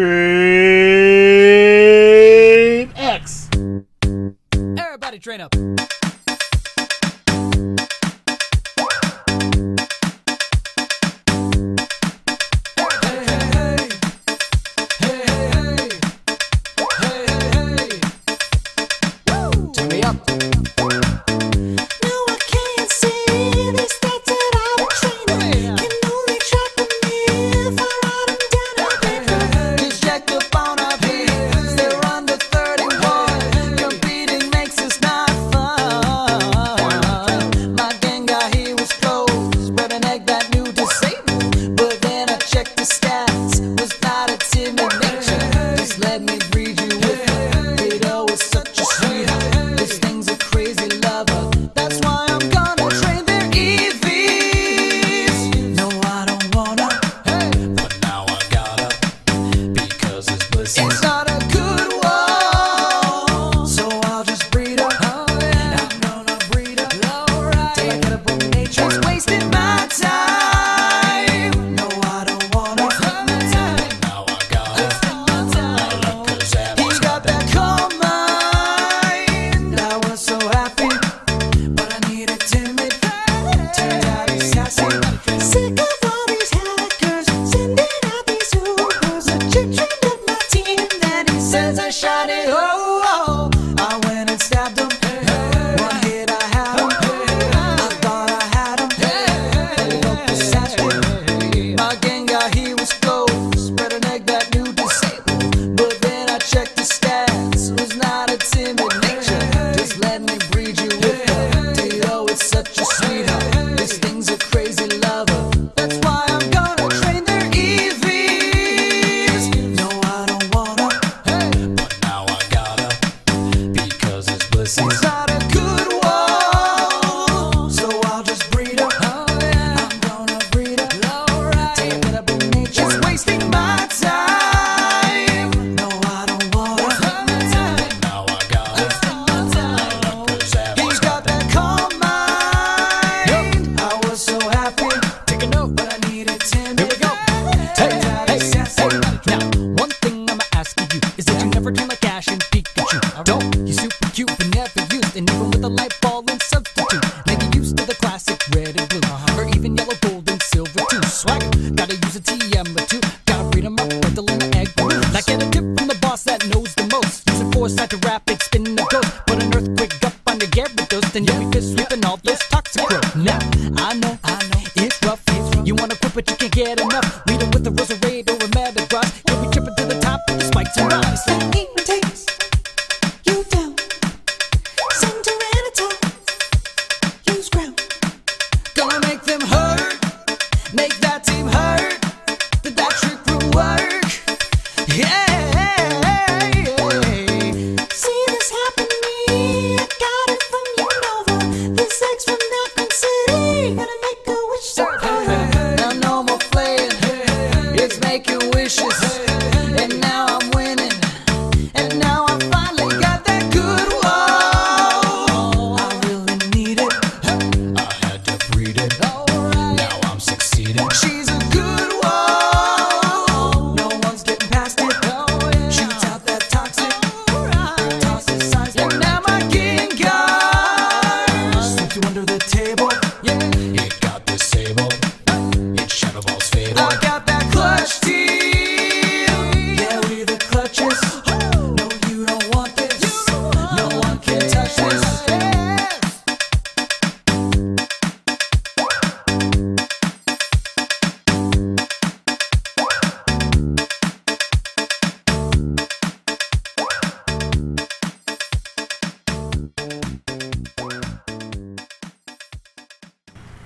X. 2.95 3.49
Everybody 4.77 5.19
train 5.19 5.41
up. 5.41 5.53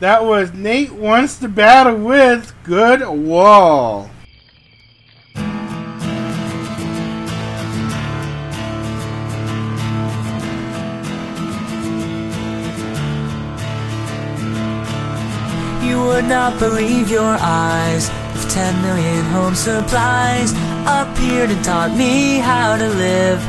That 0.05 0.23
was 0.23 0.53
Nate 0.53 0.91
Wants 0.91 1.39
to 1.39 1.47
Battle 1.47 1.97
with 1.97 2.53
Good 2.63 3.01
Wall. 3.09 4.07
You 15.81 16.03
would 16.03 16.25
not 16.25 16.59
believe 16.59 17.09
your 17.09 17.23
eyes 17.41 18.07
if 18.35 18.47
10 18.53 18.81
million 18.83 19.25
home 19.25 19.55
supplies 19.55 20.51
appeared 20.85 21.49
and 21.49 21.65
taught 21.65 21.95
me 21.97 22.37
how 22.37 22.77
to 22.77 22.89
live. 22.89 23.39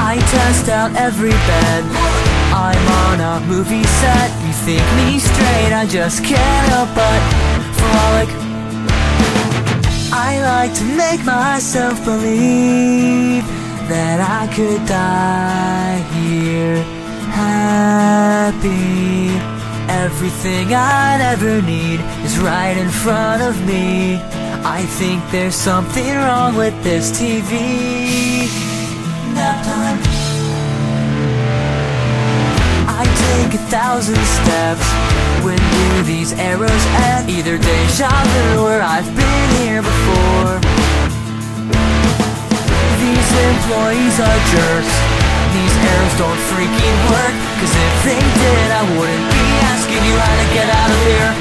I 0.00 0.16
test 0.30 0.70
out 0.70 0.96
every 0.96 1.32
bed. 1.32 2.15
I'm 2.58 2.88
on 3.04 3.20
a 3.20 3.46
movie 3.46 3.84
set. 3.84 4.30
You 4.46 4.52
think 4.64 4.84
me 4.96 5.18
straight, 5.18 5.72
I 5.74 5.84
just 5.86 6.24
can't 6.24 6.68
help 6.72 6.88
but 6.96 7.20
frolic. 7.78 8.30
I 10.10 10.40
like 10.40 10.72
to 10.80 10.84
make 10.84 11.22
myself 11.24 12.02
believe 12.02 13.44
that 13.92 14.18
I 14.40 14.46
could 14.54 14.86
die 14.86 16.00
here 16.16 16.82
happy. 17.36 19.36
Everything 19.88 20.72
I'd 20.72 21.20
ever 21.20 21.60
need 21.60 22.00
is 22.24 22.38
right 22.38 22.76
in 22.76 22.88
front 22.88 23.42
of 23.42 23.54
me. 23.66 24.16
I 24.64 24.82
think 24.98 25.22
there's 25.30 25.54
something 25.54 26.14
wrong 26.24 26.56
with 26.56 26.74
this 26.82 27.12
TV. 27.20 28.25
Thousand 33.70 34.22
steps. 34.22 34.86
When 35.42 35.58
do 35.58 36.02
these 36.02 36.32
arrows 36.34 36.84
end? 37.10 37.30
Either 37.30 37.58
deja 37.58 38.08
vu 38.08 38.62
or 38.62 38.80
I've 38.80 39.10
been 39.16 39.50
here 39.62 39.82
before. 39.82 40.60
These 43.02 43.30
employees 43.50 44.16
are 44.22 44.40
jerks. 44.54 44.94
These 45.50 45.76
arrows 45.82 46.14
don't 46.18 46.40
freaking 46.50 46.98
work. 47.10 47.34
Cause 47.58 47.74
if 47.74 47.94
they 48.06 48.22
did, 48.22 48.68
I 48.70 48.82
wouldn't 48.94 49.28
be 49.34 49.46
asking 49.74 50.02
you 50.06 50.14
how 50.14 50.34
to 50.38 50.46
get 50.54 50.68
out 50.70 50.90
of 50.94 51.00
here. 51.10 51.32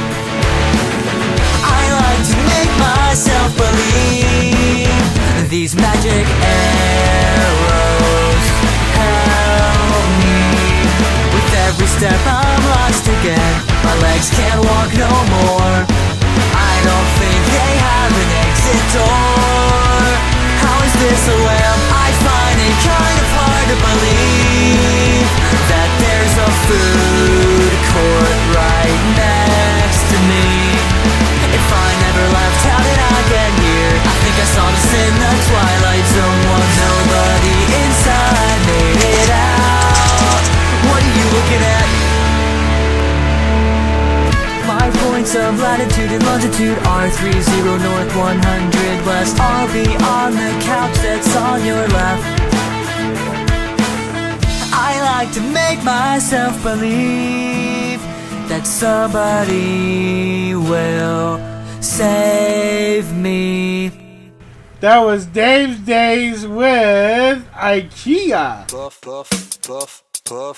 I 1.62 1.82
like 2.02 2.24
to 2.32 2.38
make 2.54 2.74
myself 2.82 3.50
believe 3.54 5.50
these 5.50 5.76
magic 5.76 6.26
arrows 6.42 7.66
help 8.98 10.10
me. 10.26 10.45
Every 11.76 11.92
step, 11.92 12.16
I'm 12.24 12.64
lost 12.72 13.04
again. 13.04 13.54
My 13.84 13.92
legs 14.00 14.32
can't 14.32 14.64
walk 14.64 14.96
no 14.96 15.12
more. 15.12 15.76
I 16.56 16.74
don't 16.88 17.10
think 17.20 17.40
they 17.52 17.74
have 17.84 18.14
an 18.16 18.32
exit 18.48 18.84
door. 18.96 20.00
How 20.64 20.78
is 20.88 20.96
this 21.04 21.20
a 21.28 21.36
lamp? 21.36 21.82
I 21.92 22.16
find 22.24 22.58
it 22.64 22.76
kind 22.80 23.18
of 23.20 23.30
hard 23.36 23.66
to 23.76 23.78
believe 23.92 25.28
that 25.68 25.92
there's 26.00 26.36
a 26.48 26.50
food 26.64 27.76
court 27.92 28.40
right 28.56 29.02
next 29.20 30.00
to 30.16 30.18
me. 30.32 30.48
If 31.52 31.68
I 31.76 31.90
never 32.08 32.24
left, 32.40 32.60
how 32.72 32.80
did 32.88 33.00
I 33.04 33.20
get 33.28 33.52
here? 33.52 33.96
I 34.00 34.16
think 34.24 34.36
I 34.40 34.48
saw 34.48 34.64
this 34.64 34.92
in 34.96 35.12
the 35.12 35.34
twilight 35.52 36.08
zone. 36.08 36.40
Was 36.56 36.72
nobody 36.88 37.58
inside 37.84 38.60
made 38.64 39.15
points 45.26 45.36
of 45.36 45.60
latitude 45.60 46.12
and 46.12 46.24
longitude 46.24 46.78
are 46.86 47.10
30 47.10 47.40
north, 47.84 48.16
100 48.16 49.06
west. 49.08 49.40
I'll 49.40 49.68
be 49.74 49.88
on 50.06 50.34
the 50.34 50.52
couch 50.64 50.96
that's 50.98 51.36
on 51.36 51.66
your 51.66 51.88
left. 51.88 52.42
I 54.72 55.02
like 55.02 55.32
to 55.34 55.42
make 55.42 55.84
myself 55.84 56.62
believe 56.62 58.00
that 58.50 58.68
somebody 58.68 60.54
will 60.54 61.40
save 61.82 63.12
me. 63.16 63.90
That 64.80 65.00
was 65.00 65.26
Dave's 65.26 65.80
Days 65.80 66.46
with 66.46 67.44
IKEA. 67.54 68.68
Puff, 68.68 69.02
puff, 69.02 69.30
puff, 69.64 70.04
puff, 70.24 70.56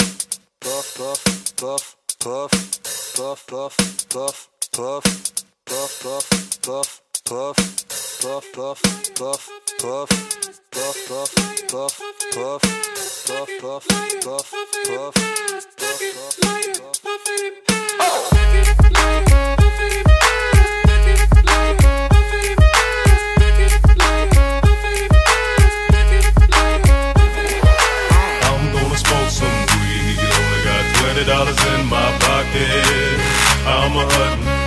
puff, 0.59 0.97
puff, 0.97 1.55
puff, 1.55 1.95
puff, 2.19 2.77
puff, 3.15 3.47
puff, 3.47 4.09
puff, 4.09 4.46
puff, 4.77 5.03
puff, 5.65 6.03
puff, 6.03 6.61
puff, 6.61 7.01
puff, 7.25 7.61
puff, 7.65 8.45
puff, 8.53 8.53
puff, 8.53 8.79
puff, 9.15 9.49
puff, 9.79 10.13
puff, 10.71 11.01
puff, 11.01 11.23
puff, 11.67 11.97
puff, 12.35 12.61
puff, 13.25 13.47
puff, 13.65 13.87
puff, 13.87 14.21
puff, 14.21 14.53
puff, 14.85 15.27
dollars 31.25 31.65
in 31.65 31.85
my 31.87 32.09
pocket. 32.19 33.17
I'm 33.67 33.97
a 33.97 34.05
hunting, 34.07 34.66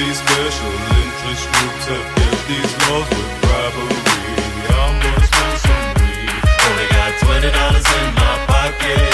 These 0.00 0.16
special 0.16 0.72
interest 0.96 1.44
groups 1.52 1.84
have 1.92 2.06
built 2.16 2.40
these 2.48 2.72
laws 2.88 3.04
with 3.10 3.32
bribery. 3.44 4.00
I'm 4.72 4.96
gonna 4.96 5.28
smoke 5.28 5.60
some 5.60 5.92
weed. 6.00 6.40
Only 6.64 6.88
got 6.88 7.12
twenty 7.20 7.52
dollars 7.52 7.84
in 8.00 8.08
my 8.16 8.32
pocket. 8.48 9.12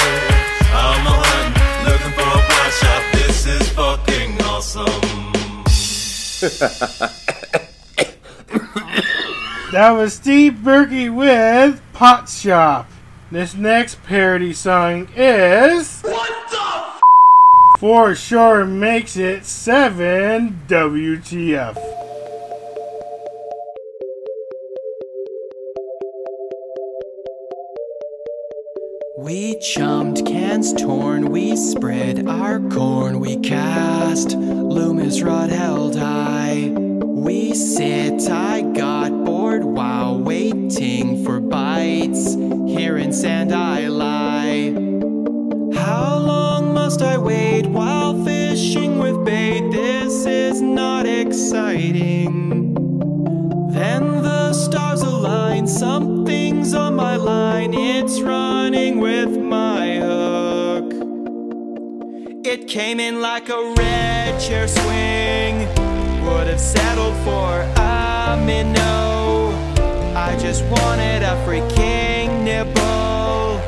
I'm 0.71 1.03
a 1.03 1.11
hunt, 1.27 1.59
looking 1.91 2.15
for 2.15 2.23
a 2.23 2.39
pot 2.47 2.71
shop. 2.79 3.03
This 3.19 3.43
is 3.47 3.67
fucking 3.71 4.41
awesome. 4.47 5.03
That 9.73 9.91
was 9.91 10.15
Steve 10.15 10.63
Berke 10.63 11.13
with 11.13 11.83
Pot 11.93 12.29
Shop. 12.29 12.89
This 13.33 13.53
next 13.55 14.01
parody 14.05 14.53
song 14.55 15.09
is. 15.17 16.03
What 16.03 16.31
the 16.51 16.66
For 17.79 18.15
sure 18.15 18.65
makes 18.65 19.19
it 19.19 19.45
7 19.45 20.63
WTF. 20.67 21.77
We 29.19 29.59
chummed, 29.61 30.25
cans 30.25 30.73
torn, 30.73 31.31
we 31.31 31.55
spread 31.55 32.27
our 32.27 32.61
corn, 32.71 33.21
we 33.21 33.37
cast 33.41 34.31
Loomis 34.31 35.21
rod 35.21 35.51
held 35.51 35.97
high. 35.97 36.71
We 36.71 37.53
sit, 37.53 38.31
I 38.31 38.63
got 38.63 39.11
bored 39.27 39.65
while 39.65 40.19
waiting 40.19 41.23
for 41.27 41.41
bites. 41.41 42.37
Here 42.69 42.97
in 42.97 43.13
sand 43.13 43.53
I 43.53 43.89
lie. 43.89 44.73
How 45.79 46.19
long 46.19 46.46
I 47.03 47.19
wait 47.19 47.67
while 47.67 48.25
fishing 48.25 48.99
with 48.99 49.25
bait? 49.25 49.71
This 49.71 50.27
is 50.27 50.61
not 50.61 51.07
exciting. 51.07 52.75
Then 53.71 54.23
the 54.23 54.53
stars 54.53 55.03
align, 55.03 55.67
something's 55.67 56.75
on 56.75 56.95
my 56.95 57.17
line, 57.17 57.75
it's 57.75 58.21
running 58.21 59.01
with 59.01 59.37
my 59.39 59.97
hook. 59.97 60.93
It 62.45 62.69
came 62.69 63.01
in 63.01 63.21
like 63.21 63.49
a 63.49 63.75
red 63.77 64.41
chair 64.41 64.69
swing, 64.69 65.59
would 66.25 66.47
have 66.47 66.61
settled 66.61 67.17
for 67.25 67.67
minnow. 68.47 69.51
I 70.15 70.37
just 70.41 70.63
wanted 70.65 71.23
a 71.23 71.35
freaking 71.45 72.45
nibble, 72.45 73.61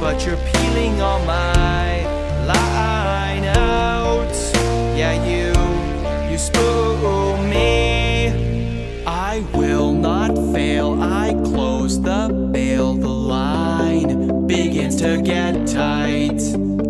but 0.00 0.24
you're 0.24 0.42
peeling 0.52 1.00
all 1.02 1.22
my 1.26 1.83
Yeah, 5.04 5.20
you, 5.22 6.30
you 6.32 6.38
spoil 6.38 7.36
me. 7.36 9.02
I 9.06 9.44
will 9.52 9.92
not 9.92 10.34
fail. 10.54 10.98
I 11.02 11.34
close 11.44 12.00
the 12.00 12.30
bail. 12.50 12.94
The 12.94 13.06
line 13.06 14.46
begins 14.46 14.96
to 15.02 15.20
get 15.20 15.66
tight. 15.66 16.40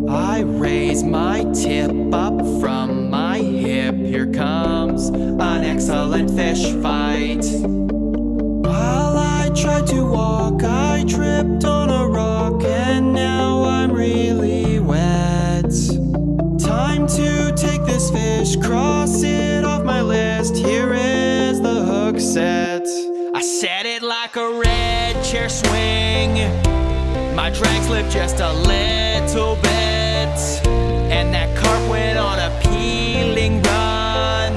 I 0.08 0.42
raise 0.42 1.02
my 1.02 1.42
tip 1.52 1.90
up 2.14 2.38
from 2.60 3.10
my 3.10 3.38
hip. 3.38 3.96
Here 3.96 4.30
comes 4.32 5.08
an 5.08 5.64
excellent 5.64 6.30
fish 6.30 6.72
fight. 6.84 7.44
While 8.64 9.18
I 9.18 9.50
tried 9.56 9.88
to 9.88 10.04
walk, 10.04 10.62
I 10.62 11.04
tripped 11.08 11.64
on 11.64 11.90
a 11.90 12.06
rock, 12.06 12.53
fish, 18.14 18.54
cross 18.56 19.24
it 19.24 19.64
off 19.64 19.82
my 19.82 20.00
list. 20.00 20.56
Here 20.56 20.92
is 20.94 21.60
the 21.60 21.84
hook 21.90 22.20
set. 22.20 22.86
I 23.34 23.42
set 23.42 23.86
it 23.86 24.02
like 24.02 24.36
a 24.36 24.48
red 24.66 25.12
chair 25.24 25.48
swing. 25.48 26.32
My 27.34 27.50
drag 27.50 27.82
slipped 27.82 28.12
just 28.12 28.38
a 28.38 28.52
little 28.52 29.56
bit. 29.56 30.36
And 31.16 31.34
that 31.34 31.50
carp 31.60 31.90
went 31.90 32.16
on 32.16 32.38
a 32.38 32.50
peeling 32.62 33.60
run. 33.62 34.52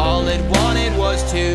All 0.00 0.26
it 0.26 0.42
wanted 0.56 0.96
was 0.96 1.20
to 1.32 1.52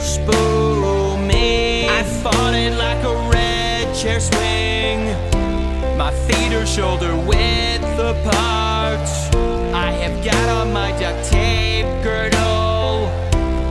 spool 0.00 1.16
me. 1.16 1.88
I 1.88 2.02
fought 2.22 2.54
it 2.54 2.74
like 2.76 3.02
a 3.04 3.14
red 3.30 3.94
chair 3.94 4.18
swing. 4.18 5.00
My 5.96 6.10
feet 6.26 6.52
are 6.52 6.66
shoulder 6.66 7.14
width 7.16 7.98
apart. 8.10 9.21
Have 10.02 10.24
got 10.24 10.48
on 10.48 10.72
my 10.72 10.90
duct 10.98 11.30
tape 11.30 11.86
girdle. 12.02 13.08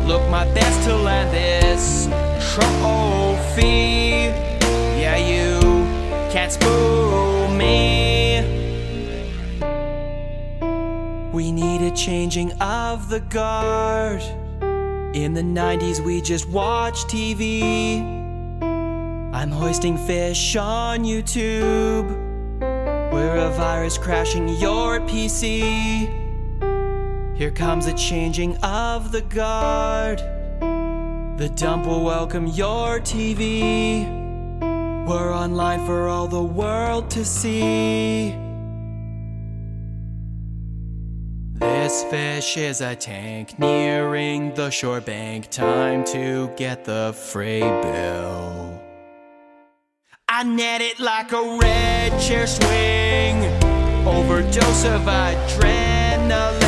Look 0.07 0.25
my 0.29 0.45
best 0.53 0.87
to 0.87 0.95
land 0.95 1.29
this 1.33 2.05
trophy. 2.53 4.31
Yeah, 4.97 5.17
you 5.17 5.59
can't 6.31 6.49
spool 6.49 7.49
me. 7.49 8.39
We 11.33 11.51
need 11.51 11.81
a 11.81 11.93
changing 11.93 12.53
of 12.61 13.09
the 13.09 13.19
guard. 13.19 14.21
In 15.13 15.33
the 15.33 15.43
90s, 15.43 15.99
we 15.99 16.21
just 16.21 16.47
watched 16.47 17.09
TV. 17.09 18.01
I'm 19.33 19.51
hoisting 19.51 19.97
fish 19.97 20.55
on 20.55 21.03
YouTube. 21.03 22.09
We're 23.11 23.35
a 23.35 23.49
virus 23.49 23.97
crashing 23.97 24.47
your 24.47 25.01
PC. 25.01 26.20
Here 27.41 27.49
comes 27.49 27.88
a 27.88 27.93
changing 27.93 28.55
of 28.57 29.11
the 29.11 29.22
guard. 29.22 30.19
The 31.39 31.51
dump 31.55 31.88
will 31.88 32.03
welcome 32.03 32.45
your 32.45 32.99
TV. 32.99 34.05
We're 35.07 35.34
online 35.34 35.84
for 35.88 36.07
all 36.07 36.27
the 36.27 36.43
world 36.43 37.09
to 37.09 37.26
see. 37.26 38.35
This 41.53 42.03
fish 42.11 42.57
is 42.57 42.80
a 42.80 42.95
tank 42.95 43.57
nearing 43.57 44.53
the 44.53 44.69
shore 44.69 45.01
bank. 45.01 45.49
Time 45.49 46.03
to 46.13 46.51
get 46.55 46.85
the 46.85 47.11
Frabill. 47.11 48.80
I 50.30 50.43
net 50.43 50.81
it 50.81 50.99
like 50.99 51.31
a 51.31 51.57
red 51.59 52.22
chair 52.22 52.45
swing. 52.45 53.45
Overdose 54.05 54.85
of 54.85 55.01
adrenaline. 55.01 56.60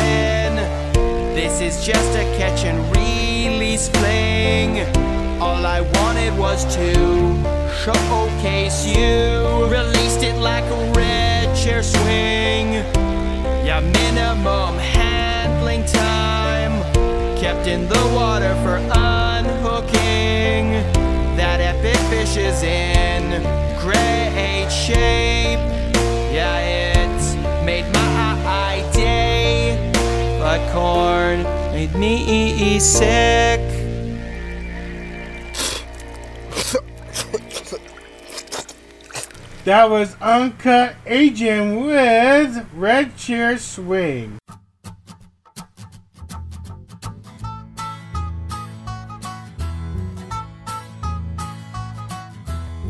This 1.34 1.60
is 1.60 1.84
just 1.84 2.16
a 2.16 2.22
catch 2.38 2.64
and 2.64 2.78
release 2.96 3.88
fling. 3.88 4.86
All 5.42 5.66
I 5.66 5.80
wanted 5.80 6.38
was 6.38 6.64
to 6.76 6.94
showcase 7.82 8.86
you. 8.86 9.66
Released 9.66 10.22
it 10.22 10.36
like 10.36 10.62
a 10.62 10.92
red 10.92 11.56
chair 11.56 11.82
swing. 11.82 12.74
Yeah, 13.66 13.80
minimum 13.80 14.78
handling 14.78 15.84
time. 15.86 16.80
Kept 17.36 17.66
in 17.66 17.88
the 17.88 18.12
water 18.14 18.54
for 18.62 18.76
unhooking. 18.76 20.70
That 21.36 21.60
epic 21.60 21.96
fish 22.10 22.36
is 22.36 22.62
in 22.62 23.42
great 23.80 24.70
shape. 24.70 25.58
Corn 30.72 31.42
made 31.72 31.94
me 31.94 32.78
sick. 32.78 33.60
That 39.64 39.88
was 39.88 40.16
Uncut 40.20 40.96
Agent 41.06 41.80
with 41.86 42.66
Red 42.74 43.16
Chair 43.16 43.58
Swing. 43.58 44.38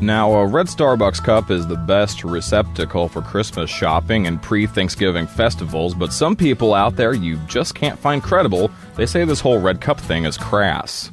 Now, 0.05 0.31
a 0.35 0.47
red 0.47 0.67
Starbucks 0.67 1.25
cup 1.25 1.51
is 1.51 1.67
the 1.67 1.79
best 1.79 2.25
receptacle 2.25 3.09
for 3.09 3.23
Christmas 3.23 3.71
shopping 3.71 4.27
and 4.27 4.41
pre 4.43 4.67
Thanksgiving 4.67 5.27
festivals, 5.27 5.95
but 5.95 6.13
some 6.13 6.37
people 6.37 6.75
out 6.75 6.95
there 6.95 7.15
you 7.15 7.39
just 7.47 7.75
can't 7.75 7.99
find 7.99 8.23
credible. 8.23 8.71
They 8.97 9.07
say 9.07 9.25
this 9.25 9.41
whole 9.41 9.59
red 9.59 9.81
cup 9.81 9.99
thing 9.99 10.27
is 10.27 10.37
crass. 10.37 11.11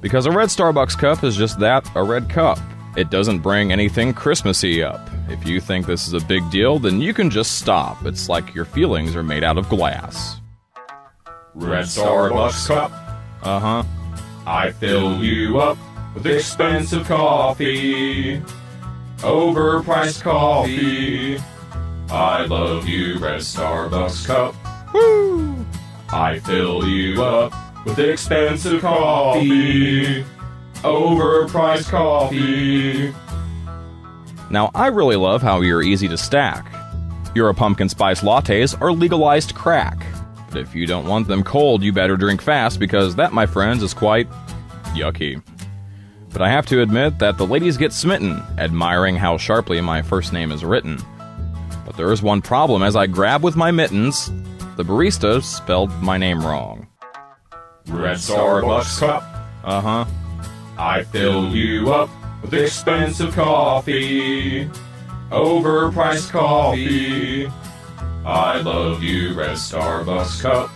Because 0.00 0.24
a 0.24 0.30
red 0.30 0.48
Starbucks 0.48 0.96
cup 0.96 1.22
is 1.22 1.36
just 1.36 1.60
that 1.60 1.86
a 1.94 2.02
red 2.02 2.30
cup. 2.30 2.58
It 2.96 3.10
doesn't 3.10 3.40
bring 3.40 3.72
anything 3.72 4.14
Christmassy 4.14 4.82
up. 4.82 5.06
If 5.28 5.46
you 5.46 5.60
think 5.60 5.84
this 5.84 6.08
is 6.08 6.14
a 6.14 6.26
big 6.26 6.50
deal, 6.50 6.78
then 6.78 7.02
you 7.02 7.12
can 7.12 7.28
just 7.28 7.58
stop. 7.58 8.06
It's 8.06 8.30
like 8.30 8.54
your 8.54 8.64
feelings 8.64 9.14
are 9.14 9.22
made 9.22 9.44
out 9.44 9.58
of 9.58 9.68
glass. 9.68 10.40
Red 11.54 11.84
Starbucks 11.84 12.68
cup. 12.68 12.90
Uh 13.42 13.60
huh. 13.60 13.82
I 14.46 14.72
fill 14.72 15.22
you 15.22 15.58
up 15.58 15.76
with 16.14 16.26
expensive 16.26 17.06
coffee. 17.06 18.40
Overpriced 19.18 20.22
coffee. 20.22 21.38
I 22.10 22.44
love 22.46 22.88
you, 22.88 23.18
Red 23.18 23.40
Starbucks 23.40 24.26
cup. 24.26 24.54
Woo! 24.92 25.64
I 26.10 26.38
fill 26.38 26.86
you 26.86 27.22
up 27.22 27.52
with 27.84 27.98
expensive 27.98 28.82
coffee. 28.82 30.24
Overpriced 30.82 31.90
coffee. 31.90 33.14
Now, 34.50 34.70
I 34.74 34.88
really 34.88 35.16
love 35.16 35.42
how 35.42 35.62
you're 35.62 35.82
easy 35.82 36.06
to 36.08 36.18
stack. 36.18 36.70
Your 37.34 37.52
pumpkin 37.54 37.88
spice 37.88 38.20
lattes 38.20 38.80
are 38.80 38.92
legalized 38.92 39.54
crack. 39.54 40.06
But 40.50 40.60
if 40.60 40.74
you 40.74 40.86
don't 40.86 41.08
want 41.08 41.26
them 41.26 41.42
cold, 41.42 41.82
you 41.82 41.92
better 41.92 42.16
drink 42.16 42.40
fast 42.40 42.78
because 42.78 43.16
that, 43.16 43.32
my 43.32 43.46
friends, 43.46 43.82
is 43.82 43.92
quite 43.92 44.28
yucky. 44.92 45.42
But 46.34 46.42
I 46.42 46.50
have 46.50 46.66
to 46.66 46.82
admit 46.82 47.20
that 47.20 47.38
the 47.38 47.46
ladies 47.46 47.76
get 47.76 47.92
smitten, 47.92 48.42
admiring 48.58 49.14
how 49.14 49.38
sharply 49.38 49.80
my 49.80 50.02
first 50.02 50.32
name 50.32 50.50
is 50.50 50.64
written. 50.64 50.98
But 51.86 51.96
there 51.96 52.10
is 52.10 52.22
one 52.22 52.42
problem 52.42 52.82
as 52.82 52.96
I 52.96 53.06
grab 53.06 53.44
with 53.44 53.54
my 53.54 53.70
mittens, 53.70 54.32
the 54.74 54.82
barista 54.82 55.40
spelled 55.44 55.92
my 56.02 56.18
name 56.18 56.44
wrong. 56.44 56.88
Red 57.86 58.16
Starbucks 58.16 58.98
cup. 58.98 59.22
Uh 59.62 59.80
huh. 59.80 60.04
I 60.76 61.04
fill 61.04 61.54
you 61.54 61.92
up 61.92 62.10
with 62.42 62.52
expensive 62.52 63.32
coffee. 63.32 64.68
Overpriced 65.30 66.32
coffee. 66.32 67.46
I 68.26 68.60
love 68.60 69.04
you, 69.04 69.34
Red 69.34 69.52
Starbucks 69.52 70.42
cup. 70.42 70.70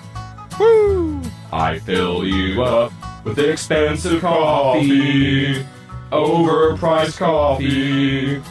Woo! 0.61 1.21
I 1.53 1.81
fill 1.81 2.25
you 2.25 2.63
up 2.63 2.93
with 3.25 3.39
expensive 3.39 4.21
coffee. 4.21 5.65
Overpriced 6.11 7.19
coffee. 7.19 8.43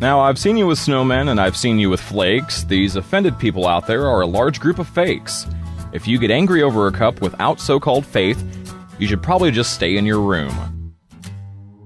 Now, 0.00 0.20
I've 0.20 0.38
seen 0.38 0.56
you 0.56 0.66
with 0.66 0.78
snowmen 0.78 1.28
and 1.28 1.40
I've 1.40 1.56
seen 1.56 1.78
you 1.78 1.88
with 1.88 2.00
flakes. 2.00 2.64
These 2.64 2.96
offended 2.96 3.38
people 3.38 3.68
out 3.68 3.86
there 3.86 4.06
are 4.06 4.22
a 4.22 4.26
large 4.26 4.58
group 4.60 4.78
of 4.78 4.88
fakes. 4.88 5.46
If 5.92 6.08
you 6.08 6.18
get 6.18 6.30
angry 6.30 6.62
over 6.62 6.86
a 6.86 6.92
cup 6.92 7.20
without 7.20 7.60
so 7.60 7.78
called 7.78 8.04
faith, 8.04 8.42
you 8.98 9.06
should 9.06 9.22
probably 9.22 9.50
just 9.50 9.74
stay 9.74 9.96
in 9.96 10.06
your 10.06 10.20
room. 10.20 10.52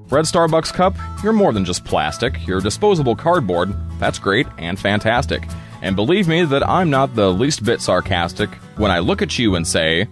Red 0.08 0.24
Starbucks 0.24 0.72
cup, 0.72 0.96
you're 1.22 1.32
more 1.32 1.52
than 1.52 1.64
just 1.64 1.84
plastic. 1.84 2.46
You're 2.46 2.60
disposable 2.60 3.16
cardboard. 3.16 3.74
That's 3.98 4.18
great 4.18 4.46
and 4.56 4.78
fantastic. 4.78 5.42
And 5.82 5.96
believe 5.96 6.28
me 6.28 6.44
that 6.44 6.66
I'm 6.68 6.90
not 6.90 7.14
the 7.14 7.32
least 7.32 7.64
bit 7.64 7.80
sarcastic 7.80 8.48
when 8.76 8.90
I 8.90 9.00
look 9.00 9.20
at 9.20 9.38
you 9.38 9.56
and 9.56 9.66
say, 9.66 10.06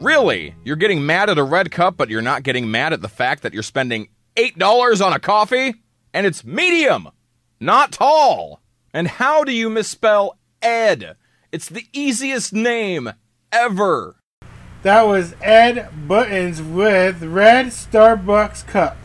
Really? 0.00 0.54
You're 0.64 0.76
getting 0.76 1.04
mad 1.04 1.28
at 1.28 1.36
a 1.36 1.42
red 1.44 1.70
cup, 1.70 1.98
but 1.98 2.08
you're 2.08 2.22
not 2.22 2.42
getting 2.42 2.70
mad 2.70 2.94
at 2.94 3.02
the 3.02 3.08
fact 3.08 3.42
that 3.42 3.52
you're 3.52 3.62
spending 3.62 4.08
$8 4.34 5.04
on 5.04 5.12
a 5.12 5.20
coffee? 5.20 5.74
And 6.14 6.26
it's 6.26 6.42
medium, 6.42 7.10
not 7.60 7.92
tall. 7.92 8.62
And 8.94 9.06
how 9.06 9.44
do 9.44 9.52
you 9.52 9.68
misspell 9.68 10.38
Ed? 10.62 11.16
It's 11.52 11.68
the 11.68 11.84
easiest 11.92 12.54
name 12.54 13.12
ever. 13.52 14.16
That 14.84 15.02
was 15.02 15.34
Ed 15.42 15.90
Buttons 16.08 16.62
with 16.62 17.22
Red 17.22 17.66
Starbucks 17.66 18.66
Cup. 18.66 18.96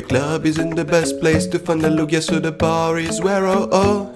The 0.00 0.06
club 0.06 0.46
isn't 0.46 0.76
the 0.76 0.84
best 0.86 1.20
place 1.20 1.46
to 1.48 1.58
find 1.58 1.84
a 1.84 1.90
look, 1.90 2.12
yeah, 2.12 2.20
so 2.20 2.40
the 2.40 2.52
bar 2.52 2.96
is 2.96 3.20
where 3.20 3.44
oh 3.46 3.68
oh. 3.70 4.10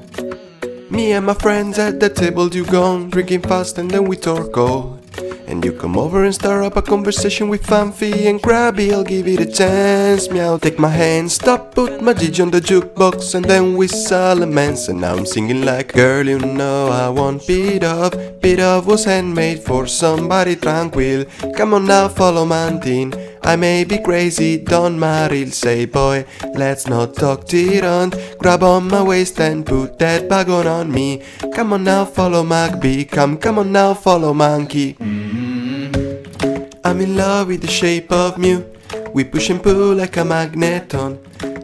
Me 0.89 1.12
and 1.12 1.27
my 1.27 1.35
friends 1.35 1.78
at 1.78 2.01
the 2.01 2.09
table 2.09 2.48
do 2.48 2.65
gone, 2.65 3.11
drinking 3.11 3.43
fast 3.43 3.77
and 3.77 3.90
then 3.90 4.06
we 4.06 4.16
talk 4.16 4.56
all. 4.56 4.98
And 5.47 5.62
you 5.62 5.73
come 5.73 5.98
over 5.98 6.24
and 6.24 6.35
start 6.35 6.65
up 6.65 6.78
a 6.78 6.82
conversation 6.82 7.51
with 7.51 7.66
Fanfi 7.66 8.31
and 8.31 8.40
Grabby, 8.40 8.94
I'll 8.94 9.05
give 9.05 9.28
it 9.28 9.40
a 9.40 9.47
chance. 9.47 10.31
Meow, 10.31 10.56
take 10.56 10.78
my 10.78 10.89
hand, 10.89 11.31
stop, 11.31 11.74
put 11.74 12.01
my 12.01 12.15
Gigi 12.15 12.40
on 12.40 12.51
the 12.51 12.62
jukebox, 12.62 13.35
and 13.35 13.44
then 13.44 13.77
we 13.77 13.86
salamence. 13.86 14.89
And 14.89 15.02
now 15.02 15.16
I'm 15.16 15.27
singing 15.27 15.66
like, 15.66 15.93
girl, 15.93 16.27
you 16.27 16.39
know 16.39 16.89
I 16.89 17.11
want 17.11 17.47
beat 17.47 17.85
of. 17.85 18.40
Beat 18.40 18.59
of 18.59 18.86
was 18.86 19.05
handmade 19.05 19.62
for 19.62 19.86
somebody 19.86 20.56
tranquil. 20.56 21.27
Come 21.59 21.74
on 21.74 21.86
now, 21.86 22.09
follow 22.09 22.47
Mantine. 22.47 23.12
I 23.46 23.56
may 23.56 23.84
be 23.84 23.98
crazy, 23.98 24.56
Don 24.56 24.98
Maril 24.98 25.52
say, 25.52 25.84
boy, 25.84 26.24
let's 26.54 26.86
not 26.86 27.14
talk 27.14 27.46
tyrant. 27.46 28.16
Grab 28.38 28.62
on 28.62 28.88
my 28.88 29.02
waist 29.02 29.38
and 29.38 29.66
put 29.66 29.98
that 29.98 30.30
bag 30.30 30.48
on 30.48 30.90
me. 30.90 31.22
Come 31.54 31.74
on 31.74 31.84
now, 31.84 32.06
follow 32.06 32.42
Magby. 32.42 33.06
Come, 33.08 33.36
come 33.36 33.58
on 33.58 33.70
now, 33.70 33.92
follow 33.92 34.32
Mankey. 34.32 34.96
Mm-hmm. 34.96 36.80
I'm 36.84 37.00
in 37.02 37.16
love 37.16 37.48
with 37.48 37.60
the 37.60 37.68
shape 37.68 38.10
of 38.10 38.38
Mew. 38.38 38.64
We 39.12 39.24
push 39.24 39.50
and 39.50 39.62
pull 39.62 39.94
like 39.94 40.16
a 40.16 40.20
magneton. 40.20 41.18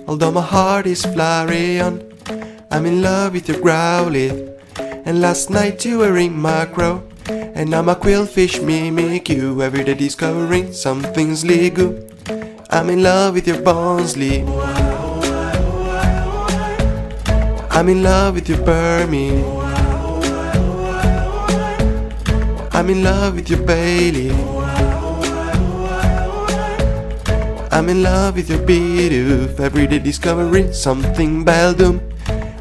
Although 0.07 0.33
my 0.33 0.43
heart 0.43 0.87
is 0.87 1.03
Flareon. 1.05 2.05
I'm 2.71 2.85
in 2.85 3.01
love 3.01 3.33
with 3.33 3.49
your 3.49 3.59
growlithe. 3.59 4.59
And 5.07 5.23
last 5.23 5.49
night 5.49 5.85
you 5.85 5.99
were 5.99 6.19
in 6.19 6.41
macro. 6.41 7.10
And 7.61 7.75
I'm 7.75 7.91
a 7.91 7.95
Qwilfish 7.95 8.65
mimic 8.65 9.29
you 9.29 9.61
every 9.61 9.85
day 9.85 9.93
discovering 9.93 10.73
something's 10.73 11.45
legal. 11.45 11.93
I'm 12.71 12.89
in 12.89 13.03
love 13.03 13.35
with 13.35 13.47
your 13.47 13.59
Bonsly. 13.59 14.49
I'm 17.71 17.89
in 17.91 18.03
love 18.03 18.37
with 18.37 18.49
your 18.49 18.57
Burmy. 18.65 19.45
I'm 22.73 22.89
in 22.89 23.05
love 23.05 23.35
with 23.35 23.51
your 23.51 23.63
Bailey. 23.67 24.31
I'm 27.71 27.91
in 27.91 28.03
love 28.03 28.37
with 28.37 28.49
your 28.49 28.61
Bidoof. 28.61 29.61
Every 29.61 29.87
day 29.87 29.99
discovering 29.99 30.73
something 30.73 31.45
Beldum. 31.45 32.10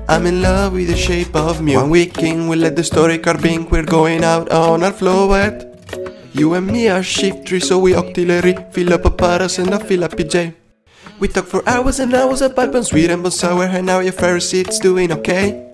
I'm 0.10 0.26
in 0.26 0.42
love 0.42 0.74
with 0.74 0.88
the 0.88 0.98
shape 0.98 1.36
of 1.36 1.62
me. 1.62 1.76
One 1.76 1.92
weekend 1.92 2.50
we 2.50 2.56
let 2.56 2.76
the 2.76 2.84
story 2.84 3.20
card 3.20 3.44
bink. 3.44 3.70
We're 3.70 3.86
going 3.86 4.24
out 4.24 4.50
on 4.50 4.82
our 4.82 4.92
floet. 4.92 5.70
You 6.34 6.56
and 6.56 6.66
me 6.66 6.90
are 6.90 7.02
shiftry, 7.02 7.62
so 7.62 7.78
we 7.78 7.94
octillery. 7.94 8.74
Fill 8.74 8.92
up 8.94 9.06
a 9.06 9.12
paras 9.12 9.60
and 9.60 9.72
I 9.72 9.78
fill 9.78 10.04
up 10.04 10.14
PJ. 10.14 10.56
We 11.20 11.28
talk 11.28 11.46
for 11.46 11.62
hours 11.70 12.00
and 12.00 12.12
hours 12.16 12.42
about 12.42 12.72
bun 12.72 12.84
sweet 12.84 13.12
and 13.12 13.22
bun 13.22 13.32
sour, 13.32 13.66
and 13.66 13.86
now 13.86 14.00
your 14.00 14.14
Pharisee's 14.14 14.80
doing 14.80 15.12
okay. 15.12 15.70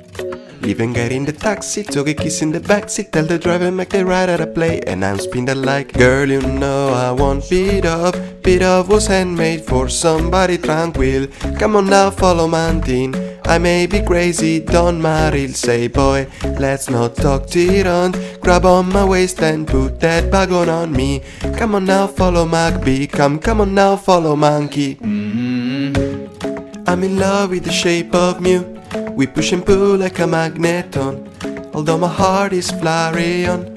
Leave 0.60 0.82
and 0.82 0.94
get 0.94 1.14
in 1.14 1.24
the 1.24 1.32
taxi, 1.32 1.84
took 1.84 2.10
a 2.10 2.14
kiss 2.14 2.42
in 2.42 2.52
the 2.52 2.60
backseat, 2.60 3.12
tell 3.12 3.24
the 3.24 3.40
driver 3.40 3.72
make 3.72 3.90
the 3.90 4.06
ride 4.06 4.28
at 4.28 4.42
a 4.42 4.48
play, 4.48 4.82
and 4.82 5.06
I'm 5.06 5.20
spinning 5.20 5.62
like, 5.62 5.94
girl, 5.94 6.28
you 6.28 6.42
know 6.42 6.90
I 6.90 7.12
want 7.12 7.50
beat 7.50 7.86
up. 7.86 8.16
Beat 8.44 8.64
up 8.64 8.90
was 8.90 9.08
handmade 9.08 9.64
for 9.64 9.88
somebody 9.88 10.58
tranquil. 10.58 11.28
Come 11.58 11.78
on 11.78 11.88
now, 11.88 12.10
follow 12.12 12.50
Mantine. 12.50 13.35
I 13.48 13.60
may 13.60 13.86
be 13.86 14.02
crazy, 14.02 14.60
Don 14.60 15.00
Maril 15.00 15.54
say, 15.54 15.88
boy, 15.88 16.28
let's 16.60 16.90
not 16.90 17.16
talk 17.16 17.48
tyrant. 17.48 18.18
Grab 18.42 18.66
on 18.66 18.90
my 18.90 19.06
waist 19.06 19.42
and 19.42 19.68
put 19.68 20.00
that 20.00 20.32
bag 20.32 20.52
on 20.52 20.92
me. 20.92 21.22
Come 21.56 21.76
on 21.76 21.86
now, 21.86 22.08
follow 22.08 22.46
Magby. 22.46 23.08
Come, 23.08 23.38
come 23.40 23.62
on 23.62 23.76
now, 23.76 23.98
follow 23.98 24.36
Mankey. 24.36 24.98
Mm-hmm. 25.00 26.84
I'm 26.88 27.04
in 27.04 27.18
love 27.18 27.52
with 27.52 27.66
the 27.66 27.72
shape 27.72 28.14
of 28.16 28.42
Mew. 28.42 28.64
We 29.12 29.28
push 29.28 29.52
and 29.52 29.66
pull 29.66 29.98
like 29.98 30.20
a 30.20 30.24
magneton. 30.24 31.74
Although 31.76 32.00
my 32.00 32.08
heart 32.08 32.52
is 32.52 32.72
Flareon. 32.72 33.76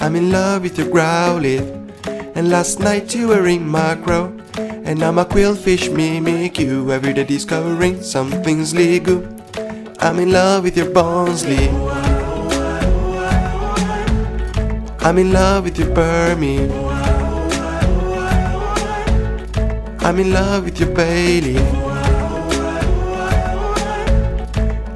I'm 0.00 0.16
in 0.16 0.30
love 0.30 0.62
with 0.62 0.78
your 0.78 0.88
growlithe. 0.88 1.66
And 2.36 2.50
last 2.50 2.78
night 2.78 3.14
you 3.14 3.28
were 3.28 3.46
in 3.46 3.70
macro. 3.70 4.37
And 4.58 5.02
I'm 5.02 5.18
a 5.18 5.24
Qwilfish 5.24 5.94
mimic 5.94 6.58
you. 6.58 6.90
Every 6.90 7.12
day 7.12 7.24
discovering 7.24 8.02
something's 8.02 8.74
legal. 8.74 9.22
I'm 10.00 10.18
in 10.18 10.32
love 10.32 10.64
with 10.64 10.76
your 10.76 10.86
Bonsly. 10.86 11.68
I'm 15.00 15.18
in 15.18 15.32
love 15.32 15.64
with 15.64 15.78
your 15.78 15.88
Burmy. 15.94 16.68
I'm 20.00 20.18
in 20.18 20.32
love 20.32 20.64
with 20.64 20.80
your 20.80 20.90
Bailey. 20.90 21.58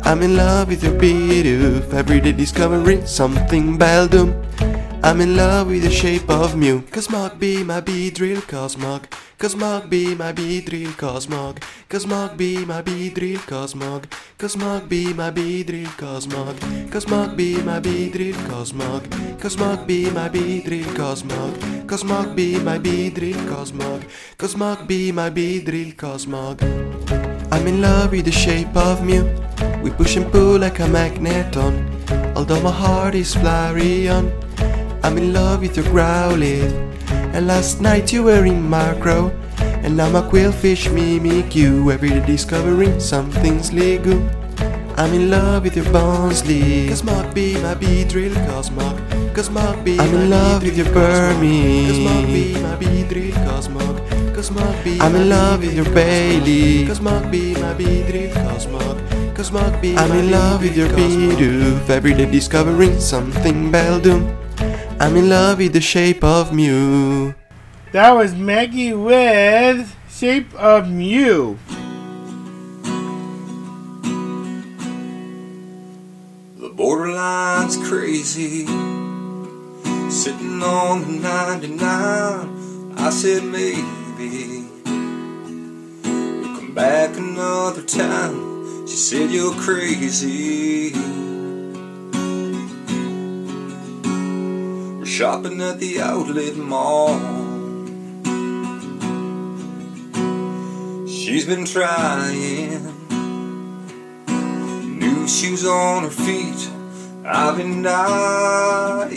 I'm 0.05 0.23
in 0.23 0.37
love 0.37 0.69
with 0.69 0.83
your 0.83 0.95
Bidoof. 0.95 1.95
Every 1.95 2.21
day 2.21 2.33
discovering 2.33 3.07
something 3.07 3.79
Beldum. 3.79 4.35
I'm 5.05 5.21
in 5.21 5.37
love 5.37 5.69
with 5.69 5.83
the 5.83 5.91
shape 5.91 6.29
of 6.29 6.57
Mew. 6.57 6.83
Cause 6.91 7.09
be 7.39 7.63
my 7.63 7.81
bee 7.81 8.11
drill, 8.11 8.41
cause 8.43 8.77
Mog. 8.77 9.07
Cause 9.43 9.57
Mog 9.57 9.91
be 9.91 10.15
my 10.15 10.31
bee 10.31 10.61
drill, 10.61 10.93
cause 10.93 11.29
Mog. 11.29 11.59
Cause 11.89 12.07
Mog 12.07 12.37
be 12.37 12.65
my 12.65 12.81
bee 12.81 13.11
drill, 13.11 13.41
cause 13.41 13.75
Mog. 13.75 14.07
Cause 14.39 14.57
Mog 14.57 14.89
be 14.89 15.13
my 15.13 15.31
bee 15.31 15.65
drill, 15.65 15.91
cause 15.99 16.29
Mog. 16.29 16.55
Cause 16.93 17.09
Mog 17.09 17.37
be 17.37 17.61
my 17.61 17.81
bee 17.81 18.09
drill, 18.09 18.37
cause 18.47 18.73
Mog. 18.73 19.03
Cause 19.41 19.57
Mog 19.59 19.85
be 19.85 20.09
my 20.11 20.29
bee 20.29 20.63
drill, 20.63 20.95
cause 20.95 21.25
Mog. 21.25 21.59
Cause 21.89 22.05
Mog 22.05 22.37
be 22.37 22.63
my 22.63 22.79
bee 22.79 23.11
drill, 23.11 23.49
cause 23.49 23.73
Mog. 23.73 24.05
Cause 24.39 24.57
Mog 24.57 24.87
be 24.87 25.11
my 25.11 25.29
bee 25.29 25.61
drill, 25.61 25.91
cause 25.97 26.25
Mog. 26.29 26.63
I'm 27.51 27.67
in 27.67 27.83
love 27.83 28.13
with 28.13 28.27
the 28.27 28.31
shape 28.31 28.77
of 28.77 29.05
Mew. 29.05 29.27
We 29.83 29.91
push 29.91 30.15
and 30.15 30.31
pull 30.31 30.61
like 30.61 30.79
a 30.79 30.87
magneton. 30.87 31.83
Although 32.37 32.63
my 32.63 32.71
heart 32.71 33.17
is 33.17 33.35
Flareon. 33.35 34.31
I'm 35.03 35.19
in 35.19 35.33
love 35.33 35.63
with 35.63 35.77
your 35.77 35.87
growling. 35.87 36.93
And 37.33 37.47
last 37.47 37.81
night 37.81 38.13
you 38.13 38.25
were 38.25 38.45
in 38.45 38.69
macro. 38.69 39.33
And 39.83 39.97
now 39.97 40.11
my 40.11 40.21
Qwilfish 40.21 40.93
mimic 40.93 41.57
you. 41.57 41.91
Every 41.91 42.11
day 42.11 42.25
discovering 42.27 43.01
something's 43.01 43.73
legal. 43.73 44.21
I'm 44.97 45.15
in 45.15 45.31
love 45.31 45.65
with 45.65 45.75
your 45.77 45.87
Bonsly. 45.87 46.89
Cause 46.89 47.03
Mark 47.03 47.35
be 47.35 47.61
my 47.63 47.75
bee 47.75 48.05
drill, 48.05 48.35
cause 48.47 48.71
Mark. 48.71 48.97
Cause 49.35 49.49
Mark 49.49 49.83
be 49.83 49.99
I'm 49.99 50.15
in 50.15 50.31
love 50.31 50.63
with 50.63 50.77
your 50.77 50.87
Burmy. 50.87 51.89
Cause 51.89 51.99
Mark 52.01 52.27
be 52.27 52.63
my 52.63 52.77
bee 52.77 53.03
drill, 53.09 53.35
cause 53.47 53.69
Mark. 53.71 54.35
Cause 54.35 54.51
Mark 54.51 54.85
be 54.85 55.01
I'm 55.01 55.15
in 55.17 55.31
love 55.31 55.61
with 55.61 55.75
your 55.75 55.87
Bailey. 55.87 56.87
Cause 56.87 57.01
Mark 57.01 57.31
be 57.31 57.55
my 57.55 57.73
bee 57.73 58.03
drill, 58.03 58.35
cause 58.35 58.69
Mark. 58.69 58.99
Cause 59.35 59.51
Mark 59.51 59.81
be 59.81 59.97
I'm 59.97 60.13
in 60.13 60.31
love 60.31 60.61
with 60.61 60.77
your 60.77 60.89
Bidoof. 60.91 61.89
Every 61.89 62.13
day 62.13 62.31
discovering 62.31 63.01
something 63.01 63.73
Beldum. 63.73 64.42
I'm 65.01 65.17
in 65.17 65.29
love 65.29 65.59
with 65.59 65.73
the 65.73 65.81
shape 65.81 66.23
of 66.23 66.53
Mew. 66.53 67.35
That 67.93 68.13
was 68.13 68.35
Maggie 68.35 68.93
with 68.93 69.95
Shape 70.09 70.55
of 70.55 70.89
Mew. 70.89 71.59
The 76.57 76.69
borderline's 76.71 77.77
crazy. 77.89 78.67
Sitting 80.11 80.63
on 80.63 81.03
the 81.03 81.19
99, 81.21 82.95
I 82.99 83.11
said 83.11 83.45
maybe 83.45 84.67
you'll 86.05 86.57
come 86.57 86.73
back 86.75 87.17
another 87.17 87.83
time. 87.83 88.87
She 88.87 88.97
said 88.97 89.31
you're 89.31 89.55
crazy. 89.55 90.93
Shopping 95.13 95.61
at 95.61 95.79
the 95.79 96.01
outlet 96.01 96.57
mall. 96.57 97.19
She's 101.07 101.45
been 101.45 101.67
trying 101.67 102.83
new 104.99 105.29
shoes 105.29 105.67
on 105.67 106.05
her 106.05 106.11
feet. 106.11 106.71
I've 107.27 107.59
been 107.59 107.83
dying. 107.83 109.11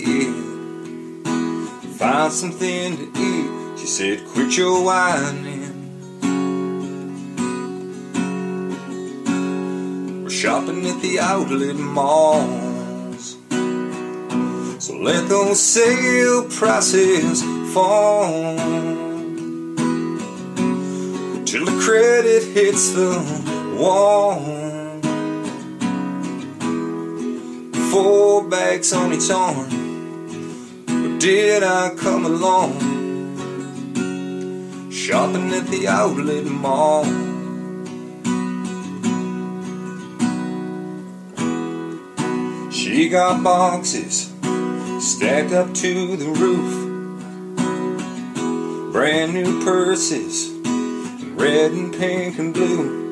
Find 1.97 2.33
something 2.33 2.97
to 2.97 3.03
eat. 3.17 3.79
She 3.79 3.87
said, 3.87 4.25
Quit 4.27 4.57
your 4.57 4.83
whining. 4.83 5.61
We're 10.23 10.29
shopping 10.29 10.85
at 10.87 11.01
the 11.01 11.19
outlet 11.21 11.77
malls. 11.77 12.64
So 14.85 14.93
let 14.97 15.27
those 15.27 15.59
sale 15.59 16.43
prices 16.43 17.41
fall. 17.73 18.55
Till 21.43 21.65
the 21.65 21.81
credit 21.83 22.43
hits 22.53 22.91
the 22.91 23.17
wall. 23.79 24.35
Four 27.89 28.47
bags 28.47 28.93
on 28.93 29.11
each 29.13 29.31
arm. 29.31 29.69
Did 31.17 31.63
I 31.63 31.95
come 31.95 32.27
along? 32.27 32.77
Shopping 34.91 35.51
at 35.51 35.65
the 35.65 35.87
outlet 35.87 36.45
mall. 36.45 37.05
She 42.71 43.09
got 43.09 43.43
boxes 43.43 44.34
stacked 44.99 45.51
up 45.51 45.73
to 45.73 46.15
the 46.15 46.25
roof. 46.25 46.83
Brand 48.91 49.33
new 49.33 49.63
purses, 49.63 50.51
red 51.35 51.71
and 51.71 51.93
pink 51.93 52.39
and 52.39 52.53
blue. 52.53 53.03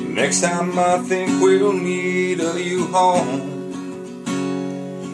Next 0.00 0.40
time 0.42 0.78
I 0.78 0.98
think 0.98 1.42
we'll 1.42 1.72
need 1.72 2.40
a 2.40 2.60
U-Haul. 2.62 3.24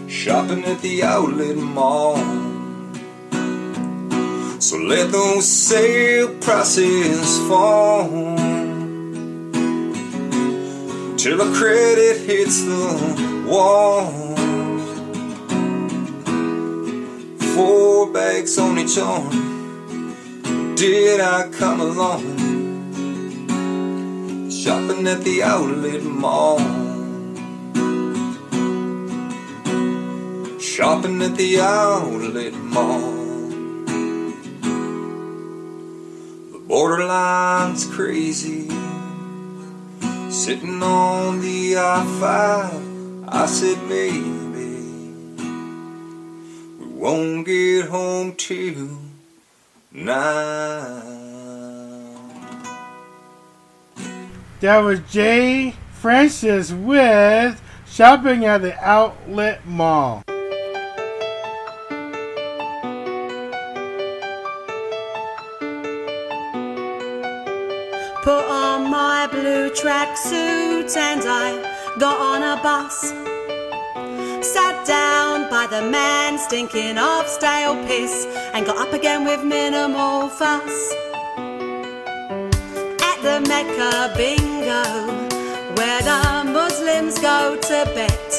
Shopping 0.09 0.65
at 0.65 0.81
the 0.83 1.03
outlet 1.03 1.57
mall. 1.57 2.17
So 4.61 4.77
let 4.77 5.11
those 5.11 5.49
sale 5.49 6.29
prices 6.39 7.39
fall. 7.49 8.09
Till 11.17 11.39
the 11.39 11.53
credit 11.59 12.19
hits 12.27 12.63
the 12.65 13.45
wall. 13.49 14.30
Four 17.61 18.11
bags 18.11 18.57
on 18.57 18.79
each 18.79 18.97
arm. 18.97 19.29
Did 20.77 21.21
I 21.21 21.51
come 21.51 21.83
along? 21.83 22.23
Shopping 24.51 25.07
at 25.07 25.21
the 25.25 25.43
outlet 25.43 26.03
mall. 26.03 26.59
Shopping 30.59 31.21
at 31.21 31.37
the 31.37 31.61
outlet 31.61 32.55
mall. 32.55 33.13
The 36.53 36.61
borderline's 36.67 37.85
crazy. 37.85 38.71
Sitting 40.31 40.83
on 40.83 41.43
the 41.43 41.77
I 41.77 42.05
5, 42.21 43.29
I 43.29 43.45
said 43.45 43.83
maybe 43.87 44.40
won't 47.01 47.47
get 47.47 47.87
home 47.87 48.35
till 48.37 48.99
nine. 49.91 50.13
That 54.61 54.79
was 54.81 55.01
Jay 55.11 55.75
Francis 55.93 56.71
with 56.73 57.59
Shopping 57.89 58.45
at 58.45 58.61
the 58.61 58.79
Outlet 58.87 59.65
Mall. 59.65 60.23
Put 68.23 68.45
on 68.45 68.91
my 68.91 69.27
blue 69.31 69.71
tracksuit 69.71 70.95
and 70.99 71.23
I 71.25 71.97
got 71.99 72.21
on 72.21 72.43
a 72.43 72.63
bus. 72.63 73.30
Down 74.87 75.51
by 75.51 75.67
the 75.67 75.83
man 75.83 76.39
stinking 76.39 76.97
of 76.97 77.29
stale 77.29 77.77
piss 77.87 78.27
and 78.55 78.65
got 78.65 78.79
up 78.79 78.95
again 78.95 79.25
with 79.25 79.45
minimal 79.45 80.29
fuss. 80.29 80.95
At 83.11 83.19
the 83.23 83.45
Mecca 83.47 84.13
bingo, 84.17 84.83
where 85.77 86.01
the 86.03 86.51
Muslims 86.51 87.19
go 87.19 87.59
to 87.61 87.85
bet. 87.95 88.33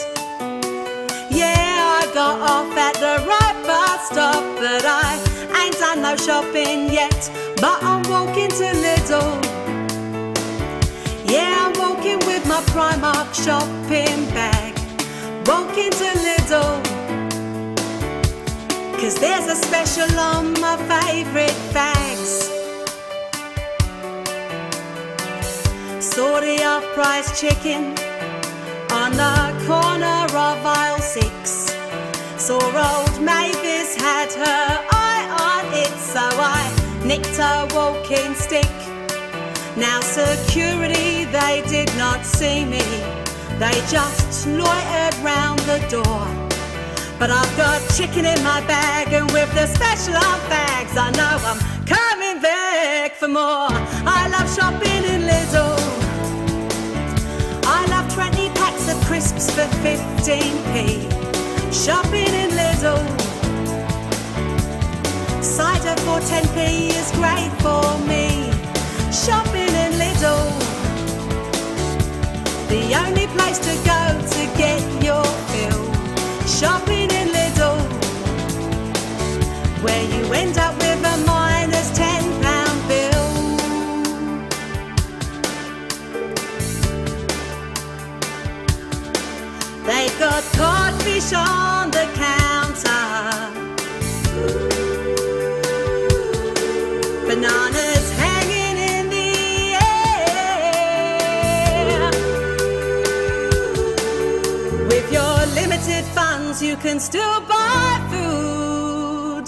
Yeah, 1.30 2.02
I 2.02 2.12
got 2.14 2.42
off 2.42 2.76
at 2.76 2.96
the 2.96 3.24
right 3.28 3.64
bus 3.64 4.08
stop, 4.10 4.44
but 4.58 4.84
I 4.84 5.20
ain't 5.64 5.78
done 5.78 6.02
no 6.02 6.16
shopping 6.18 6.92
yet. 6.92 7.30
But 7.58 7.84
I'm 7.84 8.02
walking 8.10 8.50
to 8.50 8.68
Lidl. 8.84 9.44
Yeah, 11.32 11.68
I'm 11.68 11.74
walking 11.80 12.18
with 12.26 12.46
my 12.48 12.62
Primark 12.74 13.34
shopping 13.36 14.26
bag 14.34 14.71
walk 15.48 15.78
into 15.78 16.06
Lidl. 16.26 16.84
Cause 19.00 19.16
there's 19.20 19.48
a 19.48 19.56
special 19.56 20.20
on 20.20 20.54
my 20.60 20.78
favorite 20.92 21.58
fags. 21.74 22.50
Sorted 26.02 26.62
off 26.62 26.84
price 26.94 27.40
chicken 27.40 27.96
on 28.92 29.12
the 29.14 29.66
corner 29.66 30.26
of 30.26 30.66
aisle 30.66 31.00
six. 31.00 31.76
Saw 32.38 32.60
old 32.60 33.22
Mavis 33.22 33.96
had 33.96 34.32
her 34.34 34.88
eye 34.92 35.26
on 35.50 35.74
it, 35.74 35.96
so 36.00 36.22
I 36.22 36.62
nicked 37.06 37.38
her 37.38 37.68
walking 37.74 38.36
stick. 38.36 38.70
Now 39.78 40.02
security, 40.02 41.26
they 41.26 41.64
did 41.68 41.96
not 41.98 42.26
see 42.26 42.66
me. 42.66 43.31
They 43.62 43.80
just 43.92 44.48
loitered 44.48 45.14
round 45.22 45.60
the 45.70 45.78
door. 45.88 46.26
But 47.20 47.30
I've 47.30 47.56
got 47.56 47.80
chicken 47.96 48.26
in 48.26 48.44
my 48.44 48.60
bag, 48.66 49.14
and 49.14 49.32
with 49.32 49.54
the 49.54 49.68
special 49.68 50.16
on 50.16 50.40
bags, 50.50 50.98
I 50.98 51.12
know 51.12 51.38
I'm 51.46 51.60
coming 51.86 52.42
back 52.42 53.14
for 53.14 53.28
more. 53.28 53.70
I 53.70 54.30
love 54.34 54.50
shopping 54.52 55.04
in 55.14 55.22
Lidl. 55.30 55.78
I 57.68 57.86
love 57.92 58.12
20 58.16 58.50
packs 58.56 58.92
of 58.92 59.00
crisps 59.06 59.52
for 59.52 59.68
15p. 59.86 61.06
Shopping 61.72 62.34
in 62.34 62.50
Lidl. 62.58 62.98
Cider 65.44 66.02
for 66.02 66.20
10p 66.20 66.90
is 66.98 67.12
great 67.12 67.52
for 67.62 67.86
me. 68.10 68.50
Shopping 69.14 69.76
in 69.86 69.92
Lidl. 70.02 70.71
Only 73.06 73.28
place 73.28 73.60
to 73.60 73.74
go 73.92 74.02
to 74.36 74.42
get 74.58 74.82
your 75.04 75.26
fill. 75.52 75.84
Shopping 76.48 77.10
in 77.20 77.28
Lidl. 77.36 77.78
Where 79.84 80.04
you 80.14 80.22
end 80.34 80.58
up 80.58 80.76
with 80.78 81.12
a 81.14 81.18
minus 81.26 81.90
10 81.98 82.42
pound 82.42 82.80
bill. 82.88 83.28
They've 89.88 90.18
got 90.20 90.44
codfish 90.60 91.34
on 91.34 91.92
the 91.92 92.06
you 106.72 106.78
can 106.78 107.02
still 107.02 107.42
buy 107.42 108.08
food 108.10 109.46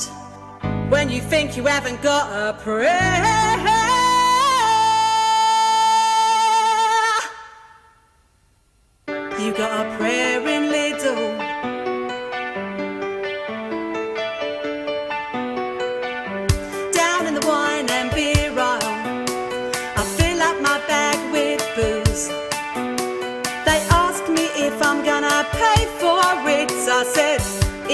when 0.91 1.09
you 1.09 1.21
think 1.21 1.55
you 1.55 1.63
haven't 1.65 2.01
got 2.01 2.25
a 2.29 2.51
prayer. 2.61 3.23
You 9.39 9.53
got 9.53 9.85
a 9.85 9.97
prayer 9.97 10.02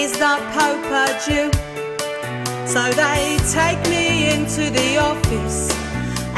Is 0.10 0.18
the 0.18 0.38
Pope 0.56 0.90
a 0.90 1.08
Jew? 1.24 1.52
So 2.66 2.82
they 3.02 3.38
take 3.54 3.82
me 3.94 4.34
into 4.34 4.72
the 4.72 4.98
office 4.98 5.70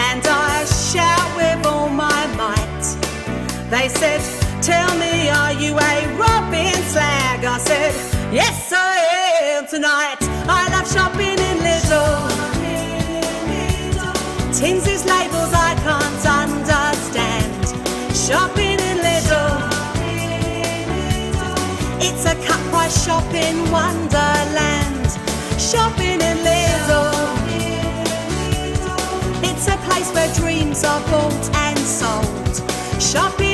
and 0.10 0.22
I 0.28 0.66
shout 0.66 1.30
with 1.38 1.66
all 1.66 1.88
my 1.88 2.22
might. 2.36 2.84
They 3.70 3.88
said, 3.88 4.20
Tell 4.62 4.92
me, 4.98 5.30
are 5.30 5.54
you 5.54 5.72
a 5.80 5.96
Robin 6.20 6.76
slag? 6.92 7.46
I 7.46 7.58
said, 7.60 7.94
Yes, 8.34 8.74
I 8.74 8.98
am 9.56 9.68
tonight. 9.68 10.20
I 10.60 10.68
love 10.74 10.92
shopping 10.92 11.40
in 11.50 11.58
Lidl. 11.68 12.28
Tins 14.54 14.86
is 14.86 15.06
labels 15.06 15.54
I 15.54 15.76
can't 15.86 16.26
understand. 16.44 17.64
Shopping 18.14 18.61
price 22.92 23.06
shopping 23.06 23.72
wonderland. 23.72 25.08
Shopping 25.60 26.22
in 26.22 26.38
Lidl. 26.44 27.12
It's 29.44 29.68
a 29.68 29.78
place 29.88 30.12
where 30.14 30.34
dreams 30.36 30.84
are 30.84 31.02
bought 31.10 31.56
and 31.56 31.78
sold. 31.80 33.02
Shopping 33.02 33.51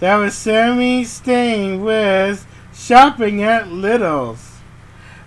That 0.00 0.14
was 0.18 0.36
Sammy 0.36 1.02
Stain 1.02 1.82
with 1.82 2.46
Shopping 2.72 3.42
at 3.42 3.72
Little's. 3.72 4.58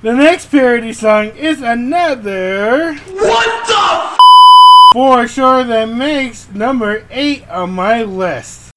The 0.02 0.14
next 0.14 0.45
parody 0.45 0.93
song 0.93 1.35
is 1.35 1.61
another. 1.61 2.95
What 2.95 3.68
the 3.68 4.18
For 4.93 5.27
sure 5.27 5.65
that 5.65 5.89
makes 5.89 6.48
number 6.52 7.03
8 7.11 7.49
on 7.49 7.73
my 7.73 8.03
list. 8.03 8.72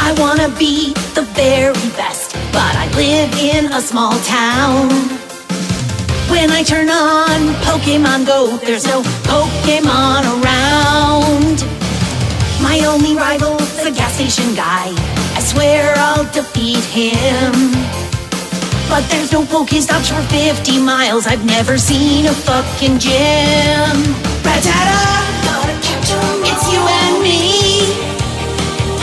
I 0.00 0.12
wanna 0.18 0.48
be 0.58 0.92
the 1.14 1.22
very 1.34 1.72
best, 1.94 2.32
but 2.50 2.74
I 2.74 2.90
live 2.96 3.32
in 3.38 3.66
a 3.72 3.80
small 3.80 4.18
town. 4.24 5.11
When 6.32 6.50
I 6.50 6.62
turn 6.62 6.88
on 6.88 7.52
Pokemon 7.68 8.26
Go, 8.26 8.56
there's 8.56 8.86
no 8.86 9.02
Pokemon 9.28 10.24
around. 10.40 11.62
My 12.62 12.80
only 12.86 13.14
rival's 13.14 13.76
the 13.84 13.90
gas 13.90 14.14
station 14.14 14.54
guy. 14.54 14.88
I 15.36 15.40
swear 15.40 15.92
I'll 15.98 16.24
defeat 16.32 16.82
him. 16.88 17.52
But 18.88 19.04
there's 19.10 19.30
no 19.30 19.42
Pokestops 19.42 20.08
for 20.08 20.22
50 20.32 20.80
miles. 20.80 21.26
I've 21.26 21.44
never 21.44 21.76
seen 21.76 22.24
a 22.24 22.32
fucking 22.32 22.98
gym. 22.98 23.94
Rattata, 24.40 25.04
it's 26.48 26.66
you 26.72 26.80
and 26.80 27.22
me 27.22 27.92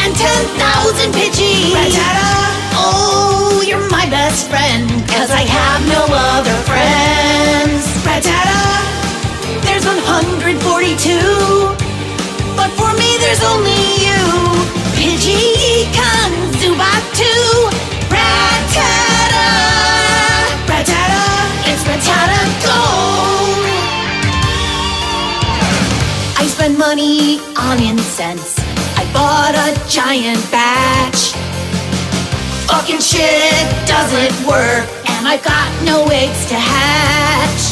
and 0.02 0.16
10,000 0.18 1.14
Pidgey. 1.14 1.78
Rattata, 1.78 2.74
oh, 2.74 3.64
you're 3.68 3.88
my 3.92 4.10
best 4.10 4.50
friend, 4.50 4.89
cause 5.20 5.32
I 5.32 5.44
have 5.44 5.82
no 5.84 6.04
other 6.32 6.58
friends. 6.64 7.84
Rattata, 8.08 8.64
there's 9.68 9.84
142, 9.84 10.56
but 12.56 12.72
for 12.80 12.92
me 12.96 13.10
there's 13.20 13.44
only 13.44 13.84
you. 14.08 14.24
Pidgey, 14.96 15.44
Econ, 15.76 16.32
Zubat 16.60 17.04
2, 17.20 17.28
Rattata, 18.16 19.52
Rattata, 20.72 21.26
it's 21.68 21.84
Rattata! 21.84 22.80
I 26.40 26.48
spend 26.48 26.78
money 26.78 27.42
on 27.58 27.84
incense. 27.84 28.56
I 28.96 29.04
bought 29.12 29.56
a 29.68 29.70
giant 29.90 30.40
batch. 30.50 31.59
Fucking 32.70 33.00
shit 33.00 33.66
doesn't 33.88 34.46
work, 34.46 34.86
and 35.10 35.28
I've 35.28 35.44
got 35.44 35.68
no 35.84 36.06
eggs 36.14 36.46
to 36.50 36.54
hatch. 36.54 37.64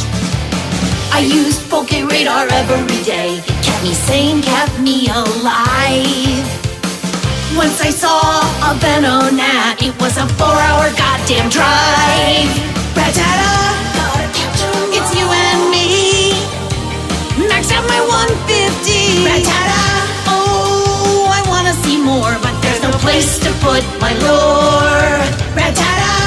I 1.13 1.19
used 1.19 1.69
Poke 1.69 1.91
Radar 1.91 2.47
every 2.49 3.03
day. 3.03 3.43
Kept 3.61 3.83
me 3.83 3.93
sane, 3.93 4.41
kept 4.41 4.79
me 4.79 5.07
alive. 5.09 6.45
Once 7.55 7.79
I 7.79 7.91
saw 7.93 8.41
a 8.65 8.73
Venonat, 8.81 9.85
it 9.85 9.93
was 10.01 10.17
a 10.17 10.25
four-hour 10.33 10.89
goddamn 10.97 11.49
drive. 11.53 12.49
Rattata, 12.97 13.53
it's 14.97 15.13
you 15.13 15.27
and 15.29 15.69
me. 15.69 16.33
Max 17.47 17.71
out 17.71 17.85
my 17.87 18.01
150. 18.01 19.29
Rattata. 19.29 19.76
Place 23.17 23.39
to 23.39 23.51
put 23.65 23.83
my 23.99 24.13
lore. 24.29 25.17
Rattata. 25.57 26.17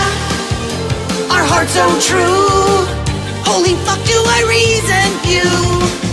Our 1.31 1.45
hearts 1.47 1.75
so 1.79 1.87
true. 2.03 2.83
Holy 3.47 3.75
fuck, 3.87 4.03
do 4.11 4.19
I 4.27 4.43
resent 4.51 5.15
you? 5.23 5.47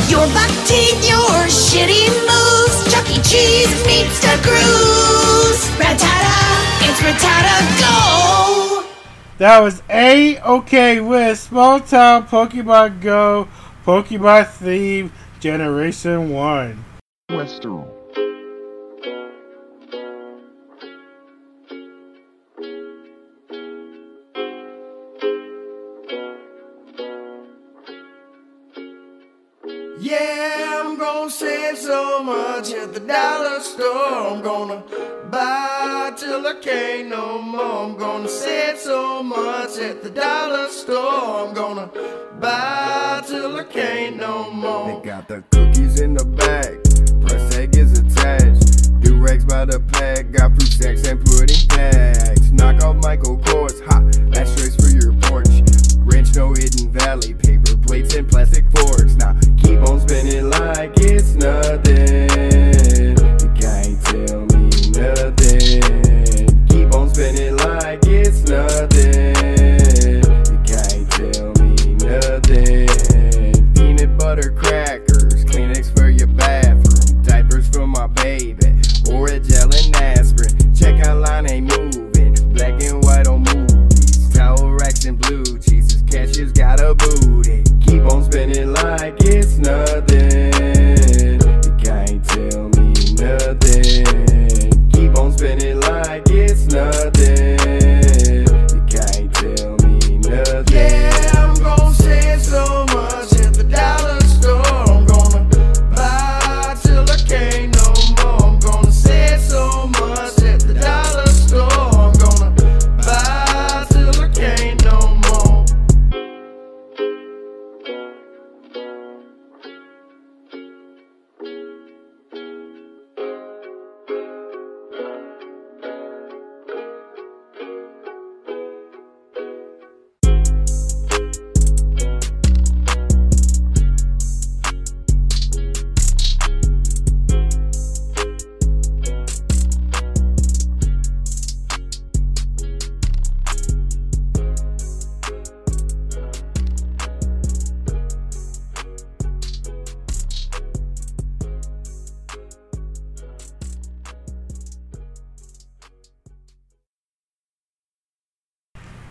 Your 0.05 0.27
buck 0.37 0.53
teeth, 0.69 1.01
your 1.01 1.49
shitty 1.49 2.05
moves. 2.29 2.77
Chuck 2.93 3.09
E. 3.09 3.17
Cheese 3.25 3.73
meets 3.89 4.21
the 4.21 4.37
cruise. 4.45 5.61
Rattata. 5.81 6.37
secret's 6.85 7.23
how 7.23 7.57
go. 7.81 8.87
That 9.39 9.59
was 9.63 9.81
A 9.89 10.37
OK 10.41 11.01
with 11.01 11.39
Small 11.39 11.79
Town 11.79 12.27
Pokemon 12.27 13.01
Go 13.01 13.47
Pokemon 13.83 14.45
Theme 14.45 15.11
Generation 15.39 16.29
1. 16.29 16.85
Western. 17.31 17.96
Yeah, 29.99 30.83
I'm 30.83 30.95
gonna 30.95 31.31
save 31.31 31.77
so 31.77 32.21
much 32.23 32.71
at 32.71 32.93
the 32.93 32.99
dollar 32.99 33.59
store. 33.61 34.27
I'm 34.29 34.43
gonna 34.43 34.83
buy 35.31 36.13
till 36.15 36.45
I 36.45 36.53
can't 36.61 37.09
no 37.09 37.41
more. 37.41 37.85
I'm 37.85 37.97
gonna 37.97 38.27
save 38.27 38.77
so 38.77 39.23
much 39.23 39.79
at 39.79 40.03
the 40.03 40.11
dollar 40.11 40.67
store. 40.67 41.47
I'm 41.47 41.53
gonna 41.55 41.89
buy 42.39 43.23
till 43.27 43.57
I 43.57 43.63
can't 43.63 44.17
no 44.17 44.51
more. 44.51 45.01
They 45.01 45.09
got 45.09 45.27
the 45.27 45.43
cookies 45.49 45.99
in 45.99 46.13
the 46.13 46.25
bag, 46.25 46.83
price 47.25 47.55
tag 47.55 47.75
is 47.75 47.97
attached. 47.97 49.01
Do 49.01 49.15
rags 49.15 49.45
by 49.45 49.65
the 49.65 49.79
pack, 49.79 50.31
got 50.31 50.51
fruit 50.51 50.73
snacks 50.73 51.07
and 51.07 51.25
pudding 51.25 51.67
packs. 51.69 52.51
Knock 52.51 52.83
off 52.83 52.97
Michael 52.97 53.37
Kors, 53.39 53.83
ha, 53.87 54.03
straight 54.45 54.79
for 54.79 54.89
your 54.89 55.13
porch. 55.23 55.49
Ranch 56.05 56.35
no 56.35 56.53
hidden 56.53 56.91
valley, 56.91 57.33
paper 57.33 57.75
plates 57.77 58.13
and 58.15 58.29
plastic 58.29 58.63
forks. 58.75 59.15
Now 59.15 59.33
on 60.17 60.25
spinning 60.25 60.49
like 60.49 60.93
it's 60.97 61.35
nothing. 61.35 61.86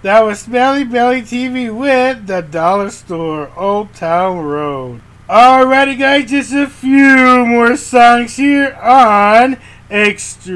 That 0.06 0.22
was 0.24 0.38
Smelly 0.38 0.84
Belly 0.84 1.20
TV 1.20 1.68
with 1.76 2.28
the 2.28 2.40
Dollar 2.40 2.90
Store 2.90 3.50
Old 3.58 3.92
Town 3.92 4.38
Road. 4.38 5.00
Alrighty, 5.28 5.98
guys, 5.98 6.30
just 6.30 6.52
a 6.52 6.68
few 6.68 7.44
more 7.44 7.76
songs 7.76 8.36
here 8.36 8.72
on 8.80 9.56
Extreme 9.90 10.54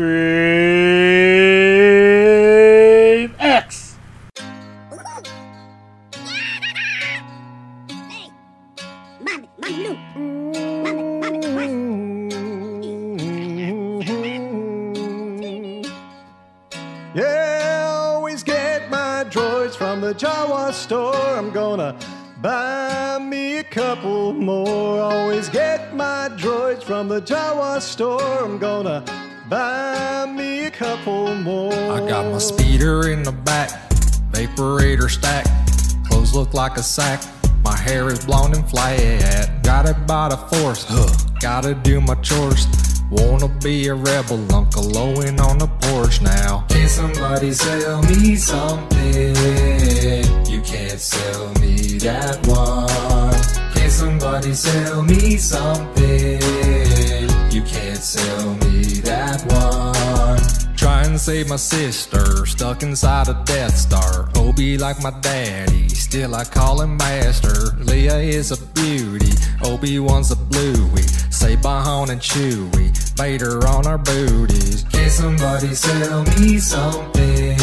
store. 20.73 21.15
I'm 21.15 21.51
gonna 21.51 21.97
buy 22.41 23.19
me 23.19 23.59
a 23.59 23.65
couple 23.65 24.33
more. 24.33 25.01
Always 25.01 25.49
get 25.49 25.95
my 25.95 26.29
droids 26.37 26.83
from 26.83 27.09
the 27.09 27.21
Jawa 27.21 27.81
store. 27.81 28.45
I'm 28.45 28.59
gonna 28.59 29.05
buy 29.49 30.27
me 30.27 30.67
a 30.67 30.71
couple 30.71 31.35
more. 31.37 31.73
I 31.73 32.07
got 32.09 32.31
my 32.31 32.39
speeder 32.39 33.09
in 33.09 33.23
the 33.23 33.33
back, 33.33 33.71
vaporator 34.31 35.11
stack. 35.11 35.47
Clothes 36.09 36.35
look 36.35 36.55
like 36.55 36.77
a 36.77 36.83
sack. 36.83 37.23
My 37.65 37.77
hair 37.77 38.09
is 38.09 38.25
blonde 38.25 38.55
and 38.55 38.69
flat. 38.69 39.63
Got 39.63 39.89
it 39.89 40.07
by 40.07 40.29
the 40.29 40.37
force, 40.37 40.85
huh? 40.89 41.09
Gotta 41.41 41.75
do 41.75 42.01
my 42.01 42.15
chores. 42.17 42.67
Wanna 43.11 43.49
be 43.49 43.89
a 43.89 43.95
rebel, 43.95 44.41
Uncle 44.55 44.97
Owen 44.97 45.41
on 45.41 45.59
the 45.59 45.67
porch 45.81 46.23
now. 46.23 46.65
Can 46.69 46.89
somebody 46.89 47.53
sell 47.53 48.03
me 48.05 48.37
something? 48.37 49.35
You 50.47 50.61
can't 50.63 51.01
sell 51.01 51.53
me 51.55 51.99
that 51.99 52.39
one. 52.47 53.75
Can 53.75 53.91
somebody 53.91 54.55
sell 54.55 55.03
me 55.03 55.37
something? 55.37 56.41
You 57.51 57.63
can't 57.63 57.99
sell 57.99 58.55
me 58.55 59.01
that 59.03 59.43
one. 59.47 60.77
Try 60.77 61.03
and 61.03 61.21
save 61.21 61.49
my 61.49 61.57
sister, 61.57 62.47
stuck 62.47 62.85
inside 62.85 63.29
a 63.29 63.43
Death 63.45 63.77
Star. 63.77 64.29
Obi 64.37 64.79
like 64.79 65.03
my 65.03 65.11
daddy, 65.21 65.89
still 65.89 66.37
I 66.37 66.45
call 66.45 66.81
him 66.81 66.97
master. 66.97 67.75
Leia 67.83 68.23
is 68.23 68.53
a 68.53 68.57
beauty, 68.69 69.33
Obi 69.65 69.99
Wan's 69.99 70.31
a 70.31 70.37
bluey. 70.37 71.03
Say 71.41 71.57
Bahan 71.57 72.11
and 72.11 72.21
Chewie, 72.21 72.91
Vader 73.17 73.67
on 73.67 73.87
our 73.87 73.97
booties. 73.97 74.85
Can 74.93 75.09
somebody 75.09 75.75
sell 75.75 76.23
me 76.37 76.59
something? 76.59 77.59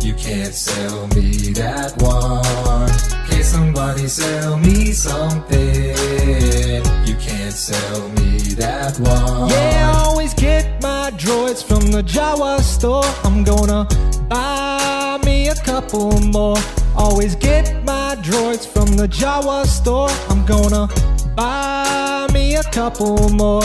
You 0.00 0.14
can't 0.14 0.54
sell 0.54 1.06
me 1.08 1.52
that 1.52 1.92
one. 2.00 2.88
Can 3.28 3.44
somebody 3.44 4.08
sell 4.08 4.56
me 4.56 4.90
something? 4.92 5.96
You 7.06 7.14
can't 7.16 7.52
sell 7.52 8.08
me 8.08 8.38
that 8.56 8.98
one. 8.98 9.50
Yeah, 9.50 9.92
I 9.94 10.04
always 10.06 10.32
get 10.32 10.82
my 10.82 11.10
droids 11.18 11.62
from 11.62 11.92
the 11.92 12.02
Jawa 12.02 12.60
store. 12.60 13.04
I'm 13.22 13.44
gonna 13.44 13.86
buy 14.30 15.20
me 15.26 15.48
a 15.48 15.54
couple 15.56 16.18
more. 16.20 16.56
Always 16.96 17.34
get 17.36 17.84
my 17.84 18.16
droids 18.22 18.66
from 18.66 18.96
the 18.96 19.06
Jawa 19.08 19.66
store. 19.66 20.08
I'm 20.30 20.46
gonna 20.46 20.88
buy 21.34 22.28
me 22.32 22.56
a 22.56 22.62
couple 22.64 23.28
more. 23.30 23.62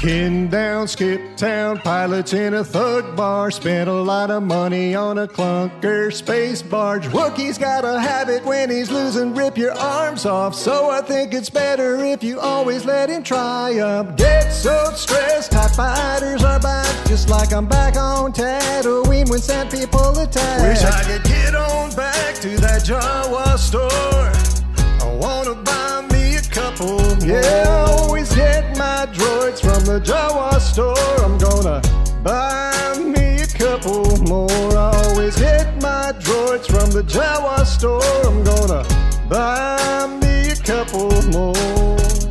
Kin 0.00 0.48
down, 0.48 0.88
skip 0.88 1.36
town, 1.36 1.76
pilots 1.76 2.32
in 2.32 2.54
a 2.54 2.64
thug 2.64 3.14
bar. 3.14 3.50
Spent 3.50 3.86
a 3.86 3.92
lot 3.92 4.30
of 4.30 4.42
money 4.42 4.94
on 4.94 5.18
a 5.18 5.28
clunker 5.28 6.10
space 6.10 6.62
barge. 6.62 7.06
Wookie's 7.08 7.58
got 7.58 7.84
a 7.84 8.00
habit 8.00 8.42
when 8.46 8.70
he's 8.70 8.90
losing, 8.90 9.34
rip 9.34 9.58
your 9.58 9.72
arms 9.72 10.24
off. 10.24 10.54
So 10.54 10.88
I 10.88 11.02
think 11.02 11.34
it's 11.34 11.50
better 11.50 12.02
if 12.02 12.22
you 12.22 12.40
always 12.40 12.86
let 12.86 13.10
him 13.10 13.22
triumph. 13.22 14.16
Get 14.16 14.48
so 14.48 14.90
stressed, 14.94 15.52
TIE 15.52 15.68
fighters 15.68 16.42
are 16.42 16.60
back, 16.60 17.06
just 17.06 17.28
like 17.28 17.52
I'm 17.52 17.66
back 17.66 17.96
on 17.96 18.32
Tatooine 18.32 19.28
when 19.28 19.38
sand 19.38 19.70
people 19.70 20.18
attack. 20.18 20.62
Wish 20.62 20.82
I 20.82 21.02
could 21.04 21.24
get 21.24 21.54
on 21.54 21.94
back 21.94 22.36
to 22.36 22.48
that 22.56 22.86
Jawa 22.86 23.58
store. 23.58 24.32
I 25.02 25.14
wanna 25.20 25.56
buy 25.56 25.66
me 25.66 25.74
a 25.74 25.78
couple. 25.90 26.09
Yeah, 26.80 27.64
I 27.68 27.92
always 27.92 28.34
get 28.34 28.78
my 28.78 29.06
droids 29.12 29.60
from 29.60 29.84
the 29.84 30.00
Jawa 30.00 30.58
store. 30.60 30.96
I'm 31.22 31.36
gonna 31.36 31.82
buy 32.22 32.98
me 32.98 33.42
a 33.42 33.46
couple 33.46 34.16
more. 34.22 34.50
I 34.50 34.90
always 35.04 35.36
get 35.36 35.74
my 35.82 36.12
droids 36.18 36.66
from 36.66 36.90
the 36.90 37.02
Jawa 37.02 37.66
store. 37.66 38.02
I'm 38.24 38.42
gonna 38.44 38.82
buy 39.28 40.06
me 40.22 40.52
a 40.52 40.56
couple 40.56 41.10
more. 41.30 42.29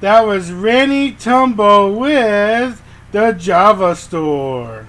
That 0.00 0.26
was 0.26 0.52
Rennie 0.52 1.12
Tumbo 1.12 1.96
with 1.96 2.82
the 3.12 3.32
Jawa 3.32 3.96
Store. 3.96 4.86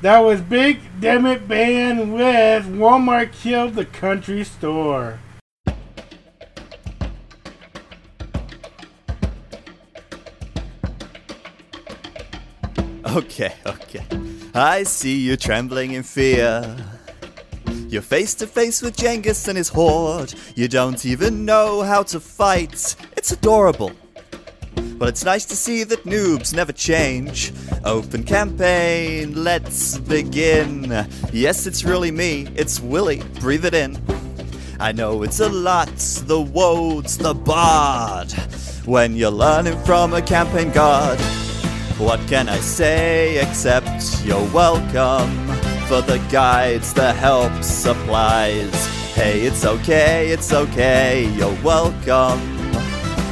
That 0.00 0.20
was 0.20 0.40
Big 0.40 0.78
Dammit 1.00 1.48
Band 1.48 2.14
with 2.14 2.66
Walmart 2.66 3.32
Killed 3.32 3.74
the 3.74 3.84
Country 3.84 4.44
Store. 4.44 5.18
Okay, 13.06 13.52
okay. 13.66 14.04
I 14.54 14.84
see 14.84 15.18
you 15.18 15.36
trembling 15.36 15.94
in 15.94 16.04
fear. 16.04 16.76
You're 17.88 18.02
face 18.02 18.34
to 18.36 18.46
face 18.46 18.80
with 18.80 18.96
Genghis 18.96 19.48
and 19.48 19.58
his 19.58 19.68
horde. 19.68 20.32
You 20.54 20.68
don't 20.68 21.04
even 21.04 21.44
know 21.44 21.82
how 21.82 22.04
to 22.04 22.20
fight. 22.20 22.94
It's 23.16 23.32
adorable. 23.32 23.90
But 24.96 25.08
it's 25.08 25.24
nice 25.24 25.44
to 25.46 25.56
see 25.56 25.82
that 25.82 26.04
noobs 26.04 26.54
never 26.54 26.72
change. 26.72 27.52
Open 27.88 28.22
campaign, 28.22 29.44
let's 29.44 29.96
begin. 29.96 31.08
Yes, 31.32 31.66
it's 31.66 31.84
really 31.84 32.10
me, 32.10 32.46
it's 32.54 32.80
Willie, 32.80 33.22
breathe 33.40 33.64
it 33.64 33.72
in. 33.72 33.96
I 34.78 34.92
know 34.92 35.22
it's 35.22 35.40
a 35.40 35.48
lot, 35.48 35.88
the 36.26 36.38
woads, 36.38 37.16
the 37.16 37.32
bard. 37.32 38.30
When 38.84 39.16
you're 39.16 39.30
learning 39.30 39.78
from 39.84 40.12
a 40.12 40.20
campaign 40.20 40.70
god. 40.70 41.18
What 41.96 42.20
can 42.28 42.50
I 42.50 42.58
say 42.58 43.38
except 43.38 44.22
you're 44.22 44.46
welcome 44.52 45.30
for 45.86 46.02
the 46.02 46.22
guides, 46.30 46.92
the 46.92 47.14
help, 47.14 47.64
supplies. 47.64 48.86
Hey, 49.14 49.46
it's 49.46 49.64
okay, 49.64 50.28
it's 50.28 50.52
okay, 50.52 51.24
you're 51.34 51.56
welcome. 51.62 52.38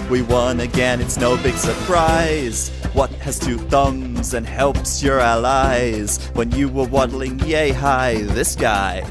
We 0.08 0.22
won 0.22 0.60
again, 0.60 1.02
it's 1.02 1.18
no 1.18 1.36
big 1.42 1.56
surprise. 1.56 2.70
What 2.94 3.10
has 3.16 3.38
two 3.38 3.58
thumbs 3.58 4.15
and 4.34 4.46
helps 4.46 5.02
your 5.02 5.20
allies? 5.20 6.18
When 6.34 6.50
you 6.52 6.68
were 6.68 6.86
waddling 6.86 7.38
yay 7.40 7.72
high, 7.72 8.22
this 8.22 8.54
guy. 8.56 9.02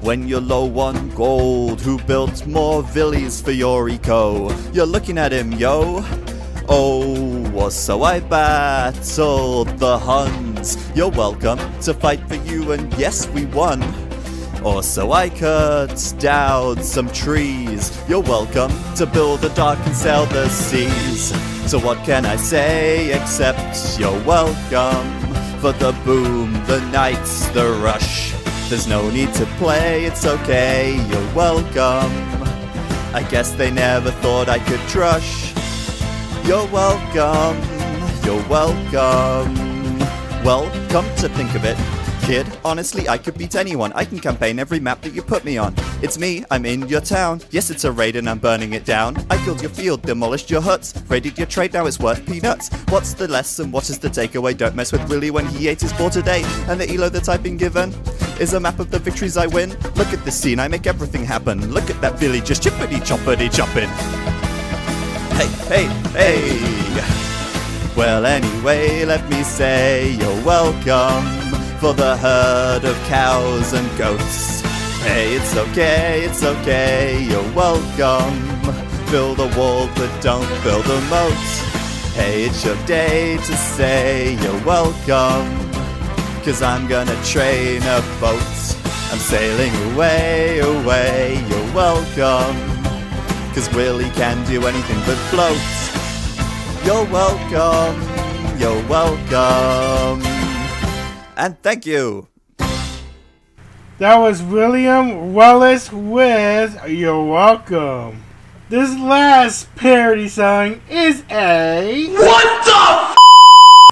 When 0.00 0.28
you're 0.28 0.40
low 0.40 0.78
on 0.78 1.10
gold, 1.10 1.80
who 1.80 1.98
built 1.98 2.46
more 2.46 2.82
villies 2.82 3.42
for 3.42 3.52
your 3.52 3.88
eco? 3.88 4.50
You're 4.72 4.86
looking 4.86 5.18
at 5.18 5.32
him, 5.32 5.52
yo. 5.52 6.04
Oh, 6.68 7.68
so 7.70 8.02
I 8.02 8.20
battled 8.20 9.68
the 9.78 9.98
Huns. 9.98 10.76
You're 10.94 11.10
welcome 11.10 11.58
to 11.80 11.94
fight 11.94 12.20
for 12.28 12.36
you, 12.36 12.72
and 12.72 12.92
yes, 12.94 13.28
we 13.28 13.46
won. 13.46 13.82
Or 14.64 14.82
so 14.82 15.12
I 15.12 15.28
cut 15.30 16.14
down 16.18 16.82
some 16.82 17.10
trees. 17.10 17.96
You're 18.08 18.22
welcome 18.22 18.72
to 18.96 19.06
build 19.06 19.44
a 19.44 19.48
dock 19.50 19.78
and 19.86 19.94
sail 19.94 20.26
the 20.26 20.48
seas. 20.48 21.57
So 21.68 21.78
what 21.78 22.02
can 22.02 22.24
I 22.24 22.36
say 22.36 23.12
except 23.12 23.98
you're 23.98 24.24
welcome 24.24 25.06
for 25.60 25.72
the 25.72 25.92
boom, 26.02 26.54
the 26.64 26.80
nights, 26.90 27.46
the 27.48 27.68
rush. 27.84 28.32
There's 28.70 28.86
no 28.86 29.10
need 29.10 29.34
to 29.34 29.44
play, 29.60 30.06
it's 30.06 30.24
okay, 30.24 30.96
you're 31.10 31.34
welcome. 31.34 32.10
I 33.14 33.22
guess 33.28 33.52
they 33.52 33.70
never 33.70 34.10
thought 34.10 34.48
I 34.48 34.60
could 34.60 34.80
trush. 34.88 35.52
You're 36.48 36.66
welcome, 36.68 37.60
you're 38.24 38.48
welcome. 38.48 39.54
Well, 40.42 40.70
come 40.88 41.04
to 41.16 41.28
think 41.28 41.54
of 41.54 41.66
it, 41.66 41.76
kid, 42.28 42.58
honestly, 42.62 43.08
I 43.08 43.16
could 43.16 43.38
beat 43.38 43.54
anyone. 43.54 43.90
I 43.94 44.04
can 44.04 44.18
campaign 44.18 44.58
every 44.58 44.80
map 44.80 45.00
that 45.00 45.14
you 45.14 45.22
put 45.22 45.46
me 45.46 45.56
on. 45.56 45.74
It's 46.02 46.18
me, 46.18 46.44
I'm 46.50 46.66
in 46.66 46.86
your 46.86 47.00
town. 47.00 47.40
Yes, 47.50 47.70
it's 47.70 47.84
a 47.84 47.90
raid 47.90 48.16
and 48.16 48.28
I'm 48.28 48.38
burning 48.38 48.74
it 48.74 48.84
down. 48.84 49.16
I 49.30 49.42
killed 49.46 49.62
your 49.62 49.70
field, 49.70 50.02
demolished 50.02 50.50
your 50.50 50.60
huts, 50.60 50.92
raided 51.08 51.38
your 51.38 51.46
trade, 51.46 51.72
now 51.72 51.86
it's 51.86 51.98
worth 51.98 52.26
peanuts. 52.26 52.68
What's 52.90 53.14
the 53.14 53.26
lesson? 53.28 53.72
What 53.72 53.88
is 53.88 53.98
the 53.98 54.08
takeaway? 54.08 54.54
Don't 54.54 54.76
mess 54.76 54.92
with 54.92 55.08
Willy 55.08 55.30
when 55.30 55.46
he 55.46 55.68
ate 55.68 55.80
his 55.80 55.94
boar 55.94 56.10
today. 56.10 56.42
And 56.68 56.78
the 56.78 56.92
elo 56.92 57.08
that 57.08 57.30
I've 57.30 57.42
been 57.42 57.56
given 57.56 57.94
is 58.38 58.52
a 58.52 58.60
map 58.60 58.78
of 58.78 58.90
the 58.90 58.98
victories 58.98 59.38
I 59.38 59.46
win. 59.46 59.70
Look 59.96 60.12
at 60.12 60.22
this 60.26 60.38
scene, 60.38 60.60
I 60.60 60.68
make 60.68 60.86
everything 60.86 61.24
happen. 61.24 61.72
Look 61.72 61.88
at 61.88 61.98
that 62.02 62.20
Billy 62.20 62.42
just 62.42 62.62
chippity 62.62 63.00
choppity 63.00 63.50
chopping. 63.50 63.88
Hey, 65.38 65.86
hey, 65.86 65.86
hey. 66.12 67.94
Well, 67.96 68.26
anyway, 68.26 69.06
let 69.06 69.26
me 69.30 69.42
say 69.42 70.10
you're 70.10 70.44
welcome 70.44 71.47
for 71.80 71.94
the 71.94 72.16
herd 72.16 72.84
of 72.84 72.96
cows 73.06 73.72
and 73.72 73.86
goats. 73.98 74.60
Hey, 75.02 75.36
it's 75.36 75.56
okay, 75.56 76.24
it's 76.24 76.42
okay, 76.42 77.22
you're 77.22 77.52
welcome. 77.54 78.34
Build 79.12 79.38
a 79.38 79.46
wall, 79.56 79.88
but 79.94 80.10
don't 80.20 80.48
build 80.64 80.84
a 80.86 81.00
moat. 81.02 81.32
Hey, 82.14 82.44
it's 82.44 82.64
your 82.64 82.76
day 82.84 83.36
to 83.36 83.56
say 83.56 84.34
you're 84.42 84.64
welcome. 84.64 85.46
Cause 86.44 86.62
I'm 86.62 86.88
gonna 86.88 87.16
train 87.24 87.82
a 87.82 88.00
boat. 88.20 88.58
I'm 89.10 89.18
sailing 89.18 89.74
away, 89.92 90.58
away, 90.58 91.44
you're 91.48 91.74
welcome. 91.74 92.56
Cause 93.54 93.72
Willie 93.72 94.10
can 94.10 94.44
do 94.46 94.66
anything 94.66 94.98
but 95.06 95.18
float. 95.30 95.58
You're 96.84 97.06
welcome, 97.12 97.96
you're 98.58 98.82
welcome. 98.88 100.47
And 101.38 101.56
thank 101.62 101.86
you. 101.86 102.26
That 102.58 104.16
was 104.16 104.42
William 104.42 105.32
Wallace 105.34 105.92
with 105.92 106.76
You're 106.88 107.24
Welcome. 107.24 108.24
This 108.68 108.90
last 108.98 109.72
parody 109.76 110.28
song 110.28 110.80
is 110.90 111.22
a. 111.30 112.08
What 112.08 112.64
the 112.64 113.12
f- 113.12 113.16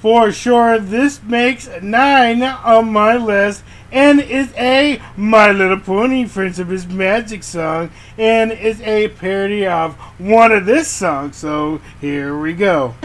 For 0.03 0.33
sure, 0.33 0.81
this 0.81 1.23
makes 1.23 1.71
nine 1.81 2.43
on 2.43 2.93
my 2.93 3.17
list 3.17 3.63
and 3.93 4.21
is 4.21 4.53
a 4.57 5.01
My 5.17 5.53
Little 5.53 5.79
Pony 5.79 6.25
Friendship 6.25 6.69
is 6.71 6.89
Magic 6.89 7.45
song 7.45 7.91
and 8.19 8.51
is 8.51 8.81
a 8.81 9.07
parody 9.09 9.65
of 9.69 9.95
one 10.19 10.51
of 10.51 10.67
this 10.67 10.89
song. 10.89 11.33
So 11.33 11.81
here 12.01 12.37
we 12.37 12.55
go. 12.55 12.97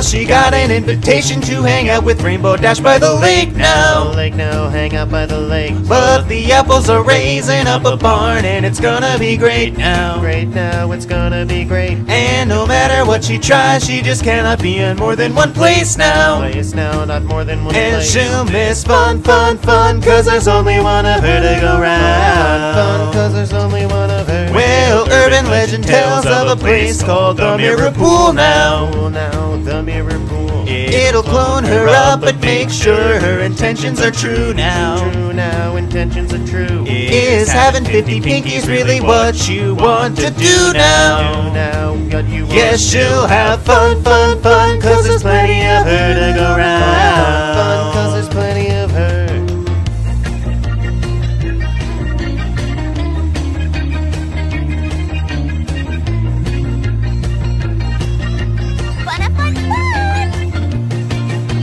Well, 0.00 0.08
she 0.08 0.24
got 0.24 0.54
an 0.54 0.70
invitation 0.70 1.42
to 1.42 1.62
hang 1.62 1.90
out 1.90 2.04
with 2.04 2.22
Rainbow 2.22 2.56
Dash 2.56 2.80
by 2.80 2.96
the 2.96 3.12
lake 3.16 3.54
now. 3.54 4.10
Lake 4.14 4.34
now, 4.34 4.70
hang 4.70 4.96
out 4.96 5.10
by 5.10 5.26
the 5.26 5.38
lake. 5.38 5.74
But 5.86 6.26
the 6.26 6.52
apples 6.52 6.88
are 6.88 7.04
raising 7.04 7.66
up 7.66 7.84
a 7.84 7.98
barn, 7.98 8.46
and 8.46 8.64
it's 8.64 8.80
gonna 8.80 9.18
be 9.18 9.36
great 9.36 9.76
now. 9.76 10.18
Great 10.18 10.48
now, 10.48 10.90
it's 10.92 11.04
gonna 11.04 11.44
be 11.44 11.66
great. 11.66 11.98
And 12.08 12.48
no 12.48 12.66
matter 12.66 13.04
what 13.06 13.22
she 13.22 13.36
tries, 13.36 13.84
she 13.84 14.00
just 14.00 14.24
cannot 14.24 14.62
be 14.62 14.78
in 14.78 14.96
more 14.96 15.16
than 15.16 15.34
one 15.34 15.52
place 15.52 15.98
now. 15.98 16.38
Place 16.38 16.72
now, 16.72 17.04
not 17.04 17.22
more 17.24 17.44
than 17.44 17.62
one 17.62 17.74
and 17.74 17.96
place. 17.96 18.10
she'll 18.10 18.46
miss 18.46 18.82
fun, 18.82 19.22
fun, 19.22 19.58
fun, 19.58 20.00
cause 20.00 20.24
there's 20.24 20.48
only 20.48 20.80
one 20.80 21.04
of 21.04 21.20
her 21.20 21.40
to 21.42 21.60
go 21.60 21.78
round. 21.78 22.74
Fun, 22.74 23.12
cause 23.12 23.34
there's 23.34 23.52
only 23.52 23.84
one 23.84 24.10
of 24.10 24.26
her. 24.26 24.50
Well, 24.54 25.09
urban 25.30 25.50
legend 25.50 25.84
tells 25.84 26.26
of 26.26 26.48
a 26.48 26.56
place 26.56 27.02
called 27.02 27.36
the 27.36 27.56
Mirror 27.56 27.92
Pool 27.92 28.32
now. 28.32 29.08
Now, 29.08 29.56
the 29.58 29.82
Mirror 29.82 30.18
Pool. 30.28 30.66
It'll 30.68 31.22
clone 31.22 31.64
her 31.64 31.88
up, 31.88 32.20
but 32.20 32.40
make 32.40 32.68
sure 32.70 33.20
her 33.20 33.40
intentions 33.40 34.00
are 34.00 34.10
true 34.10 34.52
now. 34.54 35.12
True 35.12 35.32
now, 35.32 35.76
intentions 35.76 36.32
are 36.32 36.46
true. 36.46 36.84
Is 36.86 37.48
having 37.48 37.84
50 37.84 38.20
pinkies 38.20 38.66
really 38.66 39.00
what 39.00 39.48
you 39.48 39.74
want 39.74 40.16
to 40.18 40.30
do 40.30 40.72
now? 40.72 41.52
Now, 41.52 41.94
you 41.94 42.44
want 42.44 42.54
Yes, 42.54 42.80
she'll 42.80 43.26
have 43.26 43.62
fun, 43.62 44.02
fun, 44.02 44.40
fun, 44.42 44.80
cause 44.80 45.06
there's 45.06 45.22
plenty 45.22 45.60
of 45.60 45.86
her 45.86 46.14
to 46.14 46.38
go 46.38 46.56
round. 46.56 48.09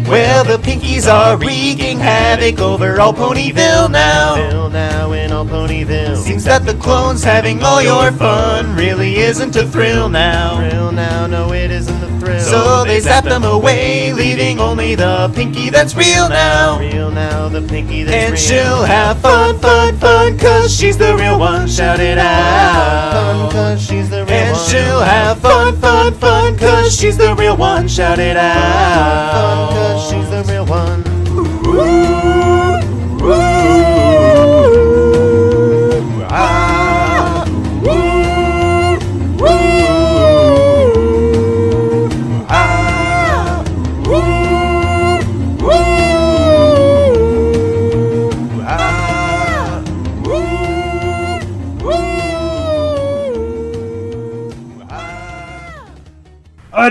Well, 0.08 0.46
the 0.46 0.58
Pinkies 0.58 1.12
are 1.12 1.38
wreaking 1.38 2.00
havoc 2.00 2.60
over 2.60 3.00
all 3.00 3.14
Ponyville 3.14 3.92
now. 3.92 4.70
now 4.70 5.12
in 5.12 5.32
all 5.34 5.46
Ponyville. 5.46 6.16
Seems 6.16 6.46
that 6.46 6.66
the 6.66 6.76
clones 6.76 7.24
having 7.24 7.62
all 7.62 7.82
your 7.82 8.12
fun 8.14 8.76
really 8.76 9.18
isn't 9.18 9.56
a 9.58 9.66
thrill 9.66 10.08
now. 10.08 10.58
Thrill 10.70 10.92
now, 10.94 11.28
no, 11.28 11.52
it 11.52 11.72
isn't 11.72 12.02
a 12.04 12.20
thrill. 12.20 12.40
So 12.40 12.86
they 12.86 13.00
zap 13.02 13.26
them 13.26 13.44
away, 13.44 14.14
leaving 14.14 14.60
only 14.60 14.96
the 14.96 15.30
Pinkie 15.36 15.70
that's 15.70 15.94
real 15.96 16.30
now. 16.30 16.80
Real 16.80 17.12
now, 17.12 17.50
the 17.50 17.62
Pinkie 17.62 18.04
that's 18.04 18.16
and 18.16 18.32
real. 18.32 18.40
she'll 18.64 18.84
have 18.86 19.20
fun, 19.20 19.60
fun, 19.60 19.98
fun, 19.98 20.38
cause 20.40 20.74
she's 20.74 20.98
the 20.98 21.16
real 21.16 21.38
one. 21.38 21.68
Shout 21.68 22.00
it 22.00 22.18
out. 22.18 23.12
Fun, 23.12 23.52
cause 23.52 23.82
she's 23.86 24.10
the 24.10 24.24
real 24.24 24.34
and 24.34 24.52
one. 24.54 24.62
And 24.62 24.70
she'll 24.70 25.02
have 25.02 25.40
fun, 25.40 25.76
fun, 25.82 26.14
fun, 26.14 26.58
cause 26.58 26.98
she's 26.98 27.18
the 27.18 27.36
real 27.36 27.58
one. 27.58 27.88
Shout 27.90 28.20
it 28.20 28.38
out. 28.38 29.32
Fun, 29.34 29.76
cause 29.76 29.97
she's 30.00 30.30
the 30.30 30.44
real 30.48 30.66
one. 30.66 31.04
Ooh, 31.30 31.46
ooh, 31.70 32.37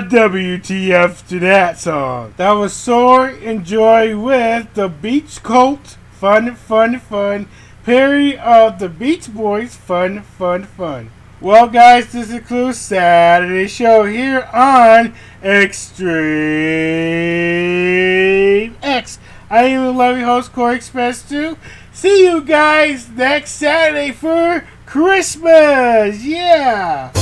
WTF 0.01 1.27
to 1.29 1.39
that 1.41 1.79
song. 1.79 2.35
That 2.37 2.53
was 2.53 2.73
Soar 2.73 3.29
Enjoy 3.31 4.19
with 4.19 4.75
the 4.75 4.89
Beach 4.89 5.43
Cult. 5.43 5.97
Fun, 6.13 6.55
fun, 6.55 6.99
fun. 7.01 7.49
Perry 7.85 8.39
of 8.39 8.79
the 8.79 8.89
Beach 8.89 9.33
Boys. 9.33 9.75
Fun, 9.77 10.23
fun, 10.23 10.65
fun. 10.65 11.11
Well, 11.41 11.69
guys, 11.69 12.13
this 12.13 12.31
includes 12.31 12.79
Saturday 12.79 13.69
show 13.69 14.05
here 14.05 14.49
on 14.53 15.15
Extreme 15.43 16.07
X. 18.83 19.19
I 19.49 19.65
am 19.65 19.85
your 19.85 19.93
lovely 19.93 20.23
host, 20.23 20.53
Corey 20.53 20.77
Express 20.77 21.29
2. 21.29 21.57
See 21.93 22.27
you 22.27 22.43
guys 22.43 23.09
next 23.11 23.53
Saturday 23.53 24.13
for 24.13 24.67
Christmas. 24.85 26.25
Yeah. 26.25 27.13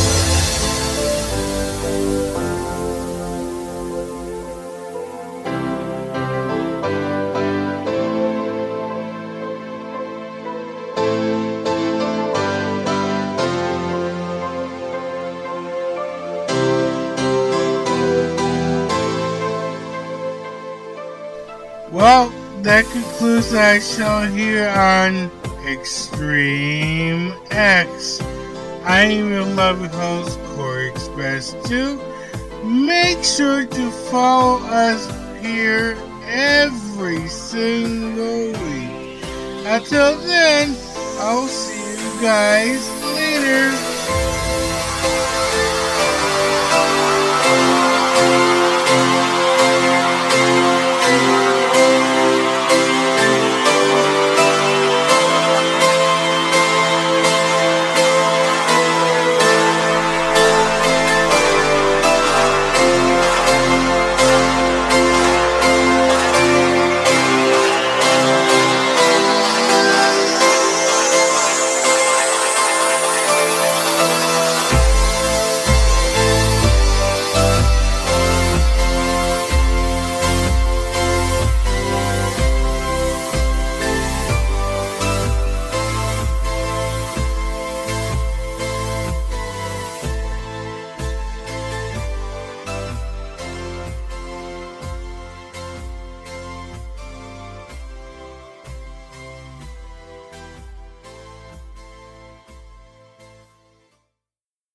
Well, 22.05 22.28
that 22.60 22.85
concludes 22.93 23.55
our 23.55 23.81
show 23.81 24.26
here 24.26 24.68
on 24.68 25.31
Extreme 25.66 27.32
X. 27.51 28.20
I 28.85 29.05
am 29.05 29.31
your 29.31 29.47
loving 29.47 29.89
host, 29.89 30.39
Corey 30.48 30.90
Express 30.90 31.56
2. 31.64 31.98
Make 32.62 33.24
sure 33.24 33.64
to 33.64 33.90
follow 34.10 34.59
us 34.66 35.09
here 35.40 35.97
every 36.26 37.26
single 37.26 38.48
week. 38.48 39.24
Until 39.64 40.18
then, 40.18 40.76
I'll 41.20 41.48
see 41.48 42.05
you 42.05 42.20
guys 42.20 42.86
later. 43.14 43.94